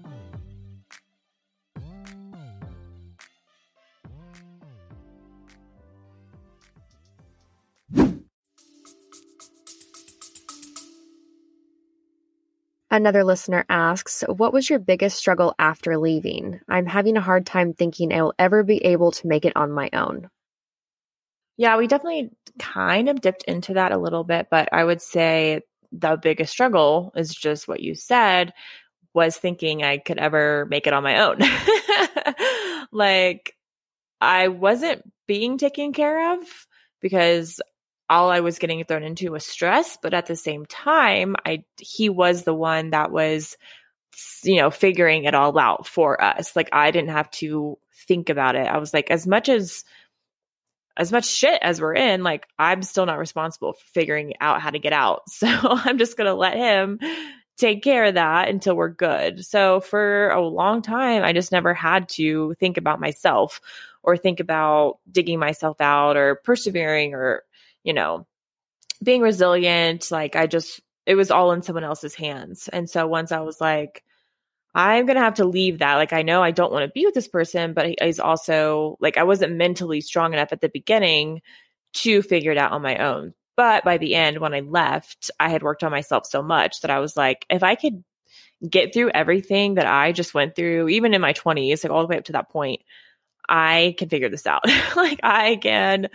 Another 12.91 13.25
listener 13.25 13.65
asks, 13.69 14.25
What 14.27 14.53
was 14.53 14.71
your 14.71 14.79
biggest 14.79 15.19
struggle 15.19 15.55
after 15.59 15.99
leaving? 15.99 16.61
I'm 16.69 16.87
having 16.87 17.17
a 17.17 17.21
hard 17.21 17.45
time 17.45 17.75
thinking 17.75 18.13
I 18.13 18.23
will 18.23 18.35
ever 18.39 18.63
be 18.63 18.85
able 18.85 19.11
to 19.13 19.27
make 19.27 19.45
it 19.45 19.57
on 19.57 19.71
my 19.71 19.91
own. 19.93 20.31
Yeah, 21.57 21.77
we 21.77 21.87
definitely 21.87 22.31
kind 22.59 23.09
of 23.09 23.21
dipped 23.21 23.45
into 23.45 23.75
that 23.75 23.93
a 23.93 23.99
little 23.99 24.25
bit, 24.25 24.49
but 24.51 24.69
I 24.73 24.85
would 24.85 25.03
say 25.03 25.63
the 25.93 26.19
biggest 26.21 26.53
struggle 26.53 27.13
is 27.17 27.35
just 27.35 27.69
what 27.69 27.81
you 27.81 27.95
said 27.95 28.53
was 29.17 29.35
thinking 29.35 29.83
I 29.83 29.97
could 29.97 30.19
ever 30.19 30.67
make 30.67 30.87
it 30.87 30.93
on 30.93 31.03
my 31.03 31.23
own. 31.23 31.39
like 32.93 33.57
I 34.21 34.49
wasn't 34.49 35.11
being 35.27 35.57
taken 35.57 35.95
care 35.95 36.35
of 36.35 36.41
because 37.01 37.59
all 38.11 38.31
I 38.31 38.41
was 38.41 38.59
getting 38.59 38.85
thrown 38.85 39.03
into 39.03 39.33
was 39.33 39.47
stress, 39.47 39.97
but 40.01 40.13
at 40.13 40.27
the 40.27 40.37
same 40.37 40.67
time, 40.67 41.35
I 41.47 41.65
he 41.81 42.11
was 42.11 42.43
the 42.43 42.55
one 42.55 42.91
that 42.91 43.11
was 43.11 43.57
you 44.45 44.57
know 44.57 44.71
figuring 44.71 45.25
it 45.25 45.35
all 45.35 45.59
out 45.59 45.87
for 45.87 46.23
us. 46.23 46.55
Like 46.55 46.69
I 46.73 46.91
didn't 46.91 47.11
have 47.11 47.31
to 47.33 47.79
think 48.07 48.29
about 48.29 48.55
it. 48.55 48.67
I 48.67 48.77
was 48.77 48.93
like 48.93 49.11
as 49.11 49.27
much 49.27 49.49
as 49.49 49.83
as 50.99 51.11
much 51.11 51.25
shit 51.25 51.59
as 51.63 51.81
we're 51.81 51.95
in, 51.95 52.23
like 52.23 52.47
I'm 52.59 52.83
still 52.83 53.07
not 53.07 53.19
responsible 53.19 53.73
for 53.73 53.85
figuring 53.95 54.35
out 54.43 54.61
how 54.61 54.71
to 54.71 54.79
get 54.79 54.93
out. 54.93 55.23
So 55.31 55.49
I'm 55.49 55.97
just 55.97 56.19
going 56.19 56.29
to 56.29 56.35
let 56.35 56.55
him 56.55 56.99
take 57.57 57.83
care 57.83 58.05
of 58.05 58.15
that 58.15 58.49
until 58.49 58.77
we're 58.77 58.89
good. 58.89 59.45
So 59.45 59.81
for 59.81 60.31
a 60.31 60.47
long 60.47 60.83
time, 60.83 61.23
I 61.23 61.33
just 61.33 61.53
never 61.53 61.75
had 61.75 62.09
to 62.11 62.55
think 62.61 62.77
about 62.77 63.01
myself 63.01 63.61
or 64.03 64.17
think 64.17 64.41
about 64.41 64.99
digging 65.11 65.39
myself 65.39 65.81
out 65.81 66.17
or 66.17 66.37
persevering 66.37 67.15
or, 67.15 67.43
you 67.83 67.93
know, 67.93 68.27
being 69.03 69.23
resilient. 69.23 70.11
Like 70.11 70.37
I 70.37 70.47
just, 70.47 70.81
it 71.07 71.15
was 71.15 71.31
all 71.31 71.53
in 71.53 71.63
someone 71.63 71.85
else's 71.85 72.15
hands. 72.15 72.69
And 72.69 72.89
so 72.91 73.07
once 73.07 73.33
I 73.33 73.41
was 73.41 73.61
like, 73.61 74.03
I'm 74.75 75.07
going 75.07 75.17
to 75.17 75.23
have 75.23 75.37
to 75.37 75.47
leave 75.47 75.79
that. 75.79 75.95
Like, 75.95 76.13
I 76.13 76.21
know 76.21 76.43
I 76.43 76.51
don't 76.51 76.71
want 76.71 76.85
to 76.85 76.93
be 76.93 77.07
with 77.07 77.15
this 77.15 77.29
person, 77.29 77.73
but 77.73 77.95
he's 77.99 78.21
also 78.21 78.99
like, 79.01 79.17
I 79.17 79.23
wasn't 79.23 79.57
mentally 79.57 80.03
strong 80.03 80.35
enough 80.35 80.53
at 80.53 80.61
the 80.61 80.69
beginning 80.69 81.41
to 81.95 82.21
figure 82.21 82.53
it 82.53 82.59
out 82.59 82.73
on 82.73 82.83
my 82.83 82.99
own. 82.99 83.33
But 83.57 83.85
by 83.85 83.99
the 83.99 84.15
end, 84.15 84.39
when 84.39 84.55
I 84.55 84.61
left, 84.61 85.31
I 85.41 85.49
had 85.49 85.63
worked 85.63 85.83
on 85.83 85.91
myself 85.91 86.27
so 86.27 86.43
much 86.43 86.83
that 86.83 86.91
I 86.91 87.01
was 87.01 87.17
like, 87.17 87.47
if 87.49 87.63
I 87.63 87.75
could 87.75 88.05
get 88.69 88.93
through 88.93 89.11
everything 89.11 89.75
that 89.75 89.87
I 89.87 90.13
just 90.13 90.35
went 90.35 90.55
through, 90.55 90.89
even 90.91 91.15
in 91.15 91.21
my 91.21 91.33
20s, 91.33 91.83
like 91.83 91.93
all 91.93 92.03
the 92.03 92.09
way 92.09 92.19
up 92.19 92.25
to 92.25 92.33
that 92.33 92.51
point, 92.51 92.83
I 93.49 93.95
can 93.99 94.09
figure 94.09 94.29
this 94.29 94.47
out. 94.47 94.65
like, 94.97 95.21
I 95.23 95.57
can. 95.57 96.09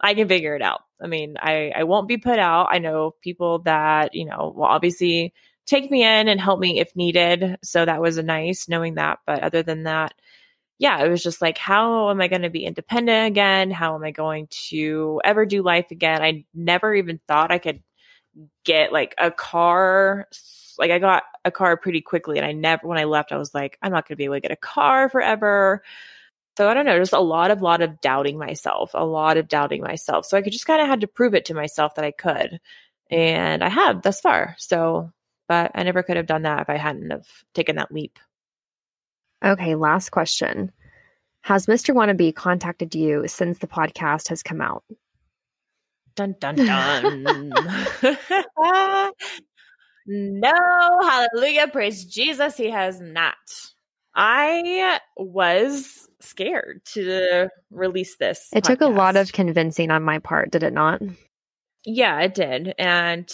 I 0.00 0.14
can 0.14 0.28
figure 0.28 0.56
it 0.56 0.62
out. 0.62 0.80
I 1.02 1.08
mean, 1.08 1.36
I, 1.38 1.72
I 1.76 1.84
won't 1.84 2.08
be 2.08 2.16
put 2.16 2.38
out. 2.38 2.68
I 2.70 2.78
know 2.78 3.14
people 3.20 3.58
that, 3.60 4.14
you 4.14 4.24
know, 4.24 4.54
will 4.56 4.64
obviously 4.64 5.34
take 5.66 5.90
me 5.90 6.02
in 6.02 6.28
and 6.28 6.40
help 6.40 6.58
me 6.58 6.80
if 6.80 6.96
needed. 6.96 7.58
So 7.62 7.84
that 7.84 8.00
was 8.00 8.16
nice 8.16 8.66
knowing 8.66 8.94
that. 8.94 9.18
But 9.26 9.42
other 9.42 9.62
than 9.62 9.82
that, 9.82 10.14
yeah, 10.80 11.04
it 11.04 11.10
was 11.10 11.22
just 11.22 11.42
like, 11.42 11.58
how 11.58 12.08
am 12.08 12.22
I 12.22 12.28
going 12.28 12.40
to 12.40 12.48
be 12.48 12.64
independent 12.64 13.26
again? 13.26 13.70
How 13.70 13.94
am 13.96 14.02
I 14.02 14.12
going 14.12 14.48
to 14.68 15.20
ever 15.22 15.44
do 15.44 15.62
life 15.62 15.90
again? 15.90 16.22
I 16.22 16.46
never 16.54 16.94
even 16.94 17.20
thought 17.28 17.52
I 17.52 17.58
could 17.58 17.82
get 18.64 18.90
like 18.90 19.14
a 19.18 19.30
car. 19.30 20.26
Like 20.78 20.90
I 20.90 20.98
got 20.98 21.24
a 21.44 21.50
car 21.50 21.76
pretty 21.76 22.00
quickly 22.00 22.38
and 22.38 22.46
I 22.46 22.52
never, 22.52 22.88
when 22.88 22.96
I 22.96 23.04
left, 23.04 23.30
I 23.30 23.36
was 23.36 23.54
like, 23.54 23.76
I'm 23.82 23.92
not 23.92 24.08
going 24.08 24.14
to 24.14 24.16
be 24.16 24.24
able 24.24 24.36
to 24.36 24.40
get 24.40 24.52
a 24.52 24.56
car 24.56 25.10
forever. 25.10 25.82
So 26.56 26.66
I 26.66 26.72
don't 26.72 26.86
know, 26.86 26.98
just 26.98 27.12
a 27.12 27.20
lot 27.20 27.50
of, 27.50 27.60
lot 27.60 27.82
of 27.82 28.00
doubting 28.00 28.38
myself, 28.38 28.92
a 28.94 29.04
lot 29.04 29.36
of 29.36 29.48
doubting 29.48 29.82
myself. 29.82 30.24
So 30.24 30.38
I 30.38 30.42
could 30.42 30.54
just 30.54 30.66
kind 30.66 30.80
of 30.80 30.88
had 30.88 31.02
to 31.02 31.08
prove 31.08 31.34
it 31.34 31.44
to 31.46 31.54
myself 31.54 31.96
that 31.96 32.06
I 32.06 32.10
could. 32.10 32.58
And 33.10 33.62
I 33.62 33.68
have 33.68 34.00
thus 34.00 34.20
far. 34.22 34.56
So 34.58 35.12
but 35.46 35.72
I 35.74 35.82
never 35.82 36.04
could 36.04 36.16
have 36.16 36.26
done 36.26 36.42
that 36.42 36.60
if 36.60 36.70
I 36.70 36.76
hadn't 36.76 37.10
have 37.10 37.26
taken 37.54 37.76
that 37.76 37.92
leap. 37.92 38.18
Okay, 39.44 39.74
last 39.74 40.10
question. 40.10 40.72
Has 41.42 41.66
Mr. 41.66 41.94
Wannabe 41.94 42.34
contacted 42.34 42.94
you 42.94 43.26
since 43.26 43.58
the 43.58 43.66
podcast 43.66 44.28
has 44.28 44.42
come 44.42 44.60
out? 44.60 44.84
Dun 46.14 46.34
dun 46.38 46.56
dun. 46.56 47.22
no, 50.06 50.52
hallelujah, 51.02 51.68
praise 51.68 52.04
Jesus, 52.04 52.56
he 52.56 52.70
has 52.70 53.00
not. 53.00 53.36
I 54.14 54.98
was 55.16 56.08
scared 56.20 56.82
to 56.92 57.48
release 57.70 58.16
this. 58.18 58.48
It 58.52 58.64
podcast. 58.64 58.66
took 58.66 58.80
a 58.82 58.86
lot 58.86 59.16
of 59.16 59.32
convincing 59.32 59.90
on 59.90 60.02
my 60.02 60.18
part, 60.18 60.50
did 60.50 60.62
it 60.62 60.74
not? 60.74 61.00
Yeah, 61.86 62.20
it 62.20 62.34
did. 62.34 62.74
And 62.78 63.30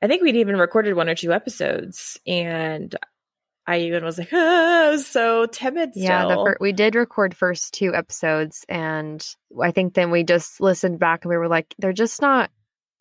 I 0.00 0.06
think 0.06 0.22
we'd 0.22 0.36
even 0.36 0.56
recorded 0.56 0.94
one 0.94 1.08
or 1.08 1.14
two 1.14 1.32
episodes, 1.32 2.20
and 2.26 2.94
I 3.66 3.80
even 3.80 4.04
was 4.04 4.18
like, 4.18 4.30
oh, 4.32 4.86
I 4.86 4.90
was 4.90 5.06
so 5.06 5.46
timid. 5.46 5.92
Still. 5.92 6.02
Yeah, 6.04 6.34
fir- 6.34 6.56
we 6.60 6.72
did 6.72 6.94
record 6.94 7.36
first 7.36 7.74
two 7.74 7.94
episodes, 7.94 8.64
and 8.68 9.24
I 9.60 9.70
think 9.70 9.94
then 9.94 10.10
we 10.10 10.24
just 10.24 10.60
listened 10.60 10.98
back 10.98 11.24
and 11.24 11.30
we 11.30 11.36
were 11.36 11.48
like, 11.48 11.74
they're 11.78 11.92
just 11.92 12.20
not 12.20 12.50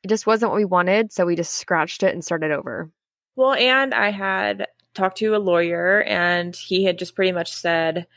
it 0.03 0.07
just 0.07 0.25
wasn't 0.25 0.51
what 0.51 0.57
we 0.57 0.65
wanted. 0.65 1.11
So 1.11 1.25
we 1.25 1.35
just 1.35 1.53
scratched 1.53 2.03
it 2.03 2.13
and 2.13 2.23
started 2.23 2.51
over. 2.51 2.89
Well, 3.35 3.53
and 3.53 3.93
I 3.93 4.11
had 4.11 4.67
talked 4.93 5.17
to 5.19 5.35
a 5.35 5.37
lawyer, 5.37 6.01
and 6.01 6.55
he 6.55 6.83
had 6.83 6.99
just 6.99 7.15
pretty 7.15 7.31
much 7.31 7.53
said, 7.53 8.07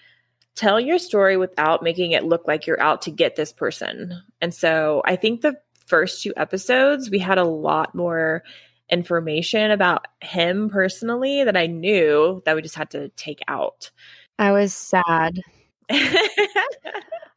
tell 0.55 0.81
your 0.81 0.99
story 0.99 1.37
without 1.37 1.83
making 1.83 2.13
it 2.13 2.25
look 2.25 2.47
like 2.47 2.67
you're 2.67 2.81
out 2.81 3.03
to 3.03 3.11
get 3.11 3.37
this 3.37 3.53
person. 3.53 4.23
And 4.41 4.53
so 4.53 5.03
I 5.05 5.17
think 5.17 5.41
the 5.41 5.59
first 5.87 6.23
two 6.23 6.33
episodes, 6.37 7.11
we 7.11 7.19
had 7.19 7.39
a 7.39 7.45
lot 7.45 7.95
more 7.95 8.43
information 8.91 9.71
about 9.71 10.07
him 10.21 10.69
personally 10.69 11.45
that 11.45 11.57
I 11.57 11.67
knew 11.67 12.43
that 12.45 12.57
we 12.57 12.63
just 12.63 12.75
had 12.75 12.91
to 12.91 13.09
take 13.11 13.41
out. 13.49 13.91
I 14.39 14.53
was 14.53 14.75
sad. 14.75 15.41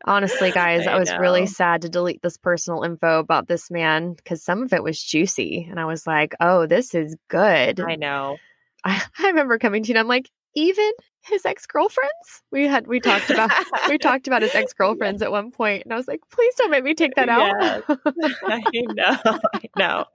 Honestly, 0.05 0.51
guys, 0.51 0.87
I, 0.87 0.93
I 0.93 0.99
was 0.99 1.09
know. 1.09 1.19
really 1.19 1.45
sad 1.47 1.81
to 1.81 1.89
delete 1.89 2.21
this 2.21 2.37
personal 2.37 2.83
info 2.83 3.19
about 3.19 3.47
this 3.47 3.69
man 3.69 4.13
because 4.13 4.41
some 4.41 4.63
of 4.63 4.71
it 4.71 4.83
was 4.83 5.01
juicy. 5.01 5.67
And 5.69 5.79
I 5.79 5.85
was 5.85 6.07
like, 6.07 6.33
oh, 6.39 6.65
this 6.65 6.95
is 6.95 7.15
good. 7.27 7.79
I 7.79 7.95
know. 7.95 8.37
I, 8.83 9.01
I 9.19 9.27
remember 9.27 9.57
coming 9.57 9.83
to 9.83 9.87
you 9.87 9.93
and 9.93 9.99
I'm 9.99 10.07
like, 10.07 10.29
even 10.57 10.91
his 11.21 11.45
ex-girlfriends? 11.45 12.41
We 12.51 12.67
had 12.67 12.87
we 12.87 12.99
talked 12.99 13.29
about 13.29 13.51
we 13.89 13.97
talked 13.99 14.27
about 14.27 14.41
his 14.41 14.55
ex-girlfriends 14.55 15.21
at 15.21 15.31
one 15.31 15.51
point 15.51 15.83
and 15.83 15.93
i 15.93 15.95
was 15.95 16.07
like 16.07 16.21
please 16.31 16.53
don't 16.55 16.71
make 16.71 16.83
me 16.83 16.93
take 16.95 17.15
that 17.15 17.29
out. 17.29 17.53
Yes. 17.59 17.83
i 18.43 18.61
know 18.93 19.17
i 19.53 19.69
know 19.77 20.05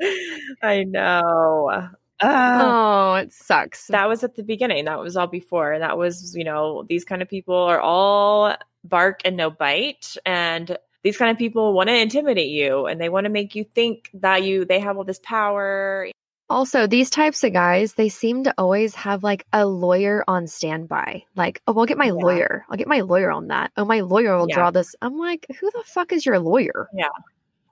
i 0.63 0.85
know. 0.85 1.91
Uh, 2.21 2.61
oh 2.65 3.15
it 3.15 3.33
sucks. 3.33 3.87
that 3.89 4.09
was 4.09 4.23
at 4.23 4.37
the 4.37 4.43
beginning 4.43 4.85
that 4.85 4.99
was 4.99 5.17
all 5.17 5.27
before 5.27 5.73
and 5.73 5.83
that 5.83 5.99
was 5.99 6.35
you 6.37 6.45
know 6.45 6.85
these 6.89 7.05
kind 7.05 7.23
of 7.23 7.29
people 7.29 7.57
are 7.57 7.81
all 7.81 8.55
bark 8.85 9.21
and 9.25 9.37
no 9.37 9.51
bite 9.51 10.17
and 10.25 10.77
these 11.03 11.17
kind 11.17 11.31
of 11.33 11.39
people 11.39 11.73
want 11.73 11.89
to 11.89 11.97
intimidate 11.97 12.51
you 12.51 12.87
and 12.87 13.01
they 13.01 13.09
want 13.09 13.25
to 13.25 13.31
make 13.31 13.55
you 13.57 13.65
think 13.75 14.09
that 14.15 14.45
you 14.45 14.65
they 14.65 14.79
have 14.79 14.97
all 14.97 15.05
this 15.05 15.21
power 15.25 16.09
also, 16.53 16.87
these 16.87 17.11
types 17.11 17.43
of 17.45 17.53
guys, 17.53 17.95
they 17.95 18.09
seem 18.09 18.45
to 18.45 18.55
always 18.59 18.95
have 18.95 19.23
like 19.23 19.47
a 19.53 19.67
lawyer 19.67 20.23
on 20.29 20.47
standby. 20.47 21.25
Like, 21.35 21.63
oh, 21.67 21.79
I'll 21.79 21.87
get 21.87 21.99
my 21.99 22.07
yeah. 22.07 22.13
lawyer. 22.13 22.65
I'll 22.69 22.77
get 22.77 22.89
my 22.89 23.01
lawyer 23.01 23.31
on 23.31 23.49
that. 23.49 23.73
Oh, 23.77 23.85
my 23.85 24.01
lawyer 24.01 24.37
will 24.37 24.49
yeah. 24.49 24.55
draw 24.55 24.71
this. 24.71 24.95
I'm 25.01 25.19
like, 25.19 25.47
who 25.61 25.71
the 25.71 25.83
fuck 25.87 26.13
is 26.13 26.27
your 26.27 26.39
lawyer? 26.39 26.89
Yeah. 26.95 27.09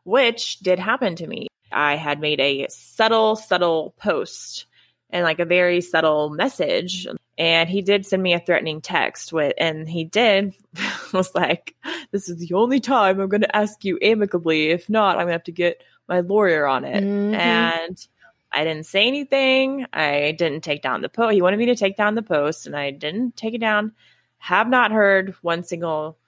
Which 0.05 0.59
did 0.61 0.79
happen 0.79 1.15
to 1.17 1.27
me. 1.27 1.49
I 1.71 1.97
had 1.97 2.21
made 2.21 2.41
a 2.41 2.67
subtle, 2.71 3.37
subtle 3.37 3.95
post 3.99 4.67
and 5.11 5.25
like 5.25 5.41
a 5.41 5.45
very 5.45 5.81
subtle 5.81 6.31
message. 6.31 7.07
And 7.39 7.69
he 7.69 7.83
did 7.83 8.07
send 8.07 8.23
me 8.23 8.35
a 8.35 8.41
threatening 8.41 8.81
text 8.81 9.33
with, 9.33 9.55
and 9.59 9.89
he 9.89 10.05
did 10.05 10.55
was 11.13 11.35
like, 11.35 11.75
this 12.11 12.29
is 12.29 12.37
the 12.37 12.55
only 12.55 12.81
time 12.81 13.21
I'm 13.21 13.29
going 13.29 13.43
to 13.43 13.57
ask 13.57 13.85
you 13.85 13.99
amicably. 14.03 14.71
If 14.71 14.89
not, 14.89 15.17
I'm 15.17 15.23
going 15.23 15.29
to 15.29 15.33
have 15.33 15.45
to 15.45 15.53
get 15.53 15.83
my 16.09 16.21
lawyer 16.21 16.67
on 16.67 16.85
it. 16.85 17.05
Mm-hmm. 17.05 17.35
And 17.35 18.07
I 18.53 18.65
didn't 18.65 18.87
say 18.87 19.07
anything. 19.07 19.87
I 19.93 20.35
didn't 20.37 20.63
take 20.63 20.83
down 20.83 21.03
the 21.03 21.09
post. 21.09 21.35
He 21.35 21.43
wanted 21.43 21.59
me 21.59 21.67
to 21.67 21.77
take 21.77 21.97
down 21.97 22.15
the 22.15 22.23
post, 22.23 22.67
and 22.67 22.77
I 22.77 22.91
didn't 22.91 23.37
take 23.37 23.55
it 23.55 23.61
down. 23.61 23.93
Have 24.39 24.69
not 24.69 24.91
heard 24.91 25.35
one 25.43 25.63
single 25.63 26.19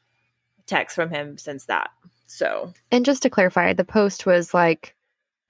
text 0.67 0.95
from 0.95 1.11
him 1.11 1.39
since 1.39 1.67
that. 1.67 1.91
So, 2.27 2.73
and 2.91 3.05
just 3.05 3.23
to 3.23 3.31
clarify, 3.31 3.73
the 3.73 3.85
post 3.85 4.25
was 4.25 4.55
like 4.55 4.95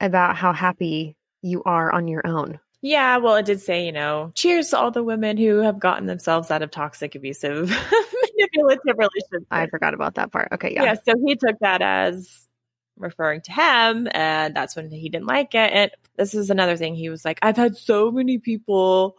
about 0.01 0.37
how 0.37 0.53
happy 0.53 1.17
you 1.43 1.63
are 1.65 1.93
on 1.93 2.09
your 2.09 2.27
own. 2.27 2.59
Yeah, 2.81 3.19
well, 3.19 3.37
it 3.37 3.47
did 3.47 3.61
say, 3.61 3.87
you 3.87 3.93
know, 3.93 4.33
cheers 4.35 4.71
to 4.71 4.79
all 4.79 4.91
the 4.91 5.05
women 5.05 5.37
who 5.37 5.59
have 5.59 5.79
gotten 5.79 6.07
themselves 6.07 6.51
out 6.51 6.63
of 6.63 6.73
toxic, 6.73 7.15
abusive, 7.15 7.71
manipulative 8.37 8.99
relationships. 8.99 9.47
I 9.53 9.69
forgot 9.69 9.95
about 9.95 10.17
that 10.17 10.33
part. 10.33 10.49
Okay, 10.53 10.75
yeah. 10.75 10.83
Yeah, 10.83 10.95
so 10.95 11.13
he 11.25 11.37
took 11.37 11.61
that 11.61 11.81
as 11.81 12.49
referring 12.97 13.41
to 13.43 13.53
him 13.53 14.09
and 14.13 14.55
that's 14.55 14.77
when 14.77 14.91
he 14.91 15.09
didn't 15.09 15.27
like 15.27 15.55
it 15.55 15.73
and 15.73 15.91
this 16.23 16.35
is 16.35 16.51
another 16.51 16.77
thing 16.77 16.95
he 16.95 17.09
was 17.09 17.25
like 17.25 17.39
i've 17.43 17.57
had 17.57 17.77
so 17.77 18.11
many 18.11 18.39
people 18.39 19.17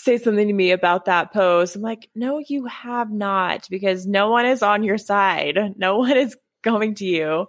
say 0.00 0.16
something 0.16 0.48
to 0.48 0.54
me 0.54 0.70
about 0.70 1.04
that 1.04 1.32
post. 1.32 1.76
I'm 1.76 1.82
like 1.82 2.08
no 2.14 2.38
you 2.38 2.64
have 2.66 3.10
not 3.10 3.66
because 3.68 4.06
no 4.06 4.30
one 4.30 4.46
is 4.46 4.62
on 4.62 4.82
your 4.82 4.98
side. 4.98 5.74
No 5.76 5.98
one 5.98 6.16
is 6.16 6.36
coming 6.62 6.94
to 6.96 7.04
you. 7.04 7.46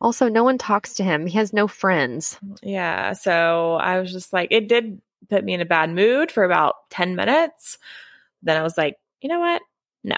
Also 0.00 0.28
no 0.28 0.44
one 0.44 0.58
talks 0.58 0.94
to 0.94 1.04
him. 1.04 1.26
He 1.26 1.38
has 1.38 1.52
no 1.52 1.68
friends. 1.68 2.38
Mm, 2.44 2.58
yeah 2.62 3.12
so 3.12 3.74
i 3.74 4.00
was 4.00 4.12
just 4.12 4.32
like 4.32 4.48
it 4.50 4.68
did 4.68 5.00
put 5.28 5.44
me 5.44 5.54
in 5.54 5.60
a 5.60 5.66
bad 5.66 5.90
mood 5.90 6.30
for 6.30 6.44
about 6.44 6.74
10 6.90 7.14
minutes. 7.16 7.78
Then 8.42 8.56
i 8.56 8.62
was 8.62 8.76
like 8.76 8.96
you 9.20 9.28
know 9.28 9.40
what? 9.40 9.62
No. 10.04 10.16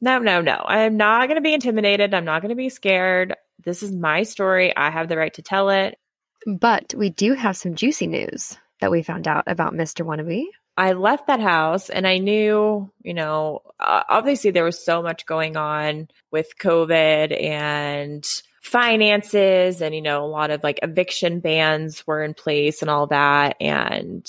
No 0.00 0.18
no 0.18 0.40
no. 0.40 0.64
I'm 0.66 0.96
not 0.96 1.26
going 1.26 1.36
to 1.36 1.42
be 1.42 1.54
intimidated. 1.54 2.14
I'm 2.14 2.24
not 2.24 2.40
going 2.40 2.50
to 2.50 2.54
be 2.54 2.68
scared. 2.68 3.34
This 3.64 3.82
is 3.82 3.92
my 3.92 4.22
story. 4.22 4.74
I 4.76 4.90
have 4.90 5.08
the 5.08 5.16
right 5.16 5.34
to 5.34 5.42
tell 5.42 5.70
it. 5.70 5.98
But 6.46 6.94
we 6.96 7.10
do 7.10 7.34
have 7.34 7.56
some 7.56 7.74
juicy 7.74 8.06
news 8.06 8.56
that 8.80 8.90
we 8.90 9.02
found 9.02 9.26
out 9.26 9.44
about 9.46 9.74
Mr. 9.74 10.06
Wannabe. 10.06 10.44
I 10.76 10.92
left 10.92 11.26
that 11.26 11.40
house 11.40 11.90
and 11.90 12.06
I 12.06 12.18
knew, 12.18 12.88
you 13.02 13.14
know, 13.14 13.62
uh, 13.80 14.04
obviously 14.08 14.52
there 14.52 14.64
was 14.64 14.82
so 14.82 15.02
much 15.02 15.26
going 15.26 15.56
on 15.56 16.06
with 16.30 16.56
COVID 16.60 17.42
and 17.42 18.24
finances 18.62 19.82
and, 19.82 19.92
you 19.92 20.02
know, 20.02 20.24
a 20.24 20.26
lot 20.26 20.50
of 20.50 20.62
like 20.62 20.78
eviction 20.82 21.40
bans 21.40 22.06
were 22.06 22.22
in 22.22 22.32
place 22.32 22.82
and 22.82 22.90
all 22.90 23.08
that. 23.08 23.56
And 23.60 24.24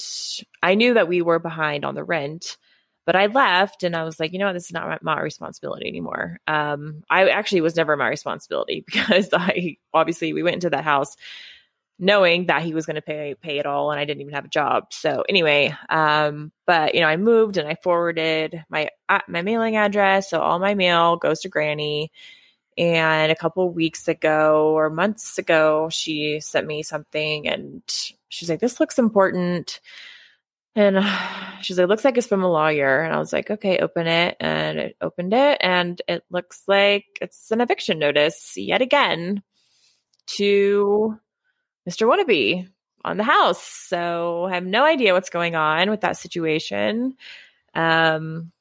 I 0.63 0.73
knew 0.73 0.95
that 0.95 1.07
we 1.07 1.21
were 1.21 1.37
behind 1.37 1.85
on 1.85 1.93
the 1.93 2.03
rent. 2.03 2.57
But 3.05 3.15
I 3.15 3.27
left 3.27 3.83
and 3.83 3.95
I 3.95 4.03
was 4.03 4.19
like, 4.19 4.33
you 4.33 4.39
know 4.39 4.53
this 4.53 4.65
is 4.65 4.71
not 4.71 4.87
my, 4.87 5.15
my 5.15 5.21
responsibility 5.21 5.87
anymore. 5.87 6.39
Um, 6.47 7.03
I 7.09 7.29
actually 7.29 7.61
was 7.61 7.75
never 7.75 7.97
my 7.97 8.07
responsibility 8.07 8.83
because 8.85 9.29
I 9.33 9.77
obviously 9.93 10.33
we 10.33 10.43
went 10.43 10.55
into 10.55 10.69
that 10.71 10.83
house 10.83 11.15
knowing 11.99 12.45
that 12.45 12.61
he 12.61 12.73
was 12.73 12.85
going 12.85 12.95
to 12.95 13.01
pay 13.01 13.35
pay 13.35 13.59
it 13.59 13.65
all 13.65 13.91
and 13.91 13.99
I 13.99 14.05
didn't 14.05 14.21
even 14.21 14.33
have 14.33 14.45
a 14.45 14.49
job. 14.49 14.93
So 14.93 15.23
anyway, 15.27 15.75
um, 15.89 16.51
but 16.65 16.95
you 16.95 17.01
know, 17.01 17.07
I 17.07 17.17
moved 17.17 17.57
and 17.57 17.67
I 17.67 17.75
forwarded 17.83 18.63
my 18.69 18.89
uh, 19.09 19.19
my 19.27 19.41
mailing 19.41 19.75
address, 19.75 20.29
so 20.29 20.39
all 20.39 20.59
my 20.59 20.73
mail 20.73 21.17
goes 21.17 21.41
to 21.41 21.49
Granny. 21.49 22.11
And 22.77 23.29
a 23.29 23.35
couple 23.35 23.69
weeks 23.73 24.07
ago 24.07 24.73
or 24.73 24.89
months 24.89 25.37
ago, 25.37 25.89
she 25.91 26.39
sent 26.39 26.65
me 26.65 26.81
something 26.81 27.45
and 27.47 27.83
she's 28.29 28.49
like, 28.49 28.61
"This 28.61 28.79
looks 28.79 28.97
important." 28.97 29.81
And 30.75 30.97
she's 31.61 31.77
like, 31.77 31.89
looks 31.89 32.05
like 32.05 32.17
it's 32.17 32.27
from 32.27 32.43
a 32.43 32.51
lawyer. 32.51 33.01
And 33.01 33.13
I 33.13 33.19
was 33.19 33.33
like, 33.33 33.51
okay, 33.51 33.79
open 33.79 34.07
it. 34.07 34.37
And 34.39 34.79
it 34.79 34.95
opened 35.01 35.33
it. 35.33 35.57
And 35.61 36.01
it 36.07 36.23
looks 36.29 36.63
like 36.67 37.05
it's 37.21 37.51
an 37.51 37.59
eviction 37.59 37.99
notice 37.99 38.53
yet 38.55 38.81
again 38.81 39.43
to 40.37 41.19
Mr. 41.87 42.07
Wannabe 42.07 42.67
on 43.05 43.17
the 43.17 43.23
house. 43.23 43.63
So 43.63 44.45
I 44.45 44.55
have 44.55 44.65
no 44.65 44.83
idea 44.83 45.13
what's 45.13 45.29
going 45.29 45.55
on 45.55 45.89
with 45.89 46.01
that 46.01 46.17
situation. 46.17 47.15
Um, 47.73 48.51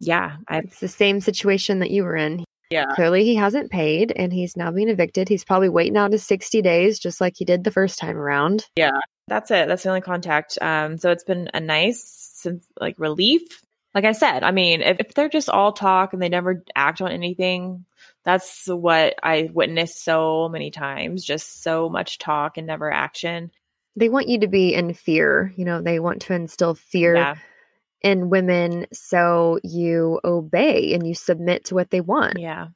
yeah, 0.00 0.36
I, 0.48 0.58
it's 0.58 0.80
the 0.80 0.88
same 0.88 1.20
situation 1.20 1.80
that 1.80 1.90
you 1.90 2.04
were 2.04 2.16
in. 2.16 2.44
Yeah. 2.70 2.86
Clearly, 2.94 3.24
he 3.24 3.34
hasn't 3.34 3.70
paid 3.70 4.12
and 4.14 4.32
he's 4.32 4.56
now 4.56 4.70
being 4.70 4.90
evicted. 4.90 5.28
He's 5.28 5.44
probably 5.44 5.70
waiting 5.70 5.96
out 5.96 6.12
his 6.12 6.26
60 6.26 6.60
days, 6.60 6.98
just 6.98 7.20
like 7.20 7.34
he 7.36 7.44
did 7.44 7.64
the 7.64 7.70
first 7.70 7.98
time 7.98 8.16
around. 8.16 8.66
Yeah. 8.76 9.00
That's 9.26 9.50
it. 9.50 9.68
That's 9.68 9.82
the 9.82 9.88
only 9.88 10.00
contact. 10.00 10.58
Um, 10.60 10.98
so 10.98 11.10
it's 11.10 11.24
been 11.24 11.50
a 11.54 11.60
nice, 11.60 12.46
like, 12.80 12.98
relief. 12.98 13.62
Like 13.98 14.04
I 14.04 14.12
said, 14.12 14.44
I 14.44 14.52
mean, 14.52 14.80
if, 14.80 15.00
if 15.00 15.14
they're 15.14 15.28
just 15.28 15.48
all 15.48 15.72
talk 15.72 16.12
and 16.12 16.22
they 16.22 16.28
never 16.28 16.62
act 16.76 17.00
on 17.00 17.10
anything, 17.10 17.84
that's 18.24 18.68
what 18.68 19.16
I 19.20 19.50
witnessed 19.52 20.04
so 20.04 20.48
many 20.48 20.70
times. 20.70 21.24
Just 21.24 21.64
so 21.64 21.88
much 21.88 22.18
talk 22.18 22.58
and 22.58 22.68
never 22.68 22.92
action. 22.92 23.50
They 23.96 24.08
want 24.08 24.28
you 24.28 24.38
to 24.38 24.46
be 24.46 24.72
in 24.72 24.94
fear. 24.94 25.52
You 25.56 25.64
know, 25.64 25.82
they 25.82 25.98
want 25.98 26.22
to 26.22 26.34
instill 26.34 26.76
fear. 26.76 27.16
Yeah 27.16 27.34
in 28.00 28.30
women 28.30 28.86
so 28.92 29.58
you 29.64 30.20
obey 30.24 30.94
and 30.94 31.04
you 31.04 31.16
submit 31.16 31.64
to 31.64 31.74
what 31.74 31.90
they 31.90 32.00
want. 32.00 32.38
Yeah. 32.38 32.68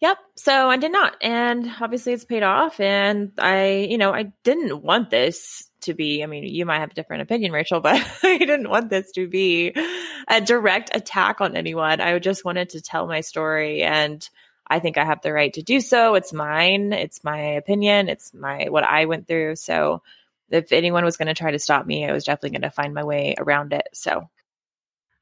Yep. 0.00 0.16
So 0.36 0.70
I 0.70 0.78
did 0.78 0.90
not. 0.90 1.14
And 1.20 1.70
obviously 1.78 2.14
it's 2.14 2.24
paid 2.24 2.42
off. 2.42 2.80
And 2.80 3.32
I, 3.36 3.86
you 3.90 3.98
know, 3.98 4.10
I 4.10 4.32
didn't 4.42 4.82
want 4.82 5.10
this 5.10 5.68
to 5.82 5.94
be, 5.94 6.22
I 6.22 6.26
mean, 6.26 6.44
you 6.44 6.66
might 6.66 6.80
have 6.80 6.90
a 6.90 6.94
different 6.94 7.22
opinion, 7.22 7.52
Rachel, 7.52 7.80
but 7.80 7.94
I 8.22 8.38
didn't 8.38 8.70
want 8.70 8.90
this 8.90 9.12
to 9.12 9.28
be 9.28 9.74
a 10.28 10.40
direct 10.40 10.94
attack 10.94 11.40
on 11.40 11.56
anyone. 11.56 12.00
I 12.00 12.18
just 12.18 12.44
wanted 12.44 12.70
to 12.70 12.80
tell 12.80 13.06
my 13.06 13.20
story 13.20 13.82
and 13.82 14.26
I 14.66 14.78
think 14.78 14.96
I 14.96 15.04
have 15.04 15.22
the 15.22 15.32
right 15.32 15.52
to 15.54 15.62
do 15.62 15.80
so. 15.80 16.14
It's 16.14 16.32
mine. 16.32 16.92
It's 16.92 17.24
my 17.24 17.38
opinion. 17.54 18.08
It's 18.08 18.32
my, 18.32 18.66
what 18.68 18.84
I 18.84 19.04
went 19.04 19.28
through. 19.28 19.56
So 19.56 20.02
if 20.50 20.72
anyone 20.72 21.04
was 21.04 21.16
going 21.16 21.28
to 21.28 21.34
try 21.34 21.50
to 21.50 21.58
stop 21.58 21.86
me, 21.86 22.08
I 22.08 22.12
was 22.12 22.24
definitely 22.24 22.58
going 22.58 22.62
to 22.62 22.70
find 22.70 22.94
my 22.94 23.04
way 23.04 23.34
around 23.38 23.72
it. 23.72 23.88
So 23.92 24.28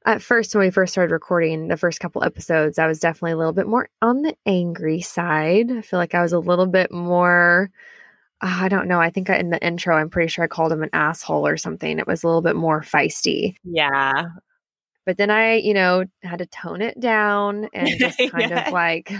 at 0.05 0.21
first 0.21 0.55
when 0.55 0.65
we 0.65 0.71
first 0.71 0.93
started 0.93 1.13
recording 1.13 1.67
the 1.67 1.77
first 1.77 1.99
couple 1.99 2.23
episodes 2.23 2.79
i 2.79 2.87
was 2.87 2.99
definitely 2.99 3.31
a 3.31 3.37
little 3.37 3.53
bit 3.53 3.67
more 3.67 3.89
on 4.01 4.21
the 4.21 4.35
angry 4.45 5.01
side 5.01 5.71
i 5.71 5.81
feel 5.81 5.99
like 5.99 6.15
i 6.15 6.21
was 6.21 6.33
a 6.33 6.39
little 6.39 6.65
bit 6.65 6.91
more 6.91 7.69
Ah, 8.41 8.63
i 8.63 8.69
don't 8.69 8.87
know 8.87 8.99
i 8.99 9.09
think 9.09 9.29
in 9.29 9.49
the 9.49 9.63
intro 9.65 9.95
i'm 9.95 10.09
pretty 10.09 10.27
sure 10.27 10.43
i 10.43 10.47
called 10.47 10.71
him 10.71 10.83
an 10.83 10.89
asshole 10.93 11.45
or 11.45 11.57
something 11.57 11.99
it 11.99 12.07
was 12.07 12.23
a 12.23 12.27
little 12.27 12.41
bit 12.41 12.55
more 12.55 12.81
feisty 12.81 13.55
yeah 13.63 14.25
but 15.05 15.17
then 15.17 15.29
i 15.29 15.55
you 15.55 15.73
know 15.73 16.03
had 16.23 16.39
to 16.39 16.45
tone 16.47 16.81
it 16.81 16.99
down 16.99 17.67
and 17.73 17.99
just 17.99 18.17
kind 18.31 18.49
yeah. 18.49 18.67
of 18.67 18.73
like 18.73 19.11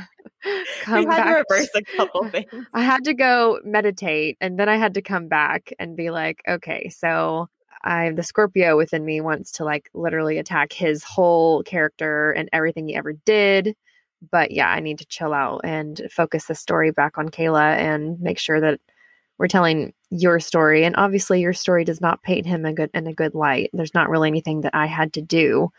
come 0.81 1.05
back. 1.05 1.25
to 1.25 1.43
reverse 1.49 1.69
a 1.75 1.81
couple 1.97 2.27
things. 2.29 2.47
I 2.73 2.81
had 2.81 3.03
to 3.05 3.13
go 3.13 3.59
meditate 3.63 4.37
and 4.41 4.59
then 4.59 4.69
I 4.69 4.77
had 4.77 4.93
to 4.95 5.01
come 5.01 5.27
back 5.27 5.73
and 5.79 5.95
be 5.95 6.09
like, 6.09 6.41
okay, 6.47 6.89
so 6.89 7.49
I 7.83 8.11
the 8.11 8.23
Scorpio 8.23 8.77
within 8.77 9.05
me 9.05 9.21
wants 9.21 9.51
to 9.53 9.65
like 9.65 9.89
literally 9.93 10.37
attack 10.37 10.73
his 10.73 11.03
whole 11.03 11.63
character 11.63 12.31
and 12.31 12.49
everything 12.53 12.87
he 12.87 12.95
ever 12.95 13.13
did. 13.13 13.75
But 14.31 14.51
yeah, 14.51 14.69
I 14.69 14.79
need 14.81 14.99
to 14.99 15.05
chill 15.05 15.33
out 15.33 15.61
and 15.63 16.01
focus 16.11 16.45
the 16.45 16.55
story 16.55 16.91
back 16.91 17.17
on 17.17 17.29
Kayla 17.29 17.75
and 17.77 18.19
make 18.19 18.37
sure 18.37 18.61
that 18.61 18.79
we're 19.41 19.47
telling 19.47 19.91
your 20.11 20.39
story. 20.39 20.85
And 20.85 20.95
obviously 20.95 21.41
your 21.41 21.51
story 21.51 21.83
does 21.83 21.99
not 21.99 22.21
paint 22.21 22.45
him 22.45 22.63
a 22.63 22.71
good 22.71 22.91
in 22.93 23.07
a 23.07 23.13
good 23.13 23.33
light. 23.33 23.71
There's 23.73 23.95
not 23.95 24.07
really 24.07 24.29
anything 24.29 24.61
that 24.61 24.75
I 24.75 24.85
had 24.85 25.13
to 25.13 25.21
do 25.21 25.71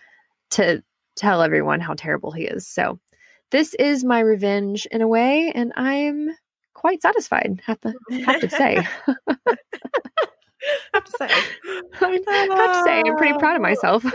to 0.51 0.83
tell 1.15 1.43
everyone 1.43 1.79
how 1.79 1.95
terrible 1.95 2.33
he 2.33 2.43
is. 2.43 2.67
So 2.67 2.99
this 3.53 3.75
is 3.75 4.03
my 4.03 4.19
revenge 4.19 4.87
in 4.87 5.01
a 5.01 5.07
way, 5.07 5.53
and 5.55 5.73
I'm 5.77 6.31
quite 6.75 7.03
satisfied, 7.03 7.63
have 7.65 7.81
to 7.83 7.95
have 8.25 8.41
to 8.41 8.51
say. 8.51 8.85
have 10.95 11.05
to 11.05 11.13
say. 11.13 11.29
I 11.29 11.37
have 12.01 12.73
to 12.73 12.83
say, 12.85 13.03
I'm 13.07 13.17
pretty 13.17 13.39
proud 13.39 13.57
of 13.57 13.63
myself. 13.63 14.05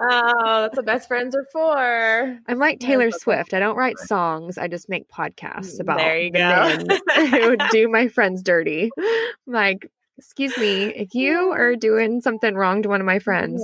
oh, 0.00 0.62
that's 0.62 0.76
what 0.76 0.86
best 0.86 1.08
friends 1.08 1.34
are 1.34 1.46
for. 1.52 2.38
I'm 2.46 2.58
like 2.58 2.80
Taylor 2.80 3.10
Swift. 3.10 3.54
I 3.54 3.58
don't 3.58 3.76
write 3.76 3.98
songs. 3.98 4.58
I 4.58 4.68
just 4.68 4.88
make 4.88 5.08
podcasts 5.08 5.76
mm, 5.76 5.80
about 5.80 5.98
There 5.98 6.18
you 6.18 6.30
go. 6.30 6.78
who 7.30 7.56
do 7.70 7.88
my 7.88 8.08
friends 8.08 8.42
dirty. 8.42 8.90
I'm 8.98 9.52
like, 9.52 9.90
excuse 10.18 10.56
me, 10.56 10.84
if 10.84 11.14
you 11.14 11.50
are 11.52 11.76
doing 11.76 12.20
something 12.20 12.54
wrong 12.54 12.82
to 12.82 12.88
one 12.88 13.00
of 13.00 13.06
my 13.06 13.18
friends, 13.18 13.62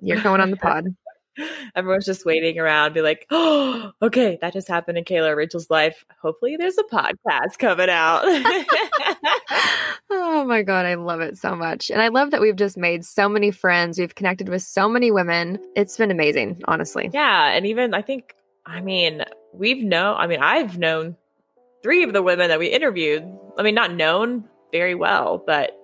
you're 0.00 0.20
going 0.20 0.40
on 0.40 0.50
the 0.50 0.56
pod. 0.56 0.86
Everyone's 1.74 2.04
just 2.04 2.24
waiting 2.24 2.58
around, 2.58 2.94
be 2.94 3.02
like, 3.02 3.26
oh, 3.30 3.92
okay, 4.02 4.38
that 4.40 4.52
just 4.52 4.68
happened 4.68 4.98
in 4.98 5.04
Kayla 5.04 5.36
Rachel's 5.36 5.70
life. 5.70 6.04
Hopefully, 6.20 6.56
there's 6.56 6.78
a 6.78 6.84
podcast 6.84 7.58
coming 7.58 7.90
out. 7.90 8.22
oh 10.10 10.44
my 10.44 10.62
God, 10.62 10.86
I 10.86 10.94
love 10.94 11.20
it 11.20 11.36
so 11.36 11.54
much. 11.54 11.90
And 11.90 12.02
I 12.02 12.08
love 12.08 12.30
that 12.30 12.40
we've 12.40 12.56
just 12.56 12.76
made 12.76 13.04
so 13.04 13.28
many 13.28 13.50
friends. 13.50 13.98
We've 13.98 14.14
connected 14.14 14.48
with 14.48 14.62
so 14.62 14.88
many 14.88 15.10
women. 15.10 15.58
It's 15.76 15.96
been 15.96 16.10
amazing, 16.10 16.62
honestly. 16.66 17.10
yeah. 17.12 17.48
And 17.48 17.66
even, 17.66 17.94
I 17.94 18.02
think, 18.02 18.34
I 18.66 18.80
mean, 18.80 19.24
we've 19.52 19.82
known, 19.82 20.16
I 20.18 20.26
mean, 20.26 20.40
I've 20.40 20.78
known 20.78 21.16
three 21.82 22.02
of 22.02 22.12
the 22.12 22.22
women 22.22 22.48
that 22.48 22.58
we 22.58 22.66
interviewed. 22.66 23.24
I 23.56 23.62
mean, 23.62 23.74
not 23.74 23.94
known 23.94 24.44
very 24.72 24.94
well, 24.94 25.42
but 25.46 25.77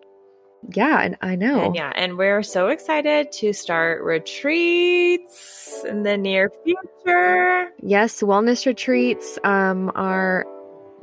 Yeah, 0.73 1.01
and 1.01 1.17
I 1.21 1.37
know. 1.37 1.67
And 1.67 1.77
yeah, 1.77 1.93
and 1.95 2.17
we're 2.17 2.43
so 2.43 2.69
excited 2.69 3.33
to 3.33 3.53
start 3.53 4.03
retreats 4.03 5.85
in 5.87 6.03
the 6.03 6.17
near 6.17 6.51
future. 6.65 7.71
Yes, 7.83 8.23
wellness 8.23 8.67
retreats 8.67 9.39
um, 9.45 9.93
are, 9.95 10.47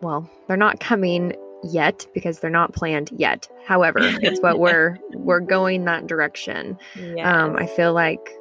well, 0.01 0.30
they're 0.47 0.57
not 0.57 0.80
coming 0.80 1.34
yet 1.64 2.07
because 2.14 2.39
they're 2.39 2.49
not 2.49 2.74
planned 2.74 3.12
yet. 3.16 3.47
However, 3.66 3.99
it's 4.01 4.41
what 4.41 4.59
we're 4.59 4.97
we're 5.14 5.39
going 5.39 5.86
that 5.86 6.07
direction. 6.07 6.78
Um, 7.24 7.55
I 7.55 7.68
feel 7.68 7.93
like 7.93 8.36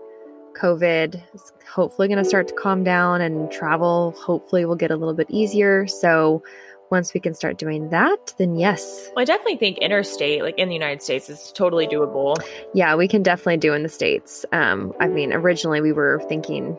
COVID 0.61 1.23
is 1.35 1.53
hopefully 1.69 2.09
going 2.09 2.23
to 2.23 2.25
start 2.25 2.49
to 2.49 2.55
calm 2.55 2.85
down 2.85 3.21
and 3.21 3.51
travel 3.51 4.13
hopefully 4.13 4.65
will 4.65 4.77
get 4.77 4.91
a 4.91 4.97
little 4.97 5.15
bit 5.15 5.29
easier. 5.31 5.87
So 5.87 6.43
once 6.91 7.15
we 7.15 7.21
can 7.21 7.35
start 7.35 7.57
doing 7.59 7.89
that, 7.91 8.35
then 8.39 8.57
yes, 8.57 9.09
Well, 9.15 9.23
I 9.23 9.25
definitely 9.25 9.57
think 9.57 9.79
interstate, 9.79 10.43
like 10.43 10.59
in 10.59 10.69
the 10.69 10.75
United 10.75 11.03
States, 11.03 11.29
is 11.31 11.53
totally 11.53 11.87
doable. 11.87 12.37
yeah, 12.75 12.95
we 12.97 13.09
can 13.09 13.23
definitely 13.23 13.59
do 13.59 13.73
in 13.75 13.83
the 13.83 13.89
states. 13.89 14.45
Um, 14.53 14.93
I 15.01 15.07
mean, 15.09 15.33
originally 15.33 15.81
we 15.81 15.93
were 15.93 16.21
thinking. 16.29 16.77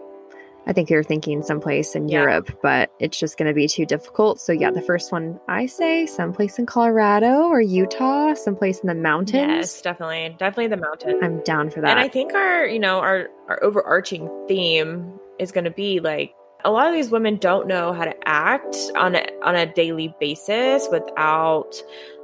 I 0.67 0.73
think 0.73 0.91
we 0.91 0.95
were 0.95 1.01
thinking 1.03 1.41
someplace 1.41 1.95
in 1.95 2.07
Yeah. 2.07 2.19
Europe, 2.19 2.51
but 2.61 2.91
it's 2.99 3.17
just 3.17 3.35
going 3.35 3.47
to 3.47 3.53
be 3.53 3.67
too 3.67 3.83
difficult. 3.83 4.39
So, 4.39 4.51
yeah, 4.53 4.69
the 4.69 4.81
first 4.83 5.11
one 5.11 5.39
I 5.47 5.65
say 5.65 6.05
someplace 6.05 6.59
in 6.59 6.67
Colorado 6.67 7.47
or 7.47 7.61
Utah, 7.61 8.35
someplace 8.35 8.79
in 8.79 8.87
the 8.87 8.93
mountains. 8.93 9.47
Yes, 9.47 9.81
definitely, 9.81 10.35
definitely 10.37 10.67
the 10.67 10.77
mountain. 10.77 11.17
I'm 11.23 11.41
down 11.41 11.71
for 11.71 11.81
that. 11.81 11.89
And 11.89 11.99
I 11.99 12.07
think 12.07 12.35
our, 12.35 12.67
you 12.67 12.77
know, 12.77 12.99
our 12.99 13.29
our 13.49 13.61
overarching 13.63 14.29
theme 14.47 15.17
is 15.39 15.51
going 15.51 15.63
to 15.63 15.71
be 15.71 15.99
like 15.99 16.31
a 16.63 16.71
lot 16.71 16.87
of 16.87 16.93
these 16.93 17.09
women 17.09 17.37
don't 17.37 17.67
know 17.67 17.93
how 17.93 18.05
to 18.05 18.15
act 18.27 18.75
on 18.95 19.15
a 19.15 19.27
on 19.43 19.55
a 19.55 19.65
daily 19.65 20.13
basis 20.19 20.87
without 20.91 21.73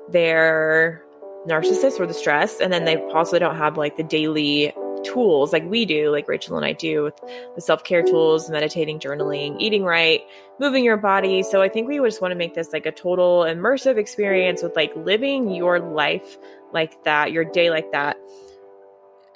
their 0.09 1.03
narcissist 1.47 1.99
or 1.99 2.07
the 2.07 2.13
stress, 2.13 2.59
and 2.59 2.71
then 2.71 2.85
they 2.85 2.97
also 3.11 3.39
don't 3.39 3.55
have 3.55 3.77
like 3.77 3.95
the 3.97 4.03
daily 4.03 4.73
tools 5.03 5.53
like 5.53 5.63
we 5.65 5.85
do, 5.85 6.09
like 6.09 6.27
Rachel 6.27 6.57
and 6.57 6.65
I 6.65 6.73
do 6.73 7.03
with 7.03 7.15
the 7.55 7.61
self 7.61 7.83
care 7.83 8.03
tools, 8.03 8.49
meditating, 8.49 8.99
journaling, 8.99 9.55
eating 9.59 9.83
right, 9.83 10.21
moving 10.59 10.83
your 10.83 10.97
body. 10.97 11.43
So 11.43 11.61
I 11.61 11.69
think 11.69 11.87
we 11.87 11.97
just 11.97 12.21
want 12.21 12.31
to 12.31 12.35
make 12.37 12.53
this 12.53 12.73
like 12.73 12.85
a 12.85 12.91
total 12.91 13.41
immersive 13.41 13.97
experience 13.97 14.63
with 14.63 14.75
like 14.75 14.95
living 14.95 15.51
your 15.51 15.79
life 15.79 16.37
like 16.73 17.03
that, 17.03 17.31
your 17.31 17.45
day 17.45 17.69
like 17.69 17.91
that 17.91 18.17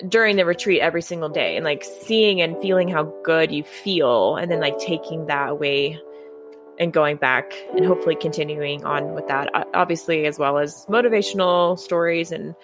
during 0.08 0.36
the 0.36 0.46
retreat 0.46 0.82
every 0.82 1.02
single 1.02 1.30
day 1.30 1.56
and 1.56 1.64
like 1.64 1.84
seeing 1.84 2.42
and 2.42 2.60
feeling 2.62 2.88
how 2.88 3.04
good 3.24 3.52
you 3.52 3.64
feel 3.64 4.36
and 4.36 4.52
then 4.52 4.60
like 4.60 4.78
taking 4.80 5.26
that 5.28 5.50
away 5.50 6.00
and 6.80 6.94
going 6.94 7.18
back 7.18 7.54
and 7.76 7.86
hopefully 7.86 8.16
continuing 8.16 8.84
on 8.86 9.14
with 9.14 9.28
that 9.28 9.50
obviously 9.74 10.26
as 10.26 10.40
well 10.40 10.58
as 10.58 10.86
motivational 10.90 11.78
stories 11.78 12.32
and 12.32 12.56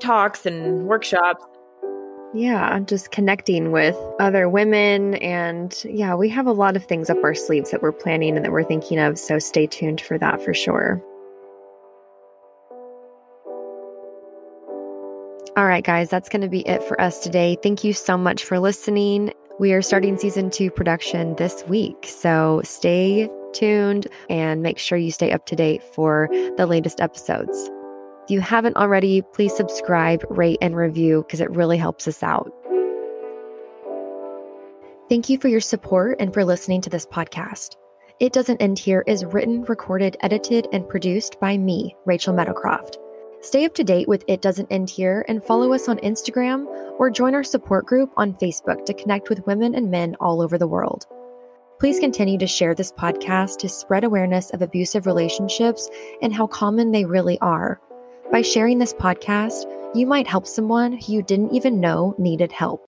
talks 0.00 0.44
and 0.46 0.86
workshops 0.86 1.44
Yeah, 2.34 2.80
just 2.80 3.10
connecting 3.10 3.72
with 3.72 3.96
other 4.18 4.48
women. 4.48 5.14
And 5.16 5.78
yeah, 5.84 6.14
we 6.14 6.30
have 6.30 6.46
a 6.46 6.52
lot 6.52 6.76
of 6.76 6.84
things 6.84 7.10
up 7.10 7.22
our 7.22 7.34
sleeves 7.34 7.70
that 7.70 7.82
we're 7.82 7.92
planning 7.92 8.36
and 8.36 8.44
that 8.44 8.52
we're 8.52 8.64
thinking 8.64 8.98
of. 8.98 9.18
So 9.18 9.38
stay 9.38 9.66
tuned 9.66 10.00
for 10.00 10.16
that 10.18 10.42
for 10.42 10.54
sure. 10.54 11.02
All 15.54 15.66
right, 15.66 15.84
guys, 15.84 16.08
that's 16.08 16.30
going 16.30 16.40
to 16.40 16.48
be 16.48 16.66
it 16.66 16.82
for 16.82 16.98
us 16.98 17.18
today. 17.18 17.58
Thank 17.62 17.84
you 17.84 17.92
so 17.92 18.16
much 18.16 18.42
for 18.42 18.58
listening. 18.58 19.34
We 19.60 19.74
are 19.74 19.82
starting 19.82 20.16
season 20.16 20.48
two 20.48 20.70
production 20.70 21.36
this 21.36 21.62
week. 21.68 22.06
So 22.08 22.62
stay 22.64 23.28
tuned 23.52 24.06
and 24.30 24.62
make 24.62 24.78
sure 24.78 24.96
you 24.96 25.12
stay 25.12 25.30
up 25.30 25.44
to 25.46 25.54
date 25.54 25.82
for 25.82 26.30
the 26.56 26.64
latest 26.64 27.02
episodes. 27.02 27.68
If 28.24 28.30
you 28.30 28.40
haven't 28.40 28.78
already, 28.78 29.20
please 29.34 29.54
subscribe, 29.54 30.24
rate, 30.30 30.56
and 30.62 30.74
review 30.74 31.22
because 31.26 31.42
it 31.42 31.50
really 31.50 31.76
helps 31.76 32.08
us 32.08 32.22
out. 32.22 32.50
Thank 35.10 35.28
you 35.28 35.36
for 35.36 35.48
your 35.48 35.60
support 35.60 36.16
and 36.18 36.32
for 36.32 36.46
listening 36.46 36.80
to 36.80 36.88
this 36.88 37.04
podcast. 37.04 37.76
It 38.20 38.32
Doesn't 38.32 38.62
End 38.62 38.78
Here 38.78 39.04
is 39.06 39.26
written, 39.26 39.64
recorded, 39.64 40.16
edited, 40.20 40.66
and 40.72 40.88
produced 40.88 41.38
by 41.40 41.58
me, 41.58 41.94
Rachel 42.06 42.32
Meadowcroft. 42.32 42.96
Stay 43.42 43.64
up 43.64 43.74
to 43.74 43.82
date 43.82 44.06
with 44.06 44.22
It 44.28 44.40
Doesn't 44.40 44.70
End 44.70 44.88
Here 44.88 45.24
and 45.26 45.42
follow 45.42 45.72
us 45.72 45.88
on 45.88 45.98
Instagram 45.98 46.64
or 46.96 47.10
join 47.10 47.34
our 47.34 47.42
support 47.42 47.86
group 47.86 48.12
on 48.16 48.34
Facebook 48.34 48.84
to 48.84 48.94
connect 48.94 49.28
with 49.28 49.44
women 49.48 49.74
and 49.74 49.90
men 49.90 50.14
all 50.20 50.40
over 50.40 50.56
the 50.56 50.68
world. 50.68 51.06
Please 51.80 51.98
continue 51.98 52.38
to 52.38 52.46
share 52.46 52.72
this 52.72 52.92
podcast 52.92 53.58
to 53.58 53.68
spread 53.68 54.04
awareness 54.04 54.50
of 54.50 54.62
abusive 54.62 55.06
relationships 55.06 55.90
and 56.22 56.32
how 56.32 56.46
common 56.46 56.92
they 56.92 57.04
really 57.04 57.36
are. 57.40 57.80
By 58.30 58.42
sharing 58.42 58.78
this 58.78 58.94
podcast, 58.94 59.64
you 59.92 60.06
might 60.06 60.28
help 60.28 60.46
someone 60.46 60.92
who 60.92 61.12
you 61.12 61.22
didn't 61.24 61.52
even 61.52 61.80
know 61.80 62.14
needed 62.18 62.52
help. 62.52 62.86